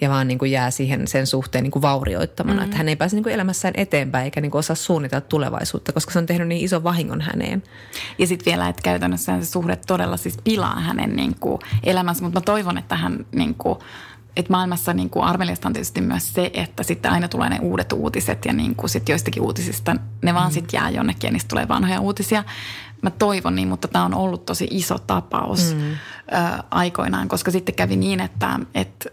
ja 0.00 0.08
vaan 0.08 0.28
niin 0.28 0.38
kuin 0.38 0.50
jää 0.50 0.70
siihen 0.70 1.08
sen 1.08 1.26
suhteen 1.26 1.64
niin 1.64 1.70
kuin 1.70 1.82
vaurioittamana. 1.82 2.60
Mm. 2.60 2.64
Että 2.64 2.76
hän 2.76 2.88
ei 2.88 2.96
pääse 2.96 3.16
niin 3.16 3.22
kuin 3.22 3.34
elämässään 3.34 3.74
eteenpäin 3.76 4.24
eikä 4.24 4.40
niin 4.40 4.50
kuin 4.50 4.58
osaa 4.58 4.76
suunnitella 4.76 5.20
tulevaisuutta, 5.20 5.92
koska 5.92 6.12
se 6.12 6.18
on 6.18 6.26
tehnyt 6.26 6.48
niin 6.48 6.64
ison 6.64 6.84
vahingon 6.84 7.20
häneen. 7.20 7.62
Ja 8.18 8.26
sitten 8.26 8.52
vielä, 8.52 8.68
että 8.68 8.82
käytännössä 8.82 9.40
se 9.40 9.46
suhde 9.46 9.76
todella 9.76 10.16
siis 10.16 10.38
pilaa 10.44 10.80
hänen 10.80 11.16
niin 11.16 11.36
kuin 11.40 11.58
elämänsä, 11.82 12.22
mutta 12.22 12.40
mä 12.40 12.44
toivon, 12.44 12.78
että 12.78 12.96
hän 12.96 13.26
niin 13.32 13.54
kuin 13.54 13.78
että 14.36 14.52
maailmassa 14.52 14.92
niin 14.92 15.10
kuin 15.10 15.24
arveliasta 15.24 15.68
on 15.68 15.72
tietysti 15.72 16.00
myös 16.00 16.34
se, 16.34 16.50
että 16.54 16.82
sitten 16.82 17.12
aina 17.12 17.28
tulee 17.28 17.48
ne 17.48 17.58
uudet 17.62 17.92
uutiset 17.92 18.44
ja 18.44 18.52
niin 18.52 18.74
kuin 18.74 18.90
sit 18.90 19.08
joistakin 19.08 19.42
uutisista 19.42 19.96
ne 20.22 20.34
vaan 20.34 20.50
mm. 20.50 20.54
sitten 20.54 20.78
jää 20.78 20.90
jonnekin 20.90 21.28
ja 21.28 21.32
niistä 21.32 21.48
tulee 21.48 21.68
vanhoja 21.68 22.00
uutisia. 22.00 22.44
Mä 23.02 23.10
toivon 23.10 23.54
niin, 23.54 23.68
mutta 23.68 23.88
tämä 23.88 24.04
on 24.04 24.14
ollut 24.14 24.46
tosi 24.46 24.68
iso 24.70 24.98
tapaus 24.98 25.74
mm. 25.74 25.90
ö, 25.90 25.96
aikoinaan, 26.70 27.28
koska 27.28 27.50
sitten 27.50 27.74
kävi 27.74 27.96
niin, 27.96 28.20
että, 28.20 28.60
että 28.74 29.10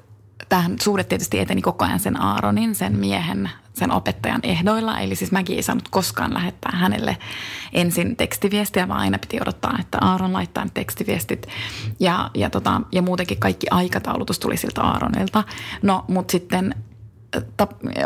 tähän 0.53 0.75
suhde 0.81 1.03
tietysti 1.03 1.39
eteni 1.39 1.61
koko 1.61 1.85
ajan 1.85 1.99
sen 1.99 2.21
Aaronin, 2.21 2.75
sen 2.75 2.97
miehen, 2.97 3.49
sen 3.73 3.91
opettajan 3.91 4.39
ehdoilla. 4.43 4.99
Eli 4.99 5.15
siis 5.15 5.31
mäkin 5.31 5.55
ei 5.55 5.63
saanut 5.63 5.89
koskaan 5.89 6.33
lähettää 6.33 6.71
hänelle 6.75 7.17
ensin 7.71 8.15
tekstiviestiä, 8.15 8.87
vaan 8.87 8.99
aina 8.99 9.17
piti 9.19 9.41
odottaa, 9.41 9.77
että 9.79 9.97
Aaron 10.01 10.33
laittaa 10.33 10.67
tekstiviestit. 10.73 11.47
Ja, 11.99 12.31
ja, 12.33 12.49
tota, 12.49 12.81
ja 12.91 13.01
muutenkin 13.01 13.39
kaikki 13.39 13.67
aikataulutus 13.71 14.39
tuli 14.39 14.57
siltä 14.57 14.81
Aaronilta. 14.81 15.43
No, 15.81 16.05
mutta 16.07 16.31
sitten 16.31 16.75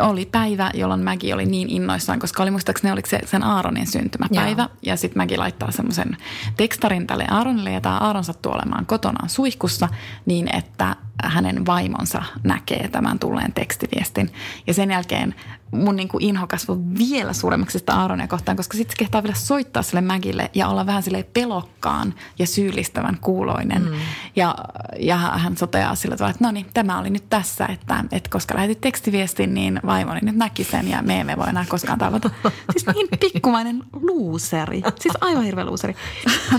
oli 0.00 0.26
päivä, 0.26 0.70
jolloin 0.74 1.00
Mäki 1.00 1.32
oli 1.32 1.46
niin 1.46 1.70
innoissaan, 1.70 2.18
koska 2.18 2.42
oli 2.42 2.50
muistaakseni 2.50 2.92
oliko 2.92 3.08
se 3.08 3.20
sen 3.24 3.42
Aaronin 3.42 3.86
syntymäpäivä. 3.86 4.62
Joo. 4.62 4.78
Ja 4.82 4.96
sitten 4.96 5.18
Mäki 5.18 5.36
laittaa 5.36 5.70
semmoisen 5.70 6.16
tekstarin 6.56 7.06
tälle 7.06 7.26
Aaronille 7.30 7.72
ja 7.72 7.80
tämä 7.80 7.98
Aaron 7.98 8.24
sattuu 8.24 8.52
olemaan 8.52 8.86
kotonaan 8.86 9.28
suihkussa 9.28 9.88
niin, 10.26 10.56
että 10.56 10.96
hänen 11.22 11.66
vaimonsa 11.66 12.22
näkee 12.42 12.88
tämän 12.88 13.18
tulleen 13.18 13.52
tekstiviestin. 13.52 14.30
Ja 14.66 14.74
sen 14.74 14.90
jälkeen 14.90 15.34
mun 15.70 15.96
niin 15.96 16.08
kuin 16.08 16.24
inho 16.24 16.46
kasvoi 16.46 16.76
vielä 16.98 17.32
suuremmaksi 17.32 17.78
sitä 17.78 17.94
Aaronia 17.94 18.28
kohtaan, 18.28 18.56
koska 18.56 18.76
sitten 18.76 18.92
se 18.92 18.98
kehtaa 18.98 19.22
vielä 19.22 19.36
soittaa 19.36 19.82
sille 19.82 20.00
Mägille 20.00 20.50
ja 20.54 20.68
olla 20.68 20.86
vähän 20.86 21.02
sille 21.02 21.26
pelokkaan 21.34 22.14
ja 22.38 22.46
syyllistävän 22.46 23.18
kuuloinen. 23.20 23.82
Mm. 23.82 23.96
Ja, 24.36 24.54
ja 25.00 25.16
hän 25.16 25.56
soteaa 25.56 25.94
sillä 25.94 26.16
tavalla, 26.16 26.30
että 26.30 26.44
no 26.44 26.50
niin, 26.50 26.66
tämä 26.74 26.98
oli 26.98 27.10
nyt 27.10 27.24
tässä, 27.30 27.66
että, 27.66 28.04
että 28.12 28.30
koska 28.30 28.54
lähetit 28.54 28.80
tekstiviestin, 28.80 29.54
niin 29.54 29.80
vaimoni 29.86 30.20
nyt 30.22 30.36
näki 30.36 30.64
sen 30.64 30.88
ja 30.88 31.02
me 31.02 31.20
emme 31.20 31.36
voi 31.36 31.48
enää 31.48 31.64
koskaan 31.68 31.98
tavata. 31.98 32.30
Siis 32.72 32.86
niin 32.86 33.08
pikkumainen 33.20 33.82
luuseri. 33.92 34.82
Siis 35.00 35.14
aivan 35.20 35.44
hirveä 35.44 35.64
luuseri. 35.64 35.96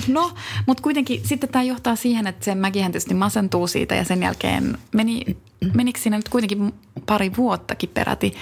No, 0.07 0.31
mutta 0.65 0.83
kuitenkin 0.83 1.21
sitten 1.25 1.49
tämä 1.49 1.63
johtaa 1.63 1.95
siihen, 1.95 2.27
että 2.27 2.45
se 2.45 2.55
Mäkihän 2.55 2.91
tietysti 2.91 3.13
masentuu 3.13 3.67
siitä 3.67 3.95
ja 3.95 4.03
sen 4.03 4.23
jälkeen 4.23 4.48
meni 4.93 5.37
menikö 5.73 5.99
siinä 5.99 6.17
nyt 6.17 6.29
kuitenkin 6.29 6.73
pari 7.05 7.31
vuottakin 7.37 7.89
peräti. 7.93 8.33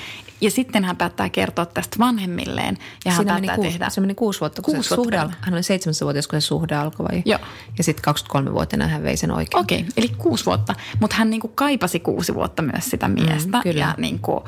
Ja 0.41 0.51
sitten 0.51 0.83
hän 0.83 0.97
päättää 0.97 1.29
kertoa 1.29 1.65
tästä 1.65 1.99
vanhemmilleen 1.99 2.77
ja 3.05 3.11
hän 3.11 3.25
päättää 3.25 3.55
kuusi, 3.55 3.71
tehdä. 3.71 3.89
Se 3.89 4.01
meni 4.01 4.15
kuusi 4.15 4.39
vuotta, 4.39 4.61
kun 4.61 4.73
kuusi 4.73 4.89
se 4.89 4.97
vuotta. 4.97 5.21
suhde, 5.21 5.35
hän 5.41 5.53
oli 5.53 5.63
seitsemässä 5.63 6.05
vuotias, 6.05 6.27
kun 6.27 6.41
se 6.41 6.45
suhde 6.45 6.75
alkoi 6.75 7.05
vai? 7.11 7.21
Joo. 7.25 7.39
Ja 7.77 7.83
sitten 7.83 8.13
23-vuotiaana 8.15 8.87
hän 8.87 9.03
vei 9.03 9.17
sen 9.17 9.31
oikein. 9.31 9.61
Okei, 9.61 9.79
okay, 9.79 9.89
eli 9.97 10.09
kuusi 10.09 10.45
vuotta. 10.45 10.75
Mutta 11.01 11.15
hän 11.15 11.29
niinku 11.29 11.47
kaipasi 11.47 11.99
kuusi 11.99 12.33
vuotta 12.33 12.61
myös 12.61 12.89
sitä 12.89 13.07
miestä. 13.07 13.57
Mm, 13.57 13.63
kyllä. 13.63 13.79
Ja 13.79 13.95
niinku, 13.97 14.43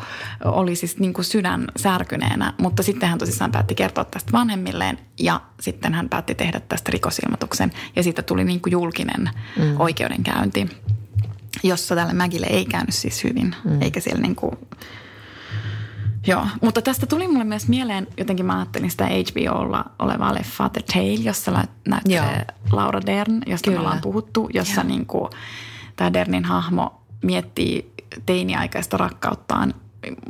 oli 0.45 0.76
siis 0.76 1.00
niinku 1.00 1.24
sydän 1.24 1.67
särkyneenä. 1.78 2.54
Mutta 2.58 2.84
sitten 2.84 3.10
hän 3.10 3.19
tosissaan 3.19 3.52
päätti 3.52 3.76
kertoa 3.76 4.06
tästä 4.06 4.32
vanhemmilleen 4.32 5.00
ja 5.19 5.41
sitten 5.60 5.93
hän 5.93 6.10
päätti 6.10 6.36
tehdä 6.36 6.60
tästä 6.60 6.91
rikosilmoituksen. 6.91 7.72
Ja 7.95 8.04
siitä 8.04 8.22
tuli 8.22 8.43
niinku 8.43 8.69
julkinen 8.69 9.30
mm. 9.58 9.80
oikeudenkäynti 9.80 10.69
jossa 11.64 11.96
tälle 11.96 12.14
Mäkille 12.14 12.48
ei 12.50 12.66
käynyt 12.66 12.96
siis 12.96 13.24
hyvin, 13.24 13.56
mm. 13.64 13.82
eikä 13.82 14.00
siellä 14.00 14.22
niin 14.22 14.36
kuin, 14.36 14.58
Joo, 16.28 16.48
mutta 16.62 16.82
tästä 16.82 17.06
tuli 17.06 17.28
mulle 17.28 17.44
myös 17.44 17.68
mieleen, 17.68 18.08
jotenkin 18.18 18.46
mä 18.46 18.58
ajattelin 18.58 18.91
sitä 18.91 19.06
HBOlla 19.06 19.86
olevaa 20.00 20.34
leffaa 20.34 20.70
The 20.70 20.82
Tale, 20.93 21.14
jossa 21.14 21.66
näyttelee 21.88 22.45
Laura 22.72 23.02
Dern, 23.06 23.41
josta 23.47 23.66
Kyllä. 23.66 23.78
me 23.78 23.86
ollaan 23.86 24.02
puhuttu, 24.02 24.50
jossa 24.54 24.82
Joo. 24.82 24.88
niin 24.88 25.06
kuin, 25.06 25.30
tämä 25.95 26.14
Dernin 26.14 26.45
hahmo 26.45 27.02
miettii 27.24 27.93
teiniaikaista 28.26 28.97
rakkauttaan 28.97 29.74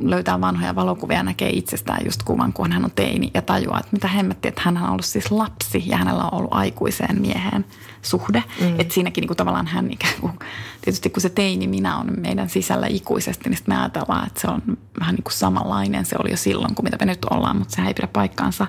löytää 0.00 0.40
vanhoja 0.40 0.74
valokuvia 0.74 1.16
ja 1.16 1.22
näkee 1.22 1.50
itsestään 1.50 2.04
just 2.04 2.22
kuvan, 2.22 2.52
kun 2.52 2.72
hän 2.72 2.84
on 2.84 2.90
teini 2.90 3.30
ja 3.34 3.42
tajuaa, 3.42 3.80
että 3.80 3.92
mitä 3.92 4.08
hemmetti, 4.08 4.48
että 4.48 4.62
hän 4.64 4.76
on 4.76 4.90
ollut 4.90 5.04
siis 5.04 5.30
lapsi 5.30 5.82
ja 5.86 5.96
hänellä 5.96 6.24
on 6.24 6.34
ollut 6.34 6.54
aikuiseen 6.54 7.20
mieheen 7.20 7.64
suhde. 8.02 8.44
Mm. 8.60 8.80
Että 8.80 8.94
siinäkin 8.94 9.22
niin 9.22 9.28
kuin 9.28 9.36
tavallaan 9.36 9.66
hän 9.66 9.90
ikään 9.90 10.14
kuin, 10.20 10.32
tietysti 10.80 11.10
kun 11.10 11.22
se 11.22 11.28
teini 11.28 11.66
minä 11.66 11.96
on 11.96 12.06
meidän 12.16 12.48
sisällä 12.48 12.86
ikuisesti, 12.86 13.48
niin 13.48 13.56
sitten 13.56 13.74
me 13.74 13.80
ajatellaan, 13.80 14.26
että 14.26 14.40
se 14.40 14.48
on 14.48 14.62
vähän 15.00 15.14
niin 15.14 15.24
kuin 15.24 15.32
samanlainen. 15.32 16.04
Se 16.04 16.16
oli 16.18 16.30
jo 16.30 16.36
silloin, 16.36 16.74
kuin 16.74 16.86
mitä 16.86 16.96
me 17.00 17.06
nyt 17.06 17.24
ollaan, 17.24 17.56
mutta 17.56 17.76
se 17.76 17.82
ei 17.82 17.94
pidä 17.94 18.08
paikkaansa. 18.12 18.66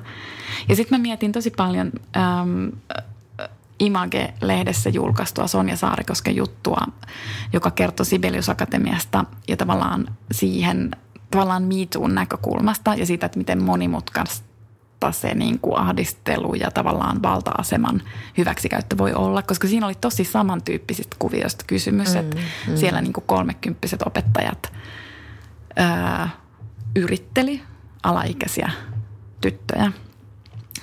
Ja 0.69 0.75
sitten 0.75 0.99
mä 0.99 1.01
mietin 1.01 1.31
tosi 1.31 1.51
paljon 1.51 1.91
äm, 2.17 2.71
Image-lehdessä 3.81 4.89
julkaistua 4.89 5.47
Sonja 5.47 5.75
Saarikosken 5.75 6.35
juttua, 6.35 6.81
joka 7.53 7.71
kertoi 7.71 8.05
Sibelius 8.05 8.49
Akatemiasta 8.49 9.25
ja 9.47 9.57
tavallaan 9.57 10.07
siihen 10.31 10.91
tavallaan 11.31 11.63
MeToon 11.63 12.15
näkökulmasta 12.15 12.95
ja 12.95 13.05
siitä, 13.05 13.25
että 13.25 13.37
miten 13.37 13.63
monimutkaista 13.63 14.51
se 15.11 15.33
niin 15.33 15.59
kuin 15.59 15.77
ahdistelu 15.77 16.53
ja 16.53 16.71
tavallaan 16.71 17.23
valta-aseman 17.23 18.01
hyväksikäyttö 18.37 18.97
voi 18.97 19.13
olla, 19.13 19.41
koska 19.41 19.67
siinä 19.67 19.85
oli 19.85 19.95
tosi 19.95 20.23
samantyyppisistä 20.23 21.15
kuvioista 21.19 21.65
kysymys, 21.67 22.13
mm, 22.13 22.19
että 22.19 22.37
mm. 22.37 22.77
siellä 22.77 23.01
niin 23.01 23.13
kuin 23.13 23.23
kolmekymppiset 23.27 24.01
opettajat 24.01 24.73
ää, 25.75 26.29
yritteli 26.95 27.61
alaikäisiä 28.03 28.71
tyttöjä. 29.41 29.91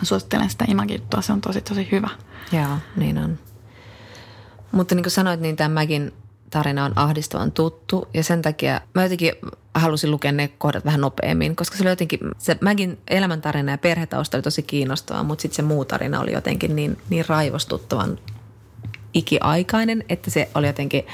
Suosittelen 0.02 0.50
sitä 0.50 0.64
imagittua, 0.68 1.22
se 1.22 1.32
on 1.32 1.40
tosi 1.40 1.60
tosi 1.60 1.88
hyvä. 1.92 2.08
Joo, 2.52 2.78
niin 2.96 3.18
on. 3.18 3.38
Mutta 4.72 4.94
niin 4.94 5.02
kuin 5.02 5.10
sanoit, 5.10 5.40
niin 5.40 5.56
tämä 5.56 5.68
Mäkin 5.68 6.12
tarina 6.50 6.84
on 6.84 6.92
ahdistavan 6.96 7.52
tuttu 7.52 8.08
ja 8.14 8.24
sen 8.24 8.42
takia 8.42 8.80
mä 8.94 9.02
jotenkin 9.02 9.32
halusin 9.74 10.10
lukea 10.10 10.32
ne 10.32 10.48
kohdat 10.58 10.84
vähän 10.84 11.00
nopeammin, 11.00 11.56
koska 11.56 11.76
se 11.76 11.82
oli 11.82 11.90
jotenkin, 11.90 12.20
se 12.38 12.58
Mäkin 12.60 12.98
elämäntarina 13.08 13.72
ja 13.72 13.78
perhetausta 13.78 14.36
oli 14.36 14.42
tosi 14.42 14.62
kiinnostavaa, 14.62 15.22
mutta 15.22 15.42
sitten 15.42 15.56
se 15.56 15.62
muu 15.62 15.84
tarina 15.84 16.20
oli 16.20 16.32
jotenkin 16.32 16.76
niin, 16.76 16.98
niin 17.10 17.24
raivostuttavan 17.28 18.18
ikiaikainen, 19.14 20.04
että 20.08 20.30
se 20.30 20.50
oli 20.54 20.66
jotenkin 20.66 21.06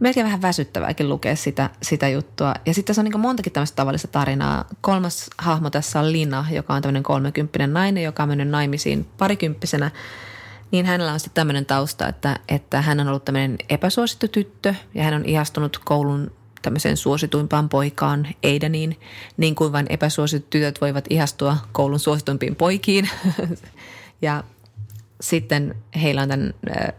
melkein 0.00 0.26
vähän 0.26 0.42
väsyttävääkin 0.42 1.08
lukea 1.08 1.36
sitä, 1.36 1.70
sitä 1.82 2.08
juttua. 2.08 2.54
Ja 2.66 2.74
sitten 2.74 2.94
se 2.94 3.00
on 3.00 3.04
niin 3.04 3.20
montakin 3.20 3.52
tämmöistä 3.52 3.76
tavallista 3.76 4.08
tarinaa. 4.08 4.64
Kolmas 4.80 5.30
hahmo 5.38 5.70
tässä 5.70 6.00
on 6.00 6.12
Lina, 6.12 6.44
joka 6.50 6.74
on 6.74 6.82
tämmöinen 6.82 7.02
kolmekymppinen 7.02 7.72
nainen, 7.72 8.02
joka 8.02 8.22
on 8.22 8.28
mennyt 8.28 8.48
naimisiin 8.48 9.06
parikymppisenä– 9.18 9.90
niin 10.70 10.86
hänellä 10.86 11.12
on 11.12 11.20
sitten 11.20 11.34
tämmöinen 11.34 11.66
tausta, 11.66 12.08
että, 12.08 12.40
että 12.48 12.82
hän 12.82 13.00
on 13.00 13.08
ollut 13.08 13.24
tämmöinen 13.24 13.58
epäsuosittu 13.68 14.28
tyttö 14.28 14.74
ja 14.94 15.02
hän 15.02 15.14
on 15.14 15.24
ihastunut 15.24 15.80
koulun 15.84 16.30
tämmöiseen 16.62 16.96
suosituimpaan 16.96 17.68
poikaan 17.68 18.28
Eidaniin, 18.42 19.00
niin 19.36 19.54
kuin 19.54 19.72
vain 19.72 19.86
epäsuositut 19.88 20.50
tytöt 20.50 20.80
voivat 20.80 21.04
ihastua 21.10 21.56
koulun 21.72 21.98
suosituimpiin 21.98 22.56
poikiin. 22.56 23.08
ja 24.22 24.44
sitten 25.20 25.74
heillä 26.02 26.22
on 26.22 26.28
tämän 26.28 26.54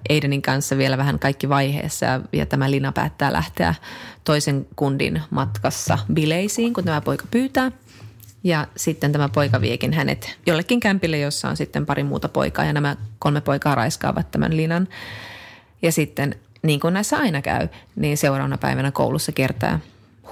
Aidenin 0.10 0.42
kanssa 0.42 0.78
vielä 0.78 0.98
vähän 0.98 1.20
kaikki 1.20 1.50
vaiheessa 1.50 2.06
ja, 2.06 2.22
ja 2.34 2.46
tämä 2.46 2.72
Lina 2.72 2.92
päättää 2.92 3.34
lähteä 3.34 3.76
toisen 4.24 4.68
kundin 4.76 5.22
matkassa 5.30 5.98
bileisiin, 6.14 6.74
kun 6.74 6.84
tämä 6.84 7.02
poika 7.02 7.26
pyytää– 7.32 7.72
ja 8.44 8.68
sitten 8.76 9.12
tämä 9.12 9.30
poika 9.30 9.62
viekin 9.62 9.94
hänet 9.94 10.38
jollekin 10.46 10.80
kämpille, 10.80 11.20
jossa 11.20 11.50
on 11.50 11.58
sitten 11.58 11.86
pari 11.86 12.04
muuta 12.04 12.30
poikaa 12.30 12.66
ja 12.66 12.74
nämä 12.74 12.96
kolme 13.20 13.42
poikaa 13.42 13.76
raiskaavat 13.76 14.32
tämän 14.32 14.58
linan. 14.58 14.88
Ja 15.82 15.92
sitten 15.92 16.36
niin 16.62 16.80
kuin 16.80 16.94
näissä 16.94 17.18
aina 17.18 17.42
käy, 17.42 17.68
niin 17.96 18.18
seuraavana 18.18 18.58
päivänä 18.58 18.92
koulussa 18.92 19.32
kertaa 19.32 19.80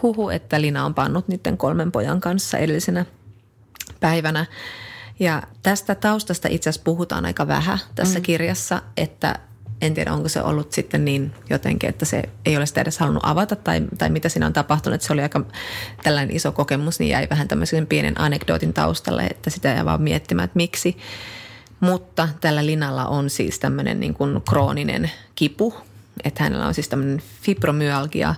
huhu, 0.01 0.29
että 0.29 0.61
Lina 0.61 0.85
on 0.85 0.93
pannut 0.93 1.27
niiden 1.27 1.57
kolmen 1.57 1.91
pojan 1.91 2.21
kanssa 2.21 2.57
edellisenä 2.57 3.05
päivänä. 3.99 4.45
Ja 5.19 5.43
tästä 5.63 5.95
taustasta 5.95 6.47
itse 6.51 6.69
asiassa 6.69 6.83
puhutaan 6.83 7.25
aika 7.25 7.47
vähän 7.47 7.79
tässä 7.95 8.19
mm. 8.19 8.23
kirjassa, 8.23 8.81
että 8.97 9.39
en 9.81 9.93
tiedä, 9.93 10.13
onko 10.13 10.29
se 10.29 10.41
ollut 10.41 10.71
sitten 10.71 11.05
niin 11.05 11.33
jotenkin, 11.49 11.89
että 11.89 12.05
se 12.05 12.23
ei 12.45 12.57
ole 12.57 12.65
sitä 12.65 12.81
edes 12.81 12.97
halunnut 12.97 13.25
avata 13.25 13.55
tai, 13.55 13.81
tai 13.97 14.09
mitä 14.09 14.29
siinä 14.29 14.45
on 14.45 14.53
tapahtunut. 14.53 14.95
Että 14.95 15.07
se 15.07 15.13
oli 15.13 15.21
aika 15.21 15.41
tällainen 16.03 16.35
iso 16.35 16.51
kokemus, 16.51 16.99
niin 16.99 17.09
jäi 17.09 17.27
vähän 17.29 17.47
tämmöisen 17.47 17.87
pienen 17.87 18.21
anekdootin 18.21 18.73
taustalle, 18.73 19.23
että 19.23 19.49
sitä 19.49 19.75
ei 19.75 19.85
vaan 19.85 20.01
miettimään, 20.01 20.45
että 20.45 20.57
miksi. 20.57 20.97
Mutta 21.79 22.29
tällä 22.41 22.65
linalla 22.65 23.05
on 23.05 23.29
siis 23.29 23.59
tämmöinen 23.59 23.99
niin 23.99 24.13
kuin 24.13 24.41
krooninen 24.49 25.11
kipu, 25.35 25.73
että 26.23 26.43
hänellä 26.43 26.67
on 26.67 26.73
siis 26.73 26.89
tämmöinen 26.89 27.21
fibromyalgia, 27.41 28.35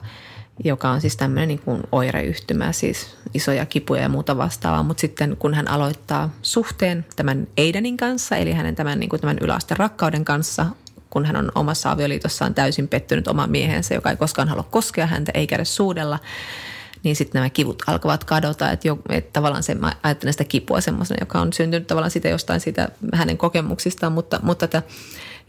joka 0.63 0.89
on 0.89 1.01
siis 1.01 1.17
tämmöinen 1.17 1.47
niin 1.47 1.59
kuin 1.59 1.83
oireyhtymä, 1.91 2.71
siis 2.71 3.17
isoja 3.33 3.65
kipuja 3.65 4.01
ja 4.01 4.09
muuta 4.09 4.37
vastaavaa. 4.37 4.83
Mutta 4.83 5.01
sitten 5.01 5.37
kun 5.39 5.53
hän 5.53 5.67
aloittaa 5.67 6.29
suhteen 6.41 7.05
tämän 7.15 7.47
Aidenin 7.57 7.97
kanssa, 7.97 8.35
eli 8.35 8.53
hänen 8.53 8.75
tämän, 8.75 8.99
niin 8.99 9.09
kuin 9.09 9.19
tämän 9.19 9.37
yläasteen 9.41 9.77
rakkauden 9.77 10.25
kanssa, 10.25 10.65
kun 11.09 11.25
hän 11.25 11.35
on 11.35 11.51
omassa 11.55 11.91
avioliitossaan 11.91 12.53
täysin 12.53 12.87
pettynyt 12.87 13.27
oman 13.27 13.51
miehensä, 13.51 13.93
joka 13.93 14.09
ei 14.09 14.17
koskaan 14.17 14.47
halua 14.47 14.67
koskea 14.71 15.07
häntä 15.07 15.31
eikä 15.35 15.55
edes 15.55 15.75
suudella, 15.75 16.19
niin 17.03 17.15
sitten 17.15 17.39
nämä 17.39 17.49
kivut 17.49 17.83
alkavat 17.87 18.23
kadota. 18.23 18.71
Että, 18.71 18.87
jo, 18.87 18.99
että 19.09 19.33
tavallaan 19.33 19.63
se, 19.63 19.75
mä 19.75 19.93
ajattelen 20.03 20.33
sitä 20.33 20.43
kipua 20.43 20.81
semmoisena, 20.81 21.17
joka 21.21 21.41
on 21.41 21.53
syntynyt 21.53 21.87
tavallaan 21.87 22.11
sitä 22.11 22.29
jostain 22.29 22.59
siitä 22.59 22.89
hänen 23.13 23.37
kokemuksistaan, 23.37 24.11
mutta, 24.11 24.39
mutta 24.43 24.65
että 24.65 24.83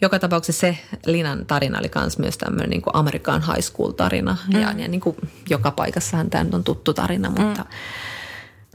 joka 0.00 0.18
tapauksessa 0.18 0.60
se 0.60 0.78
Linan 1.06 1.46
tarina 1.46 1.78
oli 1.78 1.90
myös 1.96 2.18
myös 2.18 2.38
tämmöinen 2.38 2.70
niin 2.70 2.82
Amerikan 2.92 3.42
high 3.42 3.60
school 3.60 3.90
tarina. 3.90 4.36
Mm. 4.52 4.60
Ja, 4.60 4.72
ja 4.72 4.88
niin 4.88 5.00
kuin 5.00 5.16
joka 5.50 5.70
paikassahan 5.70 6.30
tämä 6.30 6.46
on 6.52 6.64
tuttu 6.64 6.94
tarina, 6.94 7.30
mutta 7.30 7.62
mm. 7.62 7.68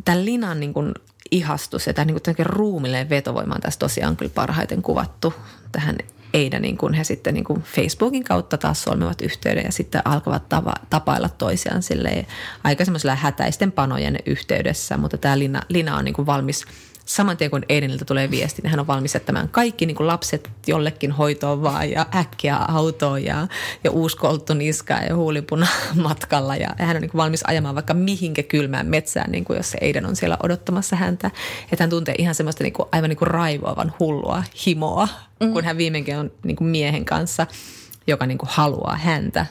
tämän 0.05 0.25
Linan 0.25 0.59
niin 0.59 0.73
kuin 0.73 0.93
ihastus 1.31 1.87
ja 1.87 1.93
tämä 1.93 2.05
niin 2.05 2.21
kuin 2.25 2.45
ruumilleen 2.45 3.09
vetovoima 3.09 3.55
on 3.55 3.61
tässä 3.61 3.79
tosiaan 3.79 4.17
kyllä 4.17 4.31
parhaiten 4.35 4.81
kuvattu 4.81 5.33
tähän 5.71 5.95
Eida, 6.33 6.59
niin 6.59 6.77
kuin 6.77 6.93
he 6.93 7.03
sitten 7.03 7.33
niin 7.33 7.43
kuin 7.43 7.61
Facebookin 7.61 8.23
kautta 8.23 8.57
taas 8.57 8.83
solmivat 8.83 9.21
yhteyden 9.21 9.65
ja 9.65 9.71
sitten 9.71 10.01
alkavat 10.05 10.49
tava, 10.49 10.73
tapailla 10.89 11.29
toisiaan 11.29 11.83
silleen 11.83 12.27
aika 12.63 12.85
semmoisella 12.85 13.15
hätäisten 13.15 13.71
panojen 13.71 14.17
yhteydessä, 14.25 14.97
mutta 14.97 15.17
tämä 15.17 15.39
Lina, 15.39 15.61
Lina 15.69 15.97
on 15.97 16.05
niin 16.05 16.13
kuin 16.13 16.25
valmis– 16.25 16.65
saman 17.05 17.37
tien 17.37 17.51
kun 17.51 17.63
Eideniltä 17.69 18.05
tulee 18.05 18.31
viesti, 18.31 18.61
niin 18.61 18.71
hän 18.71 18.79
on 18.79 18.87
valmis 18.87 19.13
jättämään 19.13 19.49
kaikki 19.49 19.85
niin 19.85 19.95
kuin 19.95 20.07
lapset 20.07 20.51
jollekin 20.67 21.11
hoitoon 21.11 21.63
vaan 21.63 21.91
ja 21.91 22.05
äkkiä 22.15 22.55
autoon 22.55 23.23
ja, 23.23 23.47
ja 23.83 23.91
uusi 23.91 24.17
kolttu 24.17 24.53
niskaa 24.53 25.01
ja 25.01 25.15
huulipuna 25.15 25.67
matkalla. 26.03 26.55
Ja 26.55 26.69
hän 26.77 26.95
on 26.95 27.01
niin 27.01 27.11
kuin 27.11 27.19
valmis 27.19 27.43
ajamaan 27.47 27.75
vaikka 27.75 27.93
mihinkä 27.93 28.43
kylmään 28.43 28.87
metsään, 28.87 29.31
niin 29.31 29.45
kuin 29.45 29.57
jos 29.57 29.71
se 29.71 29.77
Eiden 29.81 30.05
on 30.05 30.15
siellä 30.15 30.37
odottamassa 30.43 30.95
häntä. 30.95 31.31
Että 31.71 31.83
hän 31.83 31.89
tuntee 31.89 32.15
ihan 32.17 32.35
semmoista 32.35 32.63
niin 32.63 32.73
kuin, 32.73 32.89
aivan 32.91 33.09
niin 33.09 33.17
kuin 33.17 33.27
raivoavan 33.27 33.93
hullua 33.99 34.43
himoa, 34.65 35.07
mm. 35.39 35.53
kun 35.53 35.63
hän 35.63 35.77
viimeinkin 35.77 36.17
on 36.17 36.31
niin 36.43 36.55
kuin 36.55 36.67
miehen 36.67 37.05
kanssa, 37.05 37.47
joka 38.07 38.25
niin 38.25 38.37
kuin 38.37 38.49
haluaa 38.51 38.97
häntä 38.97 39.45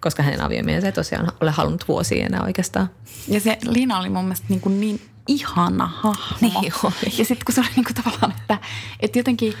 koska 0.00 0.22
hänen 0.22 0.40
aviomiehensä 0.40 0.88
ei 0.88 0.92
tosiaan 0.92 1.32
ole 1.40 1.50
halunnut 1.50 1.88
vuosia 1.88 2.26
enää 2.26 2.42
oikeastaan. 2.42 2.90
Ja 3.28 3.40
se 3.40 3.58
Lina 3.68 3.98
oli 3.98 4.08
mun 4.08 4.24
mielestä 4.24 4.46
niin, 4.48 4.60
kuin 4.60 4.80
niin 4.80 5.00
ihana 5.28 5.86
hahmo. 5.86 6.38
Niin 6.40 6.72
oli. 6.82 7.12
Ja 7.18 7.24
sitten 7.24 7.44
kun 7.46 7.54
se 7.54 7.60
oli 7.60 7.68
niinku 7.76 7.90
tavallaan, 7.94 8.34
että, 8.40 8.58
että 9.00 9.18
jotenkin 9.18 9.54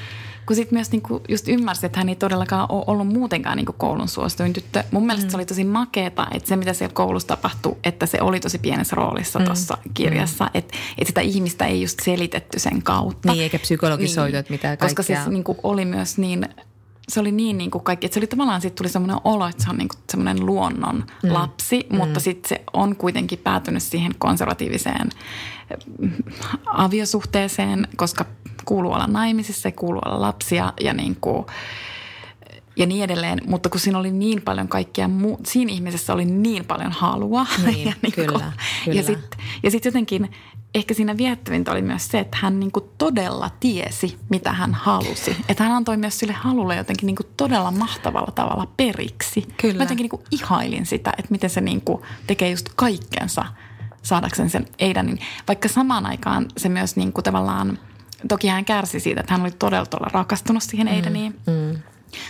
kun 0.48 0.56
sitten 0.56 0.76
myös 0.76 0.90
niinku 0.90 1.22
just 1.28 1.48
ymmärsi, 1.48 1.86
että 1.86 2.00
hän 2.00 2.08
ei 2.08 2.16
todellakaan 2.16 2.66
ole 2.68 2.84
ollut 2.86 3.08
muutenkaan 3.08 3.56
niinku 3.56 3.72
koulun 3.72 4.08
suosituin 4.08 4.52
tyttö. 4.52 4.84
Mun 4.90 5.06
mielestä 5.06 5.26
mm. 5.26 5.30
se 5.30 5.36
oli 5.36 5.46
tosi 5.46 5.64
makeeta, 5.64 6.26
että 6.34 6.48
se 6.48 6.56
mitä 6.56 6.72
siellä 6.72 6.94
koulussa 6.94 7.28
tapahtui, 7.28 7.76
että 7.84 8.06
se 8.06 8.18
oli 8.20 8.40
tosi 8.40 8.58
pienessä 8.58 8.96
roolissa 8.96 9.38
mm. 9.38 9.44
tuossa 9.44 9.78
kirjassa. 9.94 10.44
Mm. 10.44 10.50
Että 10.54 10.76
et 10.98 11.06
sitä 11.06 11.20
ihmistä 11.20 11.66
ei 11.66 11.82
just 11.82 12.00
selitetty 12.02 12.58
sen 12.58 12.82
kautta. 12.82 13.32
Niin, 13.32 13.42
eikä 13.42 13.58
psykologisoitu, 13.58 14.32
niin. 14.32 14.40
että 14.40 14.52
mitä 14.52 14.68
kaikkea. 14.68 14.88
Koska 14.88 15.02
siis 15.02 15.26
niinku 15.26 15.56
oli 15.62 15.84
myös 15.84 16.18
niin 16.18 16.48
se 17.08 17.20
oli 17.20 17.32
niin, 17.32 17.58
niin 17.58 17.70
kuin 17.70 17.84
kaikki, 17.84 18.06
että 18.06 18.14
se 18.14 18.20
oli 18.20 18.26
tavallaan 18.26 18.60
sitten 18.60 18.78
tuli 18.78 18.88
semmoinen 18.88 19.20
olo, 19.24 19.46
että 19.46 19.64
se 19.64 19.70
on 19.70 19.78
niin 19.78 19.88
kuin 19.88 19.98
semmoinen 20.10 20.46
luonnon 20.46 21.04
mm. 21.22 21.32
lapsi, 21.32 21.86
mm. 21.90 21.96
mutta 21.96 22.20
sitten 22.20 22.48
se 22.48 22.64
on 22.72 22.96
kuitenkin 22.96 23.38
päätynyt 23.38 23.82
siihen 23.82 24.14
konservatiiviseen 24.18 25.06
mm, 25.06 25.10
aviosuhteeseen, 26.66 27.88
koska 27.96 28.24
kuuluu 28.64 28.92
olla 28.92 29.06
naimisissa, 29.06 29.72
kuuluu 29.72 30.00
olla 30.04 30.20
lapsia 30.20 30.72
ja 30.80 30.92
niin 30.92 31.16
kuin, 31.20 31.46
ja 32.76 32.86
niin 32.86 33.04
edelleen. 33.04 33.40
Mutta 33.46 33.68
kun 33.68 33.80
siinä 33.80 33.98
oli 33.98 34.10
niin 34.10 34.42
paljon 34.42 34.68
kaikkea, 34.68 35.08
muu, 35.08 35.40
siinä 35.46 35.72
ihmisessä 35.72 36.12
oli 36.12 36.24
niin 36.24 36.64
paljon 36.64 36.92
halua. 36.92 37.46
Niin, 37.66 37.86
ja 37.86 37.92
niin 38.02 38.12
kyllä, 38.12 38.32
kuin, 38.32 38.44
kyllä. 38.84 38.96
Ja 38.96 39.02
sitten 39.02 39.40
ja 39.62 39.70
sit 39.70 39.84
jotenkin 39.84 40.30
ehkä 40.74 40.94
siinä 40.94 41.16
viettävintä 41.16 41.72
oli 41.72 41.82
myös 41.82 42.08
se, 42.08 42.18
että 42.18 42.38
hän 42.40 42.60
niin 42.60 42.72
kuin 42.72 42.84
todella 42.98 43.50
tiesi, 43.60 44.18
mitä 44.28 44.52
hän 44.52 44.74
halusi. 44.74 45.36
Että 45.48 45.64
hän 45.64 45.72
antoi 45.72 45.96
myös 45.96 46.18
sille 46.18 46.32
halulle 46.32 46.76
jotenkin 46.76 47.06
niin 47.06 47.16
kuin 47.16 47.26
todella 47.36 47.70
mahtavalla 47.70 48.32
tavalla 48.34 48.68
periksi. 48.76 49.48
Kyllä. 49.60 49.74
Mä 49.74 49.82
jotenkin 49.82 50.04
niin 50.04 50.10
kuin 50.10 50.22
ihailin 50.30 50.86
sitä, 50.86 51.10
että 51.18 51.30
miten 51.30 51.50
se 51.50 51.60
niin 51.60 51.80
kuin 51.80 52.02
tekee 52.26 52.50
just 52.50 52.68
kaikkensa 52.76 53.44
saadakseen 54.08 54.50
sen 54.50 54.66
Eidanin. 54.78 55.18
Vaikka 55.48 55.68
samaan 55.68 56.06
aikaan 56.06 56.46
se 56.56 56.68
myös 56.68 56.96
niin 56.96 57.12
kuin 57.12 57.24
tavallaan, 57.24 57.78
toki 58.28 58.48
hän 58.48 58.64
kärsi 58.64 59.00
siitä, 59.00 59.20
että 59.20 59.34
hän 59.34 59.42
oli 59.42 59.50
todella, 59.50 59.86
todella 59.86 60.10
rakastunut 60.12 60.62
siihen 60.62 60.88
Eidaniin. 60.88 61.40
Mm, 61.46 61.52
mm. 61.52 61.78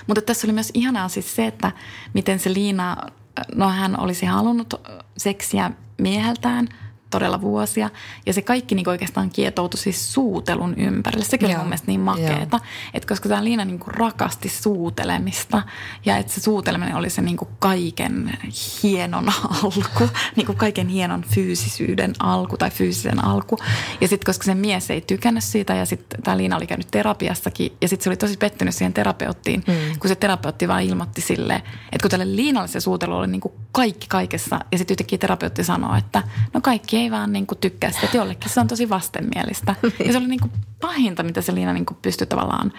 Mutta 0.06 0.22
tässä 0.22 0.46
oli 0.46 0.52
myös 0.52 0.70
ihanaa 0.74 1.08
siis 1.08 1.36
se, 1.36 1.46
että 1.46 1.72
miten 2.14 2.38
se 2.38 2.54
Liina, 2.54 2.96
no 3.54 3.68
hän 3.68 4.00
olisi 4.00 4.26
halunnut 4.26 4.74
seksiä 5.16 5.70
mieheltään– 5.98 6.68
todella 7.10 7.40
vuosia. 7.40 7.90
Ja 8.26 8.32
se 8.32 8.42
kaikki 8.42 8.74
niin 8.74 8.88
oikeastaan 8.88 9.30
kietoutui 9.30 9.78
siis 9.78 10.12
suutelun 10.12 10.74
ympärille. 10.74 11.24
Sekin 11.24 11.48
oli 11.48 11.56
mun 11.56 11.66
mielestä 11.66 11.86
niin 11.86 12.00
makeeta, 12.00 12.60
että 12.94 13.08
koska 13.08 13.28
tämä 13.28 13.44
Liina 13.44 13.64
niin 13.64 13.80
rakasti 13.86 14.48
suutelemista 14.48 15.62
ja 16.04 16.16
että 16.16 16.32
se 16.32 16.40
suuteleminen 16.40 16.94
oli 16.94 17.10
se 17.10 17.22
niin 17.22 17.38
kaiken 17.58 18.38
hienon 18.82 19.28
alku, 19.50 20.08
niin 20.36 20.56
kaiken 20.56 20.88
hienon 20.88 21.22
fyysisyyden 21.22 22.12
alku 22.18 22.56
tai 22.56 22.70
fyysisen 22.70 23.24
alku. 23.24 23.58
Ja 24.00 24.08
sitten 24.08 24.26
koska 24.26 24.44
se 24.44 24.54
mies 24.54 24.90
ei 24.90 25.00
tykännyt 25.00 25.44
siitä 25.44 25.74
ja 25.74 25.86
sitten 25.86 26.22
tämä 26.22 26.36
Liina 26.36 26.56
oli 26.56 26.66
käynyt 26.66 26.88
terapiassakin 26.90 27.72
ja 27.80 27.88
sitten 27.88 28.04
se 28.04 28.10
oli 28.10 28.16
tosi 28.16 28.36
pettynyt 28.36 28.74
siihen 28.74 28.92
terapeuttiin, 28.92 29.64
mm. 29.66 29.98
kun 29.98 30.08
se 30.08 30.14
terapeutti 30.14 30.68
vaan 30.68 30.82
ilmoitti 30.82 31.20
sille, 31.20 31.54
että 31.92 32.02
kun 32.02 32.10
tälle 32.10 32.36
Liinalle 32.36 32.68
se 32.68 32.80
suutelu 32.80 33.16
oli 33.16 33.26
niin 33.26 33.40
kaikki 33.72 34.06
kaikessa 34.08 34.60
ja 34.72 34.78
sitten 34.78 34.94
yhtäkkiä 34.94 35.18
terapeutti 35.18 35.64
sanoi, 35.64 35.98
että 35.98 36.22
no 36.54 36.60
kaikki 36.60 36.97
ei 36.98 37.10
vaan 37.10 37.32
niin 37.32 37.46
kuin 37.46 37.58
tykkää 37.58 37.90
sitä, 37.90 38.04
että 38.04 38.16
jollekin 38.16 38.50
se 38.50 38.60
on 38.60 38.68
tosi 38.68 38.88
vastenmielistä. 38.88 39.74
Ja 40.06 40.12
se 40.12 40.18
oli 40.18 40.26
niin 40.26 40.40
kuin 40.40 40.52
pahinta, 40.80 41.22
mitä 41.22 41.40
se 41.40 41.54
Liina 41.54 41.72
niin 41.72 41.86
kuin 41.86 41.98
pystyi 42.02 42.26
tavallaan 42.26 42.72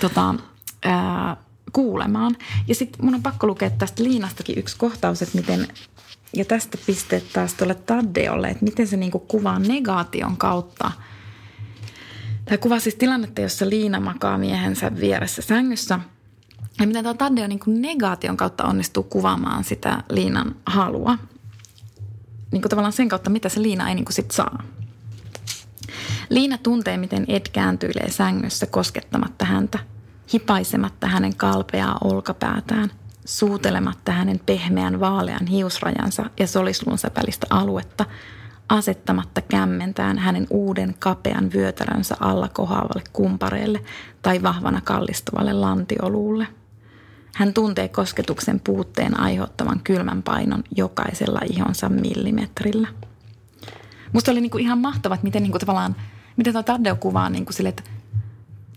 tota, 0.00 0.34
ää, 0.84 1.36
kuulemaan. 1.72 2.36
Ja 2.68 2.74
sitten 2.74 3.04
mun 3.04 3.14
on 3.14 3.22
pakko 3.22 3.46
lukea 3.46 3.70
tästä 3.70 4.02
Liinastakin 4.02 4.58
yksi 4.58 4.76
kohtaus, 4.78 5.22
että 5.22 5.38
miten, 5.38 5.68
ja 6.36 6.44
tästä 6.44 6.78
pisteet 6.86 7.32
taas 7.32 7.54
tuolle 7.54 7.74
Taddeolle, 7.74 8.48
että 8.48 8.64
miten 8.64 8.86
se 8.86 8.96
niin 8.96 9.12
kuin 9.12 9.24
kuvaa 9.28 9.58
negaation 9.58 10.36
kautta. 10.36 10.92
Tämä 12.44 12.58
kuvaa 12.58 12.80
siis 12.80 12.94
tilannetta, 12.94 13.40
jossa 13.40 13.68
Liina 13.68 14.00
makaa 14.00 14.38
miehensä 14.38 14.96
vieressä 15.00 15.42
sängyssä– 15.42 16.00
ja 16.80 16.86
miten 16.86 17.04
tämä 17.04 17.14
Taddeo 17.14 17.46
niin 17.46 17.60
negaation 17.66 18.36
kautta 18.36 18.64
onnistuu 18.64 19.02
kuvaamaan 19.02 19.64
sitä 19.64 20.02
Liinan 20.10 20.56
halua 20.66 21.18
niin 22.52 22.62
kuin 22.62 22.70
tavallaan 22.70 22.92
sen 22.92 23.08
kautta, 23.08 23.30
mitä 23.30 23.48
se 23.48 23.62
Liina 23.62 23.88
ei 23.88 23.94
niin 23.94 24.04
kuin 24.04 24.14
sit 24.14 24.30
saa. 24.30 24.62
Liina 26.28 26.58
tuntee, 26.58 26.96
miten 26.96 27.24
Ed 27.28 27.46
kääntyilee 27.52 28.10
sängyssä 28.10 28.66
koskettamatta 28.66 29.44
häntä, 29.44 29.78
hipaisematta 30.32 31.06
hänen 31.06 31.36
kalpeaa 31.36 31.98
olkapäätään, 32.04 32.90
suutelematta 33.24 34.12
hänen 34.12 34.40
pehmeän 34.46 35.00
vaalean 35.00 35.46
hiusrajansa 35.46 36.30
ja 36.38 36.46
solisluunsa 36.46 37.10
välistä 37.16 37.46
aluetta, 37.50 38.04
asettamatta 38.68 39.40
kämmentään 39.40 40.18
hänen 40.18 40.46
uuden 40.50 40.94
kapean 40.98 41.50
vyötärönsä 41.52 42.16
alla 42.20 42.48
kohaavalle 42.48 43.02
kumpareelle 43.12 43.80
tai 44.22 44.42
vahvana 44.42 44.80
kallistuvalle 44.80 45.52
lantioluulle– 45.52 46.46
hän 47.34 47.54
tuntee 47.54 47.88
kosketuksen 47.88 48.60
puutteen 48.60 49.20
aiheuttavan 49.20 49.80
kylmän 49.84 50.22
painon 50.22 50.64
jokaisella 50.76 51.40
ihonsa 51.52 51.88
millimetrillä. 51.88 52.88
Musta 54.12 54.30
oli 54.30 54.40
niinku 54.40 54.58
ihan 54.58 54.78
mahtavat, 54.78 55.22
miten 55.22 55.42
niinku 55.42 55.58
tavallaan, 55.58 55.96
miten 56.36 56.52
tuo 56.52 56.62
Taddeo 56.62 56.96
kuvaa 56.96 57.30
niinku 57.30 57.52
sille, 57.52 57.68
että 57.68 57.82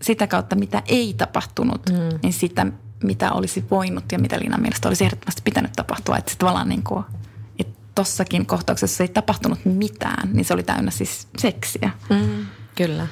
sitä 0.02 0.26
kautta, 0.26 0.56
mitä 0.56 0.82
ei 0.86 1.14
tapahtunut, 1.18 1.82
mm. 1.90 2.18
niin 2.22 2.32
sitä, 2.32 2.66
mitä 3.04 3.32
olisi 3.32 3.64
voinut 3.70 4.04
ja 4.12 4.18
mitä 4.18 4.38
Liinan 4.38 4.62
mielestä 4.62 4.88
olisi 4.88 5.04
ehdottomasti 5.04 5.42
pitänyt 5.44 5.72
tapahtua. 5.72 6.16
Että 6.18 6.32
se 6.32 6.38
tavallaan 6.38 6.68
niin 6.68 6.82
kuin, 6.82 7.04
että 7.58 7.74
tossakin 7.94 8.46
kohtauksessa 8.46 9.04
ei 9.04 9.08
tapahtunut 9.08 9.58
mitään, 9.64 10.30
niin 10.32 10.44
se 10.44 10.54
oli 10.54 10.62
täynnä 10.62 10.90
siis 10.90 11.28
seksiä. 11.38 11.90
Mm, 12.10 12.46
kyllä. 12.74 13.06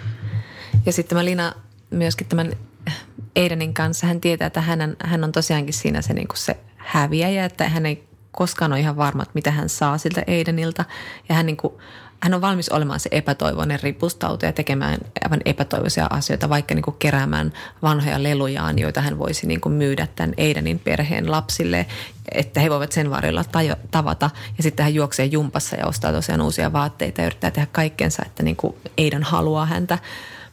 Ja 0.87 0.93
sitten 0.93 1.19
mä 1.19 1.25
Liina 1.25 1.53
myöskin 1.91 2.27
tämän 2.27 2.53
Aidenin 3.37 3.75
kanssa. 3.75 4.07
Hän 4.07 4.21
tietää, 4.21 4.47
että 4.47 4.61
hän, 4.61 4.97
hän 5.05 5.25
on 5.25 5.33
tosiaankin 5.33 5.75
siinä 5.75 6.03
se, 6.03 6.13
niin 6.13 6.29
kuin 6.29 6.39
se 6.39 6.57
häviäjä, 6.77 7.45
että 7.45 7.69
hän 7.69 7.87
ei 7.87 8.09
koskaan 8.33 8.73
ole 8.73 8.81
ihan 8.81 8.97
varma, 8.97 9.23
että 9.23 9.35
mitä 9.35 9.51
hän 9.51 9.69
saa 9.69 9.99
siltä 9.99 10.23
Aidenilta. 10.29 10.85
Ja 11.29 11.35
hän, 11.35 11.47
niin 11.47 11.57
kuin, 11.57 11.75
hän 12.21 12.35
on 12.35 12.41
valmis 12.41 12.69
olemaan 12.69 13.01
se 13.01 13.09
epätoivoinen 13.13 13.83
ripustautu 13.83 14.47
ja 14.47 14.53
tekemään 14.53 14.99
aivan 15.25 15.41
epätoivoisia 15.45 16.07
asioita, 16.11 16.49
vaikka 16.49 16.75
niin 16.75 16.83
kuin 16.83 16.97
keräämään 16.99 17.53
vanhoja 17.83 18.23
lelujaan, 18.23 18.79
joita 18.79 19.01
hän 19.01 19.19
voisi 19.19 19.47
niin 19.47 19.61
kuin 19.61 19.73
myydä 19.73 20.09
tämän 20.17 20.35
Aidenin 20.39 20.79
perheen 20.79 21.31
lapsille, 21.31 21.87
että 22.33 22.61
he 22.61 22.71
voivat 22.71 22.93
sen 22.93 23.11
varjolla 23.11 23.45
tavata. 23.91 24.31
Ja 24.57 24.63
sitten 24.63 24.85
hän 24.85 24.95
juoksee 24.95 25.27
jumpassa 25.27 25.77
ja 25.77 25.87
ostaa 25.87 26.13
tosiaan 26.13 26.41
uusia 26.41 26.73
vaatteita 26.73 27.21
ja 27.21 27.27
yrittää 27.27 27.51
tehdä 27.51 27.69
kaikkensa, 27.73 28.23
että 28.27 28.43
niin 28.43 28.57
kuin 28.57 28.77
Aiden 28.99 29.23
haluaa 29.23 29.67
häntä. 29.67 29.99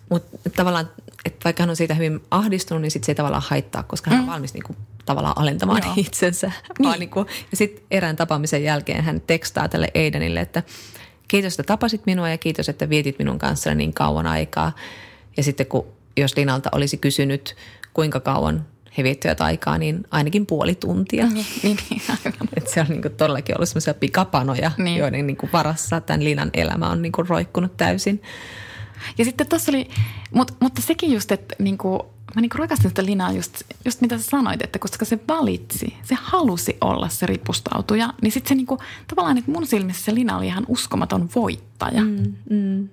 Mutta 0.10 0.50
tavallaan 0.56 0.90
että 1.26 1.44
vaikka 1.44 1.64
hän 1.64 1.70
on 1.70 1.76
siitä 1.76 1.94
hyvin 1.94 2.22
ahdistunut, 2.32 2.82
niin 2.82 2.92
sit 2.92 3.04
se 3.04 3.12
ei 3.12 3.16
tavallaan 3.16 3.44
haittaa, 3.48 3.84
koska 3.84 4.10
hän 4.10 4.20
on 4.20 4.26
mm. 4.26 4.32
valmis 4.32 4.54
niin 4.54 4.64
kuin, 4.64 4.78
tavallaan 5.06 5.38
alentamaan 5.38 5.82
Joo. 5.86 5.94
itsensä. 5.98 6.52
Niin. 6.80 7.00
niin 7.00 7.10
kuin, 7.10 7.28
ja 7.52 7.58
sitten 7.58 7.84
erään 7.92 8.16
tapaamisen 8.16 8.64
jälkeen 8.64 9.04
hän 9.04 9.22
tekstaa 9.28 9.70
tälle 9.70 9.92
Aidenille, 9.96 10.40
että 10.40 10.64
kiitos, 11.28 11.54
että 11.54 11.64
tapasit 11.64 12.06
minua 12.06 12.30
ja 12.30 12.38
kiitos, 12.38 12.70
että 12.70 12.90
vietit 12.90 13.20
minun 13.20 13.40
kanssani 13.40 13.76
niin 13.76 13.94
kauan 13.94 14.28
aikaa. 14.28 14.72
Ja 15.38 15.44
sitten 15.44 15.66
kun, 15.66 15.88
jos 16.18 16.38
Linalta 16.38 16.70
olisi 16.72 16.98
kysynyt, 16.98 17.56
kuinka 17.94 18.20
kauan 18.20 18.66
he 18.98 19.04
viettivät 19.04 19.42
aikaa, 19.42 19.78
niin 19.78 20.04
ainakin 20.12 20.46
puoli 20.46 20.76
tuntia. 20.76 21.26
Niin, 21.26 21.46
niin, 21.64 21.78
niin 21.90 22.02
Et 22.58 22.68
se 22.68 22.82
on 22.82 22.88
niin 22.90 23.02
kuin 23.02 23.16
todellakin 23.16 23.58
ollut 23.58 23.70
sellaisia 23.70 23.94
pikapanoja, 23.94 24.72
niin. 24.78 24.98
joiden 24.98 25.28
niin 25.28 25.38
kuin 25.38 25.50
varassa 25.54 26.02
tämän 26.02 26.24
Linan 26.24 26.50
elämä 26.54 26.90
on 26.90 27.02
niin 27.02 27.12
kuin 27.12 27.28
roikkunut 27.30 27.78
täysin. 27.78 28.22
Ja 29.18 29.26
sitten 29.26 29.48
tuossa 29.48 29.72
oli, 29.72 29.90
mutta, 30.34 30.54
mutta 30.60 30.82
sekin 30.82 31.14
just, 31.14 31.32
että 31.32 31.56
niinku, 31.60 32.06
mä 32.36 32.42
niinku 32.42 32.58
rakastin 32.58 32.90
sitä 32.90 33.06
Linaa 33.06 33.32
just, 33.32 33.62
just 33.86 34.02
mitä 34.02 34.18
sä 34.18 34.24
sanoit, 34.24 34.62
että 34.62 34.80
koska 34.80 35.06
se 35.06 35.20
valitsi, 35.28 35.98
se 36.04 36.16
halusi 36.22 36.78
olla 36.82 37.10
se 37.10 37.26
ripustautuja, 37.26 38.14
niin 38.22 38.32
sitten 38.32 38.50
se 38.50 38.56
niinku, 38.56 38.78
tavallaan, 39.08 39.38
että 39.38 39.52
mun 39.52 39.68
silmissä 39.68 40.06
se 40.06 40.16
Lina 40.16 40.38
oli 40.38 40.48
ihan 40.48 40.66
uskomaton 40.68 41.30
voittaja. 41.36 42.02
Mm, 42.02 42.36
mm. 42.50 42.90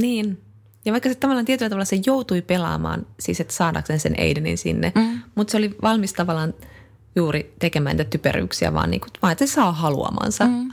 Niin. 0.00 0.40
Ja 0.84 0.92
vaikka 0.92 1.08
se 1.08 1.14
tavallaan 1.14 1.44
tietyllä 1.44 1.70
tavalla 1.70 1.84
se 1.84 2.00
joutui 2.06 2.42
pelaamaan, 2.42 3.06
siis 3.20 3.40
että 3.40 3.54
saadakseen 3.54 4.00
sen 4.00 4.14
Aidenin 4.20 4.58
sinne, 4.58 4.92
mm. 4.94 5.20
mutta 5.34 5.50
se 5.50 5.56
oli 5.56 5.76
valmis 5.82 6.12
tavallaan 6.12 6.54
juuri 7.16 7.54
tekemään 7.58 7.96
niitä 7.96 8.10
typeryyksiä, 8.10 8.74
vaan, 8.74 8.90
niin 8.90 9.00
kuin, 9.00 9.10
vaan 9.22 9.32
että 9.32 9.46
se 9.46 9.52
saa 9.52 9.72
haluamansa. 9.72 10.46
Mm. 10.46 10.72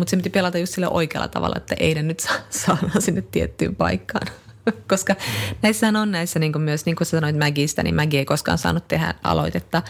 Mutta 0.00 0.10
se 0.10 0.16
piti 0.16 0.30
pelata 0.30 0.58
just 0.58 0.74
sille 0.74 0.88
oikealla 0.88 1.28
tavalla, 1.28 1.54
että 1.56 1.76
ei 1.78 1.94
ne 1.94 2.02
nyt 2.02 2.20
saa, 2.20 2.36
saa 2.50 2.78
sinne 2.98 3.22
tiettyyn 3.22 3.76
paikkaan. 3.76 4.26
Koska 4.90 5.16
näissähän 5.62 5.96
on 5.96 6.10
näissä 6.10 6.38
niin 6.38 6.52
kuin 6.52 6.62
myös, 6.62 6.86
niin 6.86 6.96
kuin 6.96 7.06
sä 7.06 7.10
sanoit 7.10 7.38
Magista, 7.38 7.82
niin 7.82 7.94
Maggie 7.94 8.20
ei 8.20 8.24
koskaan 8.24 8.58
saanut 8.58 8.88
tehdä 8.88 9.14
aloitetta 9.22 9.82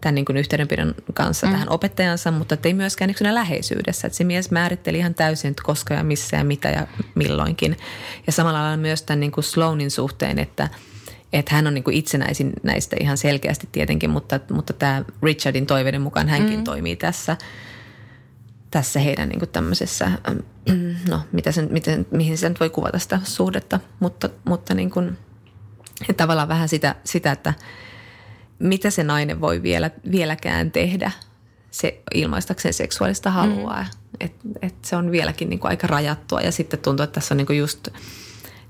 tämän 0.00 0.14
niin 0.14 0.24
kuin 0.24 0.36
yhteydenpidon 0.36 0.94
kanssa 1.14 1.46
mm. 1.46 1.52
tähän 1.52 1.68
opettajansa, 1.70 2.30
mutta 2.30 2.56
ei 2.64 2.74
myöskään 2.74 3.14
niin 3.20 3.34
läheisyydessä. 3.34 4.06
Että 4.06 4.16
se 4.16 4.24
mies 4.24 4.50
määritteli 4.50 4.98
ihan 4.98 5.14
täysin, 5.14 5.50
että 5.50 5.62
koska 5.66 5.94
ja 5.94 6.04
missä 6.04 6.36
ja 6.36 6.44
mitä 6.44 6.68
ja 6.68 6.86
milloinkin. 7.14 7.76
Ja 8.26 8.32
samalla 8.32 8.62
lailla 8.62 8.76
myös 8.76 9.02
tämän 9.02 9.20
niin 9.20 9.32
kuin 9.32 9.44
Sloanin 9.44 9.90
suhteen, 9.90 10.38
että, 10.38 10.68
että 11.32 11.54
hän 11.54 11.66
on 11.66 11.74
niin 11.74 11.84
kuin 11.84 11.96
itsenäisin 11.96 12.52
näistä 12.62 12.96
ihan 13.00 13.16
selkeästi 13.16 13.68
tietenkin, 13.72 14.10
mutta, 14.10 14.40
mutta 14.50 14.72
tämä 14.72 15.04
Richardin 15.22 15.66
toiveiden 15.66 16.02
mukaan 16.02 16.28
hänkin 16.28 16.58
mm. 16.58 16.64
toimii 16.64 16.96
tässä– 16.96 17.36
tässä 18.70 19.00
heidän 19.00 19.28
niin 19.28 19.38
kuin 19.38 19.48
tämmöisessä, 19.48 20.10
no 21.08 21.20
mitä 21.32 21.52
sen, 21.52 21.68
miten, 21.70 22.06
mihin 22.10 22.38
se 22.38 22.48
nyt 22.48 22.60
voi 22.60 22.70
kuvata 22.70 22.98
sitä 22.98 23.20
suhdetta, 23.24 23.80
mutta, 24.00 24.28
mutta 24.44 24.74
niin 24.74 24.90
kuin, 24.90 25.18
tavallaan 26.16 26.48
vähän 26.48 26.68
sitä, 26.68 26.94
sitä, 27.04 27.32
että 27.32 27.54
mitä 28.58 28.90
se 28.90 29.04
nainen 29.04 29.40
voi 29.40 29.62
vielä, 29.62 29.90
vieläkään 30.10 30.70
tehdä 30.70 31.10
se 31.70 32.02
ilmaistakseen 32.14 32.74
seksuaalista 32.74 33.30
halua. 33.30 33.76
Mm. 33.80 33.86
Että 34.20 34.48
et 34.62 34.74
se 34.84 34.96
on 34.96 35.10
vieläkin 35.10 35.48
niin 35.48 35.60
kuin 35.60 35.68
aika 35.68 35.86
rajattua 35.86 36.40
ja 36.40 36.52
sitten 36.52 36.80
tuntuu, 36.80 37.04
että 37.04 37.14
tässä 37.14 37.34
on 37.34 37.36
niin 37.36 37.46
kuin 37.46 37.58
just– 37.58 37.88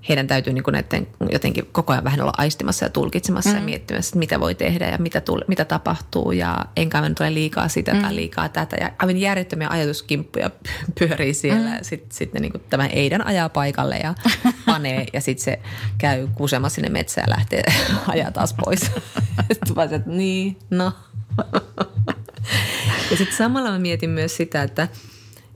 heidän 0.09 0.27
täytyy 0.27 0.53
niin 0.53 0.65
kuin 0.65 0.73
näiden 0.73 1.07
jotenkin 1.33 1.69
koko 1.73 1.93
ajan 1.93 2.05
vähän 2.05 2.21
olla 2.21 2.33
aistimassa 2.39 2.85
ja 2.85 2.91
tulkitsemassa 2.91 3.51
mm. 3.51 3.57
ja 3.57 3.63
miettimässä, 3.63 4.09
että 4.09 4.19
mitä 4.19 4.41
voi 4.41 4.55
tehdä 4.55 4.89
ja 4.89 4.99
mitä, 4.99 5.21
tule, 5.21 5.45
mitä 5.49 5.65
tapahtuu 5.65 6.33
ja 6.33 6.67
enkä 6.77 7.01
nyt 7.01 7.21
ole 7.21 7.35
liikaa 7.35 7.69
sitä 7.69 7.95
mm. 7.95 8.03
tai 8.03 8.15
liikaa 8.15 8.49
tätä. 8.49 8.77
Ja 8.81 8.91
aivan 8.99 9.17
järjettömiä 9.17 9.69
ajatuskimppuja 9.71 10.51
pyörii 10.99 11.35
siellä 11.35 11.69
mm. 11.69 11.75
ja 11.75 11.85
sitten 11.85 12.17
sit 12.17 12.33
ne 12.33 12.41
niin 12.41 12.53
kuin 12.53 12.63
tämä 12.71 12.87
Eidan 12.87 13.27
ajaa 13.27 13.49
paikalle 13.49 13.97
ja 13.97 14.15
panee 14.67 15.07
ja 15.13 15.21
sitten 15.21 15.45
se 15.45 15.59
käy 15.99 16.29
kusemassa 16.35 16.75
sinne 16.75 16.89
metsään 16.89 17.27
ja 17.29 17.37
lähtee 17.37 17.63
ajaa 18.07 18.31
taas 18.31 18.55
pois. 18.65 18.81
sitten 19.53 19.75
vaan 19.75 19.95
että 19.95 20.11
niin, 20.11 20.59
no. 20.71 20.93
ja 23.11 23.17
sitten 23.17 23.37
samalla 23.37 23.71
mä 23.71 23.79
mietin 23.79 24.11
myös 24.11 24.37
sitä, 24.37 24.63
että– 24.63 24.89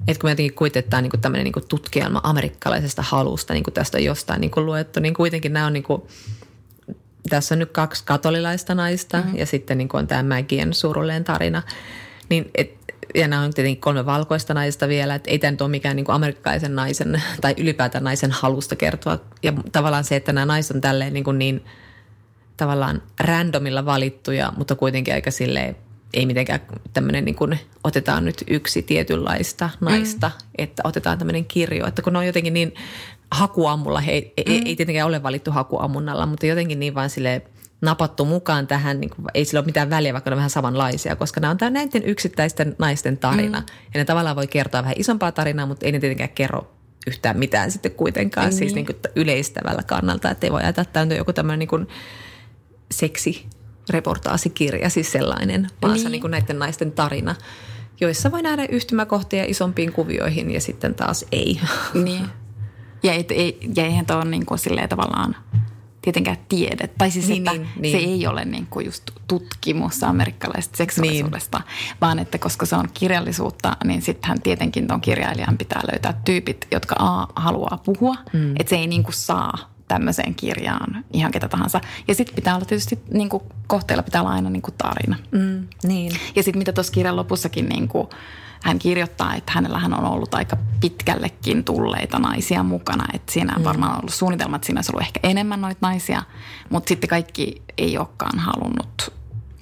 että 0.09 0.21
kun 0.21 0.29
me 0.29 0.33
jotenkin 0.33 0.55
kuitetaan 0.55 1.03
niin 1.03 1.21
tämmöinen 1.21 1.45
niin 1.45 1.69
tutkielma 1.69 2.21
amerikkalaisesta 2.23 3.03
halusta, 3.03 3.55
niin 3.55 3.65
kuin 3.65 3.75
tästä 3.75 3.99
on 3.99 4.05
jostain 4.05 4.41
niin 4.41 4.51
kuin 4.51 4.67
luettu, 4.67 5.01
niin 5.01 5.15
kuitenkin 5.15 5.53
nämä 5.53 5.67
on 5.67 5.73
niin 5.73 5.83
kuin, 5.83 6.03
tässä 7.29 7.55
on 7.55 7.59
nyt 7.59 7.73
kaksi 7.73 8.03
katolilaista 8.07 8.75
naista 8.75 9.17
mm-hmm. 9.17 9.39
ja 9.39 9.47
sitten 9.47 9.79
niin 9.79 9.89
kuin 9.89 9.99
on 9.99 10.07
tämä 10.07 10.23
Mäkien 10.23 10.75
surulleen 10.75 11.25
tarina. 11.25 11.63
Niin 12.29 12.51
et, 12.55 12.83
ja 13.15 13.29
nämä 13.29 13.43
on 13.43 13.55
tietenkin 13.55 13.81
kolme 13.81 14.07
valkoista 14.07 14.55
naista 14.55 14.89
vielä, 14.89 15.15
että 15.15 15.31
ei 15.31 15.39
tämä 15.39 15.51
nyt 15.51 15.61
ole 15.61 15.71
mikään 15.71 15.97
niin 15.97 16.05
kuin 16.05 16.17
amerikkalaisen 16.17 16.75
naisen 16.75 17.23
tai 17.41 17.55
ylipäätään 17.59 18.05
naisen 18.05 18.31
halusta 18.31 18.77
kertoa. 18.77 19.19
Ja 19.43 19.53
tavallaan 19.73 20.05
se, 20.05 20.17
että 20.17 20.33
nämä 20.33 20.47
naiset 20.47 20.75
on 20.75 20.81
tälleen 20.81 21.13
niin, 21.13 21.25
kuin 21.25 21.39
niin 21.39 21.65
tavallaan 22.57 23.03
randomilla 23.21 23.85
valittuja, 23.85 24.53
mutta 24.57 24.75
kuitenkin 24.75 25.15
aika 25.15 25.31
silleen 25.31 25.77
ei 26.15 26.27
mitenkään 26.27 26.61
tämmöinen 26.93 27.25
niin 27.25 27.35
kuin, 27.35 27.59
otetaan 27.85 28.25
nyt 28.25 28.45
yksi 28.47 28.83
tietynlaista 28.83 29.71
naista, 29.81 30.29
mm. 30.29 30.49
että 30.59 30.83
otetaan 30.85 31.19
tämmöinen 31.19 31.45
kirjo. 31.45 31.87
Että 31.87 32.03
kun 32.03 32.13
ne 32.13 32.19
on 32.19 32.27
jotenkin 32.27 32.55
niin 32.55 32.75
hakuammulla, 33.31 34.01
he, 34.01 34.21
mm. 34.21 34.53
ei, 34.53 34.63
ei 34.65 34.77
tietenkään 34.77 35.09
ole 35.09 35.23
valittu 35.23 35.51
hakuammunnalla, 35.51 36.27
mutta 36.27 36.47
jotenkin 36.47 36.81
niin 36.81 36.95
vaan 36.95 37.11
sille 37.11 37.43
napattu 37.81 38.25
mukaan 38.25 38.67
tähän, 38.67 39.01
niin 39.01 39.11
kuin, 39.11 39.27
ei 39.35 39.45
sillä 39.45 39.61
ole 39.61 39.67
mitään 39.67 39.91
väliä, 39.91 40.13
vaikka 40.13 40.31
ne 40.31 40.35
on 40.35 40.39
vähän 40.39 40.51
samanlaisia, 40.51 41.17
koska 41.17 41.41
nämä 41.41 41.51
on 41.51 41.73
näiden 41.73 42.05
yksittäisten 42.05 42.77
naisten 42.79 43.19
tarina. 43.19 43.61
Mm. 43.61 43.67
Ja 43.95 44.01
ne 44.01 44.05
tavallaan 44.05 44.37
voi 44.37 44.47
kertoa 44.47 44.83
vähän 44.83 44.97
isompaa 44.99 45.33
tarinaa, 45.33 45.67
mutta 45.67 45.87
ei 45.87 45.93
ne 45.93 46.01
tietenkään 46.01 46.31
kerro 46.31 46.73
yhtään 47.07 47.39
mitään 47.39 47.71
sitten 47.71 47.93
kuitenkaan, 47.93 48.49
niin. 48.49 48.59
siis 48.59 48.75
niin 48.75 48.87
kuin 48.87 48.97
yleistävällä 49.17 49.83
kannalta, 49.83 50.31
että 50.31 50.47
ei 50.47 50.53
voi 50.53 50.63
ajatella, 50.63 50.83
että 50.83 50.93
tämä 50.93 51.03
on 51.03 51.17
joku 51.17 51.33
tämmöinen 51.33 51.59
niin 51.59 51.69
kuin 51.69 51.89
seksi 52.91 53.47
reportaasikirja, 53.91 54.91
siis 54.91 55.13
sellainen, 55.13 55.69
vaan 55.83 55.95
niin. 55.95 56.03
se 56.03 56.09
niin 56.09 56.21
kuin 56.21 56.31
näiden 56.31 56.59
naisten 56.59 56.93
tarina, 56.93 57.35
joissa 58.01 58.31
voi 58.31 58.43
nähdä 58.43 58.67
yhtymäkohtia 58.69 59.45
isompiin 59.45 59.93
kuvioihin 59.93 60.51
ja 60.51 60.61
sitten 60.61 60.95
taas 60.95 61.25
ei. 61.33 61.61
Niin. 61.95 62.27
Ja, 63.03 63.13
et, 63.13 63.31
ei, 63.31 63.59
ja 63.77 63.85
eihän 63.85 64.07
tuo 64.07 64.25
niin 64.25 64.47
kuin 64.47 64.59
silleen 64.59 64.89
tavallaan 64.89 65.37
tietenkään 66.03 66.37
tiede. 66.49 66.89
Tai 66.99 67.11
siis, 67.11 67.29
niin, 67.29 67.49
että 67.49 67.53
niin, 67.53 67.69
niin. 67.77 67.93
se 67.93 67.99
ei 67.99 68.27
ole 68.27 68.45
niin 68.45 68.67
kuin 68.67 68.87
just 68.87 69.03
tutkimus 69.29 70.03
amerikkalaisesta 70.03 70.77
seksuaalisuudesta, 70.77 71.59
niin. 71.59 71.97
vaan 72.01 72.19
että 72.19 72.39
koska 72.39 72.67
se 72.67 72.77
on 72.77 72.89
kirjallisuutta, 72.95 73.77
niin 73.85 74.03
sittenhän 74.03 74.43
tietenkin 74.43 74.89
tuon 74.89 75.01
kirjailijan 75.01 75.59
pitää 75.59 75.81
löytää 75.93 76.21
tyypit, 76.25 76.67
jotka 76.71 76.95
A, 76.99 77.27
haluaa 77.37 77.79
puhua. 77.85 78.15
Mm. 78.33 78.57
Että 78.57 78.71
se 78.71 78.77
ei 78.77 78.87
niin 78.87 79.03
kuin 79.03 79.15
saa 79.15 79.72
tämmöiseen 79.93 80.35
kirjaan 80.35 81.05
ihan 81.13 81.33
ketä 81.33 81.49
tahansa. 81.49 81.81
Ja 82.09 82.15
sitten 82.15 82.35
pitää 82.35 82.55
olla 82.55 82.65
tietysti, 82.65 82.99
niin 83.11 83.29
kuin, 83.29 83.43
kohteella 83.67 84.03
pitää 84.03 84.21
olla 84.21 84.31
aina 84.31 84.51
niin 84.51 84.63
kuin 84.63 84.75
tarina. 84.79 85.17
Mm, 85.31 85.69
niin. 85.85 86.13
Ja 86.37 86.43
sitten 86.43 86.59
mitä 86.59 86.73
tuossa 86.73 86.93
kirjan 86.93 87.17
lopussakin 87.17 87.67
niin 87.69 87.89
kuin, 87.89 88.09
hän 88.63 88.79
kirjoittaa, 88.79 89.35
että 89.35 89.53
hänellähän 89.55 89.95
on 89.95 90.05
ollut 90.05 90.35
aika 90.35 90.57
pitkällekin 90.81 91.65
tulleita 91.65 92.19
naisia 92.19 92.63
mukana. 92.63 93.05
Että 93.15 93.33
siinä 93.33 93.55
on 93.55 93.61
mm. 93.61 93.65
varmaan 93.65 93.99
ollut 93.99 94.15
suunnitelma, 94.15 94.57
että 94.57 94.67
siinä 94.67 94.79
olisi 94.79 94.93
ollut 94.93 95.07
ehkä 95.07 95.21
enemmän 95.23 95.61
noita 95.61 95.79
naisia, 95.81 96.23
mutta 96.71 96.89
sitten 96.89 97.11
kaikki 97.11 97.63
ei 97.79 97.99
olekaan 97.99 98.39
halunnut 98.39 99.13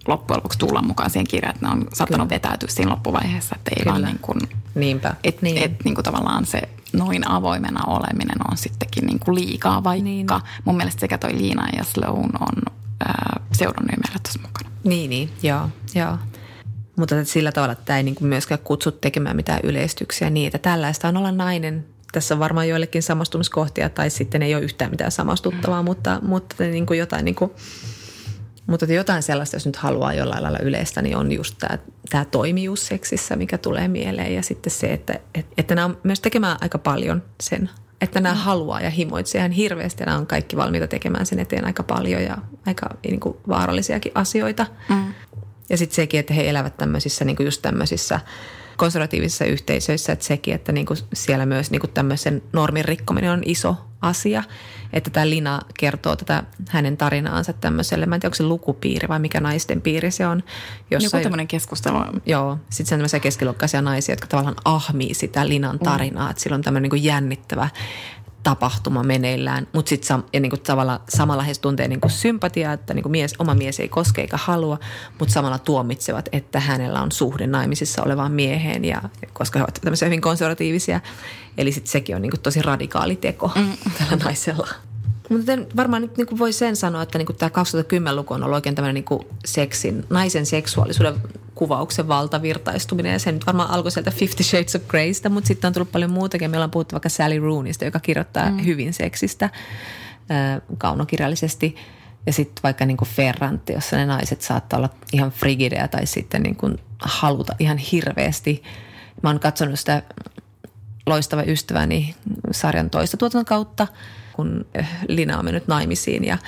loppujen 0.06 0.36
lopuksi 0.36 0.58
tulla 0.58 0.82
mukaan 0.82 1.10
siihen 1.10 1.26
kirjaan, 1.26 1.54
että 1.54 1.66
ne 1.66 1.72
on 1.72 1.86
saattanut 1.92 2.28
Kyllä. 2.28 2.36
vetäytyä 2.36 2.68
siinä 2.68 2.90
loppuvaiheessa, 2.90 3.56
että 3.58 3.70
ei 3.76 3.82
Kyllä. 3.82 3.92
vaan 3.92 4.04
niin 4.04 4.18
kuin, 4.18 4.40
Niinpä. 4.74 5.14
Et, 5.24 5.42
niin. 5.42 5.58
et, 5.58 5.84
niin 5.84 5.94
kuin 5.94 6.04
tavallaan 6.04 6.46
se 6.46 6.68
noin 6.92 7.30
avoimena 7.30 7.84
oleminen 7.86 8.50
on 8.50 8.56
sittenkin 8.56 9.06
niin 9.06 9.18
kuin 9.18 9.34
liikaa, 9.34 9.84
vaikka 9.84 10.04
niin. 10.04 10.26
mun 10.64 10.76
mielestä 10.76 11.00
sekä 11.00 11.18
toi 11.18 11.38
Liina 11.38 11.68
ja 11.76 11.84
Sloan 11.84 12.30
on 12.40 12.62
ää, 13.06 13.40
pseudonyymeillä 13.50 14.18
tuossa 14.22 14.40
mukana. 14.42 14.70
Niin, 14.84 15.10
niin, 15.10 15.30
joo, 15.42 15.68
joo. 15.94 16.18
Mutta 16.96 17.24
sillä 17.24 17.52
tavalla, 17.52 17.72
että 17.72 17.84
tämä 17.84 17.96
ei 17.96 18.02
niin 18.02 18.14
kuin 18.14 18.28
myöskään 18.28 18.60
kutsu 18.64 18.92
tekemään 18.92 19.36
mitään 19.36 19.60
yleistyksiä 19.62 20.30
niin, 20.30 20.46
että 20.46 20.58
tällaista 20.58 21.08
on 21.08 21.16
olla 21.16 21.32
nainen. 21.32 21.86
Tässä 22.12 22.34
on 22.34 22.40
varmaan 22.40 22.68
joillekin 22.68 23.02
samastumiskohtia 23.02 23.90
tai 23.90 24.10
sitten 24.10 24.42
ei 24.42 24.54
ole 24.54 24.62
yhtään 24.62 24.90
mitään 24.90 25.12
samastuttavaa, 25.12 25.82
mm. 25.82 25.84
mutta, 25.84 26.18
mutta 26.22 26.64
niin 26.64 26.86
kuin 26.86 26.98
jotain 26.98 27.24
niin 27.24 27.34
kuin, 27.34 27.50
mutta 28.66 28.86
jotain 28.86 29.22
sellaista, 29.22 29.56
jos 29.56 29.66
nyt 29.66 29.76
haluaa 29.76 30.14
jollain 30.14 30.42
lailla 30.42 30.58
yleistä, 30.62 31.02
niin 31.02 31.16
on 31.16 31.32
just 31.32 31.54
tämä, 31.58 31.78
tämä 32.10 32.24
toimijuus 32.24 32.86
seksissä, 32.86 33.36
mikä 33.36 33.58
tulee 33.58 33.88
mieleen. 33.88 34.34
Ja 34.34 34.42
sitten 34.42 34.70
se, 34.70 34.92
että, 34.92 35.14
että, 35.34 35.52
että 35.58 35.74
nämä 35.74 35.84
on 35.84 35.98
myös 36.02 36.20
tekemään 36.20 36.56
aika 36.60 36.78
paljon 36.78 37.22
sen, 37.40 37.70
että 38.00 38.20
nämä 38.20 38.34
mm. 38.34 38.40
haluaa 38.40 38.80
ja 38.80 38.90
himoitsee 38.90 39.38
ihan 39.38 39.50
hirveästi. 39.50 40.02
Ja 40.02 40.06
nämä 40.06 40.18
on 40.18 40.26
kaikki 40.26 40.56
valmiita 40.56 40.86
tekemään 40.86 41.26
sen 41.26 41.38
eteen 41.38 41.64
aika 41.64 41.82
paljon 41.82 42.22
ja 42.22 42.38
aika 42.66 42.86
niin 43.04 43.20
kuin 43.20 43.36
vaarallisiakin 43.48 44.12
asioita. 44.14 44.66
Mm. 44.88 45.14
Ja 45.70 45.76
sitten 45.76 45.96
sekin, 45.96 46.20
että 46.20 46.34
he 46.34 46.48
elävät 46.48 46.76
tämmöisissä, 46.76 47.24
niin 47.24 47.36
kuin 47.36 47.44
just 47.44 47.62
tämmöisissä 47.62 48.20
konservatiivisissa 48.76 49.44
yhteisöissä, 49.44 50.12
että 50.12 50.24
sekin, 50.24 50.54
että 50.54 50.72
niin 50.72 50.86
kuin 50.86 50.98
siellä 51.12 51.46
myös 51.46 51.70
niin 51.70 51.80
kuin 51.80 51.90
tämmöisen 51.90 52.42
normin 52.52 52.84
rikkominen 52.84 53.30
on 53.30 53.42
iso 53.44 53.76
asia. 54.00 54.42
Että 54.92 55.10
tämä 55.10 55.30
Lina 55.30 55.60
kertoo 55.78 56.16
tätä 56.16 56.42
hänen 56.68 56.96
tarinaansa 56.96 57.52
tämmöiselle, 57.52 58.06
mä 58.06 58.14
en 58.14 58.20
tiedä 58.20 58.28
onko 58.28 58.36
se 58.36 58.42
lukupiiri 58.42 59.08
vai 59.08 59.18
mikä 59.18 59.40
naisten 59.40 59.80
piiri 59.80 60.10
se 60.10 60.26
on. 60.26 60.42
Jossa 60.90 61.16
Joku 61.16 61.22
tämmöinen 61.22 61.48
keskustelu. 61.48 61.98
Joo, 62.26 62.58
sitten 62.70 62.86
se 62.86 62.94
on 62.94 62.98
tämmöisiä 62.98 63.20
keskiluokkaisia 63.20 63.82
naisia, 63.82 64.12
jotka 64.12 64.26
tavallaan 64.26 64.56
ahmii 64.64 65.14
sitä 65.14 65.48
Linan 65.48 65.78
tarinaa, 65.78 66.24
mm. 66.24 66.30
että 66.30 66.42
sillä 66.42 66.54
on 66.54 66.62
tämmöinen 66.62 66.90
niin 66.90 67.04
jännittävä 67.04 67.68
tapahtuma 68.42 69.02
meneillään, 69.02 69.66
mutta 69.72 69.88
sitten 69.88 70.22
ja 70.32 70.40
niinku 70.40 70.56
tavalla 70.56 71.00
samalla 71.08 71.42
he 71.42 71.52
tuntee 71.60 71.88
niinku 71.88 72.08
sympatiaa, 72.08 72.72
että 72.72 72.94
niinku 72.94 73.08
mies, 73.08 73.34
oma 73.38 73.54
mies 73.54 73.80
ei 73.80 73.88
koske 73.88 74.20
eikä 74.20 74.36
halua, 74.36 74.78
mutta 75.18 75.32
samalla 75.32 75.58
tuomitsevat, 75.58 76.28
että 76.32 76.60
hänellä 76.60 77.02
on 77.02 77.12
suhde 77.12 77.46
naimisissa 77.46 78.02
olevaan 78.02 78.32
mieheen, 78.32 78.84
ja, 78.84 79.02
koska 79.32 79.58
he 79.58 79.62
ovat 79.62 79.78
tämmöisiä 79.80 80.06
hyvin 80.06 80.20
konservatiivisia. 80.20 81.00
Eli 81.58 81.72
sitten 81.72 81.92
sekin 81.92 82.16
on 82.16 82.22
niinku 82.22 82.36
tosi 82.36 82.62
radikaali 82.62 83.16
teko 83.16 83.50
mm. 83.56 83.72
tällä 83.98 84.24
naisella. 84.24 84.68
Mutta 85.30 85.52
varmaan 85.76 86.02
nyt 86.02 86.16
niin 86.16 86.38
voi 86.38 86.52
sen 86.52 86.76
sanoa, 86.76 87.02
että 87.02 87.18
niin 87.18 87.36
tämä 87.38 87.50
2010-luku 88.12 88.34
on 88.34 88.42
ollut 88.42 88.54
oikein 88.54 88.74
tämmöinen 88.74 89.04
niin 89.10 89.20
seksin, 89.44 90.04
naisen 90.10 90.46
seksuaalisuuden 90.46 91.14
kuvauksen 91.60 92.08
valtavirtaistuminen. 92.08 93.12
Ja 93.12 93.18
se 93.18 93.32
nyt 93.32 93.46
varmaan 93.46 93.70
alkoi 93.70 93.90
sieltä 93.90 94.10
Fifty 94.10 94.42
Shades 94.42 94.76
of 94.76 94.82
Greystä, 94.88 95.28
mutta 95.28 95.48
sitten 95.48 95.68
on 95.68 95.72
tullut 95.72 95.92
paljon 95.92 96.10
muutakin. 96.10 96.50
Meillä 96.50 96.64
on 96.64 96.70
puhuttu 96.70 96.92
vaikka 96.92 97.08
Sally 97.08 97.38
Rooneysta, 97.38 97.84
joka 97.84 98.00
kirjoittaa 98.00 98.50
mm. 98.50 98.64
hyvin 98.64 98.92
seksistä 98.92 99.50
kaunokirjallisesti. 100.78 101.76
Ja 102.26 102.32
sitten 102.32 102.62
vaikka 102.62 102.86
niin 102.86 102.96
kuin 102.96 103.08
Ferrantti, 103.08 103.72
jossa 103.72 103.96
ne 103.96 104.06
naiset 104.06 104.42
saattaa 104.42 104.76
olla 104.76 104.88
ihan 105.12 105.30
frigidejä 105.30 105.88
tai 105.88 106.06
sitten 106.06 106.42
niin 106.42 106.56
kuin 106.56 106.78
haluta 107.02 107.54
ihan 107.58 107.78
hirveästi. 107.78 108.62
Mä 109.22 109.28
oon 109.28 109.40
katsonut 109.40 109.78
sitä 109.78 110.02
loistava 111.06 111.42
ystäväni 111.42 112.14
sarjan 112.50 112.90
toista 112.90 113.16
tuotannon 113.16 113.44
kautta– 113.44 113.86
kun 114.40 114.66
Lina 115.08 115.38
on 115.38 115.44
mennyt 115.44 115.68
naimisiin 115.68 116.24
ja 116.24 116.38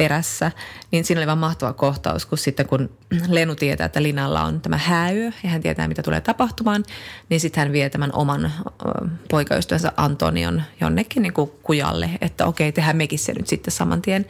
perässä, 0.00 0.52
niin 0.90 1.04
siinä 1.04 1.18
oli 1.18 1.26
vaan 1.26 1.38
mahtava 1.38 1.72
kohtaus, 1.72 2.26
kun 2.26 2.38
sitten 2.38 2.66
kun 2.66 2.90
Lenu 3.28 3.54
tietää, 3.54 3.84
että 3.84 4.02
Linalla 4.02 4.42
on 4.42 4.60
tämä 4.60 4.76
hääyö 4.78 5.30
ja 5.42 5.50
hän 5.50 5.60
tietää, 5.60 5.88
mitä 5.88 6.02
tulee 6.02 6.20
tapahtumaan, 6.20 6.84
niin 7.28 7.40
sitten 7.40 7.60
hän 7.60 7.72
vie 7.72 7.90
tämän 7.90 8.10
oman 8.12 8.52
poikaystävänsä 9.30 9.92
Antonion 9.96 10.62
jonnekin 10.80 11.22
niin 11.22 11.32
kuin 11.32 11.50
kujalle, 11.62 12.10
että 12.20 12.46
okei, 12.46 12.72
tehdään 12.72 12.96
mekin 12.96 13.18
se 13.18 13.32
nyt 13.32 13.46
sitten 13.46 13.72
saman 13.72 14.02
tien. 14.02 14.26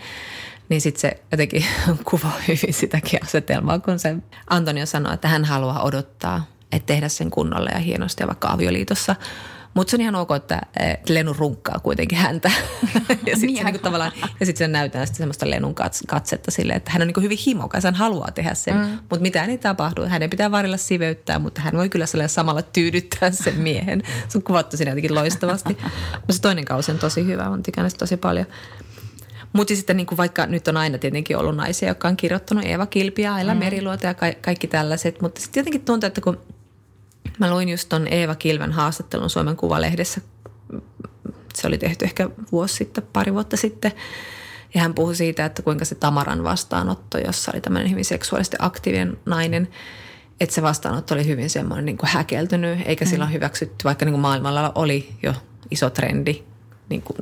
Niin 0.68 0.80
sitten 0.80 1.00
se 1.00 1.22
jotenkin 1.30 1.64
kuvaa 2.10 2.36
hyvin 2.48 2.74
sitäkin 2.74 3.20
asetelmaa, 3.22 3.78
kun 3.78 3.98
se 3.98 4.16
Antonio 4.50 4.86
sanoo, 4.86 5.12
että 5.12 5.28
hän 5.28 5.44
haluaa 5.44 5.82
odottaa, 5.82 6.46
että 6.72 6.86
tehdä 6.86 7.08
sen 7.08 7.30
kunnolla 7.30 7.70
ja 7.70 7.78
hienosti 7.78 8.22
ja 8.22 8.26
vaikka 8.26 8.48
avioliitossa– 8.48 9.16
mutta 9.74 9.90
se 9.90 9.96
on 9.96 10.00
ihan 10.00 10.14
ok, 10.14 10.30
että 10.36 10.60
Lenu 11.08 11.32
runkkaa 11.32 11.78
kuitenkin 11.78 12.18
häntä. 12.18 12.50
ja 13.08 13.36
sitten 13.36 13.40
niin, 13.40 13.64
niinku 13.64 13.82
tavallaan, 13.82 14.12
ja 14.40 14.46
sit 14.46 14.56
se 14.56 14.68
näytää 14.68 15.06
sitten 15.06 15.18
semmoista 15.18 15.50
Lenun 15.50 15.74
katsetta 16.06 16.50
sille, 16.50 16.72
että 16.72 16.90
hän 16.90 17.02
on 17.02 17.06
niinku 17.06 17.20
hyvin 17.20 17.38
himokas, 17.46 17.84
hän 17.84 17.94
haluaa 17.94 18.30
tehdä 18.30 18.54
sen. 18.54 18.76
Mm. 18.76 18.90
Mutta 18.90 19.20
mitään 19.20 19.50
ei 19.50 19.58
tapahdu. 19.58 20.06
Hänen 20.06 20.30
pitää 20.30 20.50
varilla 20.50 20.76
siveyttää, 20.76 21.38
mutta 21.38 21.60
hän 21.60 21.76
voi 21.76 21.88
kyllä 21.88 22.06
samalla 22.26 22.62
tyydyttää 22.62 23.30
sen 23.30 23.58
miehen. 23.58 24.02
Se 24.28 24.38
on 24.38 24.42
kuvattu 24.42 24.76
siinä 24.76 24.90
jotenkin 24.90 25.14
loistavasti. 25.14 25.78
Mutta 26.12 26.32
se 26.32 26.40
toinen 26.40 26.64
kausi 26.64 26.92
on 26.92 26.98
tosi 26.98 27.26
hyvä, 27.26 27.48
on 27.48 27.62
tykännyt 27.62 27.94
tosi 27.98 28.16
paljon. 28.16 28.46
Mutta 29.52 29.76
sitten 29.76 29.96
niin 29.96 30.06
kuin 30.06 30.18
vaikka 30.18 30.46
nyt 30.46 30.68
on 30.68 30.76
aina 30.76 30.98
tietenkin 30.98 31.36
ollut 31.36 31.56
naisia, 31.56 31.88
jotka 31.88 32.08
on 32.08 32.16
kirjoittanut 32.16 32.64
Eeva 32.64 32.86
Kilpiä, 32.86 33.34
Aila 33.34 33.54
mm. 33.54 33.60
Meriluota 33.60 34.06
ja 34.06 34.14
ka- 34.14 34.34
kaikki 34.40 34.66
tällaiset. 34.66 35.22
Mutta 35.22 35.40
sitten 35.40 35.60
jotenkin 35.60 35.84
tuntuu, 35.84 36.06
että 36.06 36.20
kun 36.20 36.38
Mä 37.38 37.50
luin 37.50 37.68
just 37.68 37.88
ton 37.88 38.06
Eeva 38.10 38.34
Kilven 38.34 38.72
haastattelun 38.72 39.30
Suomen 39.30 39.56
Kuvalehdessä. 39.56 40.20
Se 41.54 41.66
oli 41.66 41.78
tehty 41.78 42.04
ehkä 42.04 42.30
vuosi 42.52 42.74
sitten, 42.74 43.04
pari 43.12 43.32
vuotta 43.32 43.56
sitten. 43.56 43.92
Ja 44.74 44.80
hän 44.80 44.94
puhui 44.94 45.14
siitä, 45.14 45.44
että 45.44 45.62
kuinka 45.62 45.84
se 45.84 45.94
Tamaran 45.94 46.44
vastaanotto, 46.44 47.18
jossa 47.18 47.52
oli 47.54 47.60
tämmöinen 47.60 47.90
hyvin 47.90 48.04
seksuaalisesti 48.04 48.56
aktiivinen 48.58 49.18
nainen, 49.26 49.68
että 50.40 50.54
se 50.54 50.62
vastaanotto 50.62 51.14
oli 51.14 51.26
hyvin 51.26 51.50
semmoinen 51.50 51.84
niin 51.84 51.98
kuin 51.98 52.10
häkeltynyt, 52.10 52.78
eikä 52.84 53.04
mm. 53.04 53.08
silloin 53.08 53.32
hyväksytty, 53.32 53.84
vaikka 53.84 54.04
niin 54.04 54.12
kuin 54.12 54.20
maailmalla 54.20 54.72
oli 54.74 55.14
jo 55.22 55.34
iso 55.70 55.90
trendi, 55.90 56.42
niin 56.88 57.02
kuin 57.02 57.18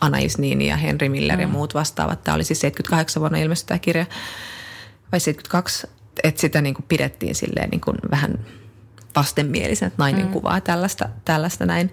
Anais 0.00 0.38
Niini 0.38 0.68
ja 0.68 0.76
Henry 0.76 1.08
Miller 1.08 1.36
mm. 1.36 1.42
ja 1.42 1.48
muut 1.48 1.74
vastaavat. 1.74 2.24
Tämä 2.24 2.34
oli 2.34 2.44
siis 2.44 2.60
78 2.60 3.20
vuonna 3.20 3.38
ilmestynyt 3.38 3.68
tämä 3.68 3.78
kirja, 3.78 4.06
vai 5.12 5.20
72, 5.20 5.86
että 6.22 6.40
sitä 6.40 6.60
niin 6.60 6.74
kuin 6.74 6.86
pidettiin 6.88 7.34
silleen 7.34 7.70
niin 7.70 7.80
kuin 7.80 7.96
vähän– 8.10 8.38
vastenmielisen, 9.18 9.86
että 9.86 10.02
nainen 10.02 10.26
mm. 10.26 10.32
kuvaa 10.32 10.60
tällaista, 10.60 11.08
tällaista 11.24 11.66
näin. 11.66 11.90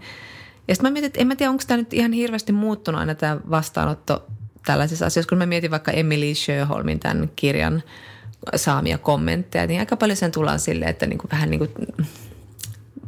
Ja 0.67 0.75
sitten 0.75 0.91
mä 0.91 0.93
mietin, 0.93 1.07
että 1.07 1.21
en 1.21 1.27
mä 1.27 1.35
tiedä, 1.35 1.49
onko 1.49 1.63
tämä 1.67 1.77
nyt 1.77 1.93
ihan 1.93 2.11
hirveästi 2.11 2.51
muuttunut 2.51 2.99
aina 2.99 3.15
tämä 3.15 3.37
vastaanotto 3.49 4.25
tällaisissa 4.65 5.05
asioissa. 5.05 5.29
Kun 5.29 5.37
mä 5.37 5.45
mietin 5.45 5.71
vaikka 5.71 5.91
Emily 5.91 6.35
Sjöholmin 6.35 6.99
tämän 6.99 7.29
kirjan 7.35 7.83
saamia 8.55 8.97
kommentteja, 8.97 9.67
niin 9.67 9.79
aika 9.79 9.97
paljon 9.97 10.17
sen 10.17 10.31
tullaan 10.31 10.59
silleen, 10.59 10.89
että 10.89 11.05
niin 11.05 11.17
kuin 11.17 11.31
vähän 11.31 11.49
niin 11.49 11.59
kuin 11.59 11.71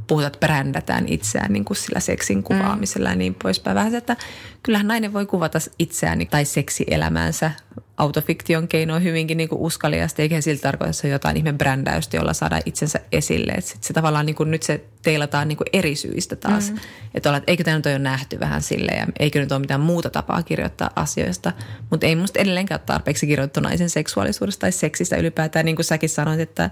puhutaan, 0.07 0.27
että 0.27 0.47
brändätään 0.47 1.07
itseään 1.07 1.53
niin 1.53 1.65
kuin 1.65 1.77
sillä 1.77 1.99
seksin 1.99 2.43
kuvaamisella 2.43 3.09
mm. 3.09 3.13
ja 3.13 3.15
niin 3.15 3.35
poispäin. 3.43 3.75
Vähän 3.75 3.91
se, 3.91 3.97
että 3.97 4.17
kyllähän 4.63 4.87
nainen 4.87 5.13
voi 5.13 5.25
kuvata 5.25 5.59
itseään 5.79 6.27
tai 6.29 6.45
seksielämäänsä 6.45 7.51
autofiktion 7.97 8.67
keinoin 8.67 9.03
hyvinkin 9.03 9.37
niin 9.37 9.49
kuin 9.49 9.61
uskaliasti, 9.61 10.21
eikä 10.21 10.41
siltä 10.41 10.61
tarkoita, 10.61 10.93
se 10.93 11.07
jotain 11.07 11.37
ihme 11.37 11.53
brändäystä, 11.53 12.17
jolla 12.17 12.33
saadaan 12.33 12.61
itsensä 12.65 12.99
esille. 13.11 13.51
Että 13.51 13.71
sit 13.71 13.83
se 13.83 13.93
tavallaan 13.93 14.25
niin 14.25 14.35
kuin 14.35 14.51
nyt 14.51 14.63
se 14.63 14.83
teilataan 15.03 15.47
niin 15.47 15.57
kuin 15.57 15.67
eri 15.73 15.95
syistä 15.95 16.35
taas. 16.35 16.71
Mm. 16.71 16.77
Että 17.13 17.29
ollaan, 17.29 17.37
että 17.37 17.51
eikö 17.51 17.63
tämä 17.63 17.77
nyt 17.77 17.85
ole 17.85 17.93
jo 17.93 17.99
nähty 17.99 18.39
vähän 18.39 18.61
sille 18.61 18.91
ja 18.91 19.07
eikö 19.19 19.39
nyt 19.39 19.51
ole 19.51 19.59
mitään 19.59 19.81
muuta 19.81 20.09
tapaa 20.09 20.43
kirjoittaa 20.43 20.89
asioista. 20.95 21.51
Mutta 21.89 22.05
ei 22.05 22.15
musta 22.15 22.39
edelleenkään 22.39 22.79
ole 22.79 22.85
tarpeeksi 22.85 23.27
kirjoittu 23.27 23.59
naisen 23.59 23.89
seksuaalisuudesta 23.89 24.61
tai 24.61 24.71
seksistä 24.71 25.17
ylipäätään. 25.17 25.65
Niin 25.65 25.75
kuin 25.75 25.85
säkin 25.85 26.09
sanoit, 26.09 26.39
että 26.39 26.69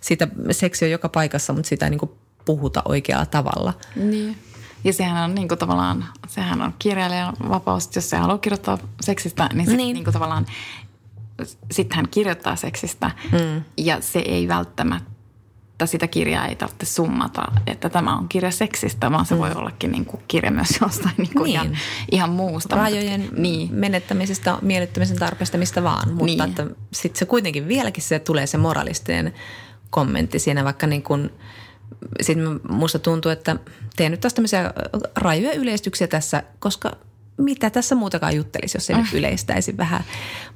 sitä 0.00 0.28
seksi 0.50 0.84
on 0.84 0.90
joka 0.90 1.08
paikassa, 1.08 1.52
mutta 1.52 1.68
sitä 1.68 1.90
niin 1.90 1.98
kuin 1.98 2.10
puhuta 2.48 2.82
oikealla 2.84 3.26
tavalla. 3.26 3.74
Niin. 3.96 4.36
Ja 4.84 4.92
sehän 4.92 5.24
on 5.24 5.34
niin 5.34 5.48
kuin 5.48 5.58
tavallaan, 5.58 6.04
sehän 6.28 6.62
on 6.62 6.74
kirjailijan 6.78 7.36
vapaus, 7.48 7.96
jos 7.96 8.10
se 8.10 8.16
haluaa 8.16 8.38
kirjoittaa 8.38 8.78
seksistä, 9.00 9.48
niin, 9.52 9.66
sit 9.66 9.76
niin. 9.76 9.94
Niin 9.94 10.04
kuin 10.04 10.12
tavallaan 10.12 10.46
sitten 11.70 11.96
hän 11.96 12.08
kirjoittaa 12.10 12.56
seksistä 12.56 13.10
mm. 13.32 13.62
ja 13.76 14.00
se 14.00 14.18
ei 14.18 14.48
välttämättä 14.48 15.86
sitä 15.86 16.06
kirjaa 16.06 16.46
ei 16.46 16.56
tarvitse 16.56 16.86
summata, 16.86 17.42
että 17.66 17.88
tämä 17.88 18.16
on 18.16 18.28
kirja 18.28 18.50
seksistä, 18.50 19.10
vaan 19.10 19.26
se 19.26 19.34
mm. 19.34 19.40
voi 19.40 19.52
ollakin 19.52 19.92
niin 19.92 20.04
kuin 20.04 20.22
kirja 20.28 20.50
myös 20.50 20.78
jostain 20.80 21.14
niin 21.18 21.32
kuin 21.32 21.44
niin. 21.44 21.54
Ihan, 21.54 21.78
ihan 22.10 22.30
muusta. 22.30 22.76
Rajojen 22.76 23.20
mutta, 23.20 23.40
niin. 23.40 23.74
menettämisestä, 23.74 24.58
miellyttämisen 24.62 25.18
tarpeesta, 25.18 25.58
mistä 25.58 25.82
vaan. 25.82 26.08
Mutta 26.08 26.24
niin. 26.24 26.40
että 26.40 26.66
sitten 26.92 27.18
se 27.18 27.24
kuitenkin 27.24 27.68
vieläkin 27.68 28.02
se 28.02 28.18
tulee 28.18 28.46
se 28.46 28.58
moralistinen 28.58 29.34
kommentti 29.90 30.38
siinä, 30.38 30.64
vaikka 30.64 30.86
niin 30.86 31.02
kuin– 31.02 31.30
sitten 32.22 32.60
musta 32.68 32.98
tuntuu, 32.98 33.30
että 33.30 33.56
teen 33.96 34.10
nyt 34.10 34.20
taas 34.20 34.34
tämmöisiä 34.34 34.72
rajuja 35.16 35.52
yleistyksiä 35.52 36.06
tässä, 36.06 36.42
koska 36.58 36.96
mitä 37.38 37.70
tässä 37.70 37.94
muutakaan 37.94 38.36
juttelisi, 38.36 38.76
jos 38.76 38.86
se 38.86 38.96
nyt 38.96 39.12
mm. 39.12 39.18
yleistäisi 39.18 39.76
vähän. 39.76 40.04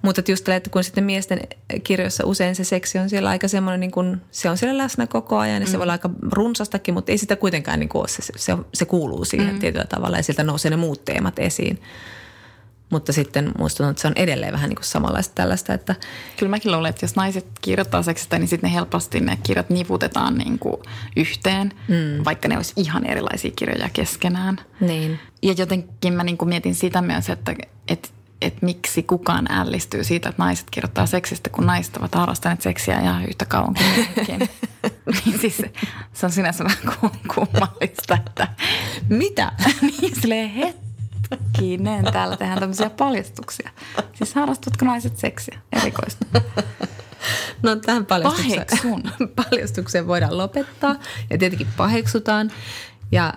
Mutta 0.03 0.23
just 0.29 0.49
että 0.49 0.71
kun 0.71 0.85
sitten 0.85 1.05
miesten 1.05 1.41
kirjoissa 1.85 2.27
usein 2.27 2.55
se 2.55 2.65
seksi 2.65 2.99
on 2.99 3.11
siellä 3.11 3.31
aika 3.31 3.49
semmoinen, 3.49 3.81
niin 3.81 3.91
kuin, 3.91 4.21
se 4.31 4.51
on 4.51 4.59
siellä 4.59 4.79
läsnä 4.79 5.07
koko 5.07 5.39
ajan 5.39 5.63
ja 5.63 5.67
mm. 5.67 5.71
se 5.71 5.79
voi 5.79 5.83
olla 5.83 5.93
aika 5.93 6.11
runsastakin, 6.33 6.95
mutta 6.95 7.13
ei 7.13 7.19
sitä 7.19 7.37
kuitenkaan 7.37 7.81
niin 7.81 7.89
kuin 7.89 8.01
ole, 8.01 8.09
se, 8.09 8.23
se, 8.37 8.57
se 8.75 8.85
kuuluu 8.85 9.25
siihen 9.25 9.55
mm. 9.55 9.61
tietyllä 9.61 9.85
tavalla 9.85 10.17
ja 10.17 10.23
sieltä 10.23 10.45
nousee 10.45 10.71
ne 10.71 10.77
muut 10.77 11.05
teemat 11.05 11.39
esiin. 11.39 11.83
Mutta 12.93 13.13
sitten 13.13 13.45
tuntuu, 13.45 13.87
että 13.91 14.03
se 14.03 14.09
on 14.09 14.13
edelleen 14.17 14.53
vähän 14.53 14.69
niin 14.69 14.77
kuin 14.77 14.85
samanlaista 14.85 15.35
tällaista, 15.35 15.75
että... 15.75 15.95
Kyllä 16.37 16.51
mäkin 16.51 16.73
luulen, 16.73 16.91
että 16.91 17.05
jos 17.05 17.17
naiset 17.17 17.47
kirjoittaa 17.61 18.03
seksistä, 18.03 18.39
niin 18.39 18.49
sitten 18.49 18.71
ne 18.71 18.75
helposti 18.75 19.21
ne 19.21 19.39
kirjat 19.43 19.71
niputetaan 19.71 20.35
niin 20.39 20.59
kuin 20.59 20.77
yhteen, 21.17 21.73
mm. 21.89 22.25
vaikka 22.25 22.49
ne 22.49 22.57
olisi 22.57 22.73
ihan 22.77 23.07
erilaisia 23.07 23.51
kirjoja 23.57 23.89
keskenään. 23.93 24.59
Niin. 24.81 25.21
Ja 25.43 25.55
jotenkin 25.59 26.15
mä 26.15 26.25
niin 26.25 26.39
kuin 26.39 26.49
mietin 26.49 26.75
sitä 26.75 27.03
myös, 27.03 27.29
että, 27.29 27.55
että 27.89 28.09
että 28.43 28.67
miksi 28.67 29.03
kukaan 29.03 29.53
ällistyy 29.53 30.05
siitä, 30.05 30.29
että 30.29 30.43
naiset 30.43 30.67
kirjoittaa 30.71 31.07
seksistä, 31.07 31.51
kun 31.51 31.67
naiset 31.67 31.97
ovat 31.97 32.15
harrastaneet 32.15 32.63
seksiä 32.63 33.01
ihan 33.01 33.25
yhtä 33.25 33.45
kauan 33.45 33.75
kuin 33.75 34.39
niin 35.25 35.39
siis 35.41 35.63
se 36.13 36.27
on 36.27 36.33
sinänsä 36.33 36.65
vähän 36.65 36.79
kummallista, 37.35 38.19
että 38.27 38.49
mitä? 39.09 39.53
niin 40.01 40.21
silleen 40.21 40.75
Hetkinen, 41.33 42.05
täällä 42.13 42.37
tehdään 42.37 42.61
tämmöisiä 42.61 42.91
paljastuksia. 42.91 43.71
Siis 44.15 44.35
harrastatko 44.35 44.85
naiset 44.85 45.19
seksiä? 45.19 45.59
Erikoista. 45.73 46.27
No 47.63 47.77
tähän 47.77 48.07
paljastukseen, 48.07 49.03
paljastukseen 49.51 50.07
voidaan 50.07 50.39
lopettaa 50.39 50.97
ja 51.31 51.39
tietenkin 51.39 51.67
paheksutaan. 51.77 52.51
Ja 53.13 53.35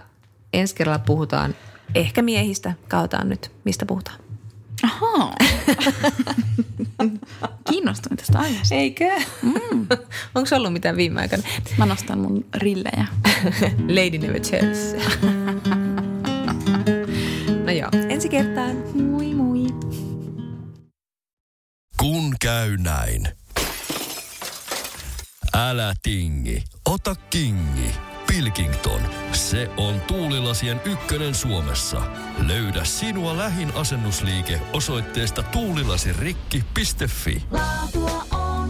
ensi 0.53 0.75
kerralla 0.75 0.99
puhutaan 0.99 1.55
ehkä 1.95 2.21
miehistä. 2.21 2.73
Kautaan 2.87 3.29
nyt, 3.29 3.51
mistä 3.63 3.85
puhutaan. 3.85 4.17
Ahaa. 4.83 5.35
Kiinnostuin 7.69 8.17
tästä 8.17 8.39
aiheesta. 8.39 8.75
Eikö? 8.75 9.05
Mm. 9.41 9.87
Onko 10.35 10.55
ollut 10.55 10.73
mitään 10.73 10.97
viime 10.97 11.21
aikana? 11.21 11.43
Mä 11.77 11.85
nostan 11.85 12.19
mun 12.19 12.45
rillejä. 12.55 13.07
Lady 13.87 14.17
never 14.17 14.39
tells. 14.39 14.95
No 17.65 17.71
joo, 17.71 17.89
ensi 18.09 18.29
kertaan. 18.29 18.75
Moi 18.93 19.33
moi. 19.33 19.59
Kun 21.99 22.33
käy 22.41 22.77
näin. 22.77 23.27
Älä 25.53 25.93
tingi, 26.03 26.63
ota 26.85 27.15
kingi. 27.29 27.91
Pilkington, 28.27 29.01
se 29.31 29.69
on 29.77 30.01
tuulilasien 30.01 30.81
ykkönen 30.85 31.35
Suomessa. 31.35 32.01
Löydä 32.47 32.83
sinua 32.83 33.37
lähin 33.37 33.71
asennusliike 33.75 34.61
osoitteesta 34.73 35.43
tuulilasirikki.fi. 35.43 37.43
Laatua 37.51 38.25
on 38.31 38.69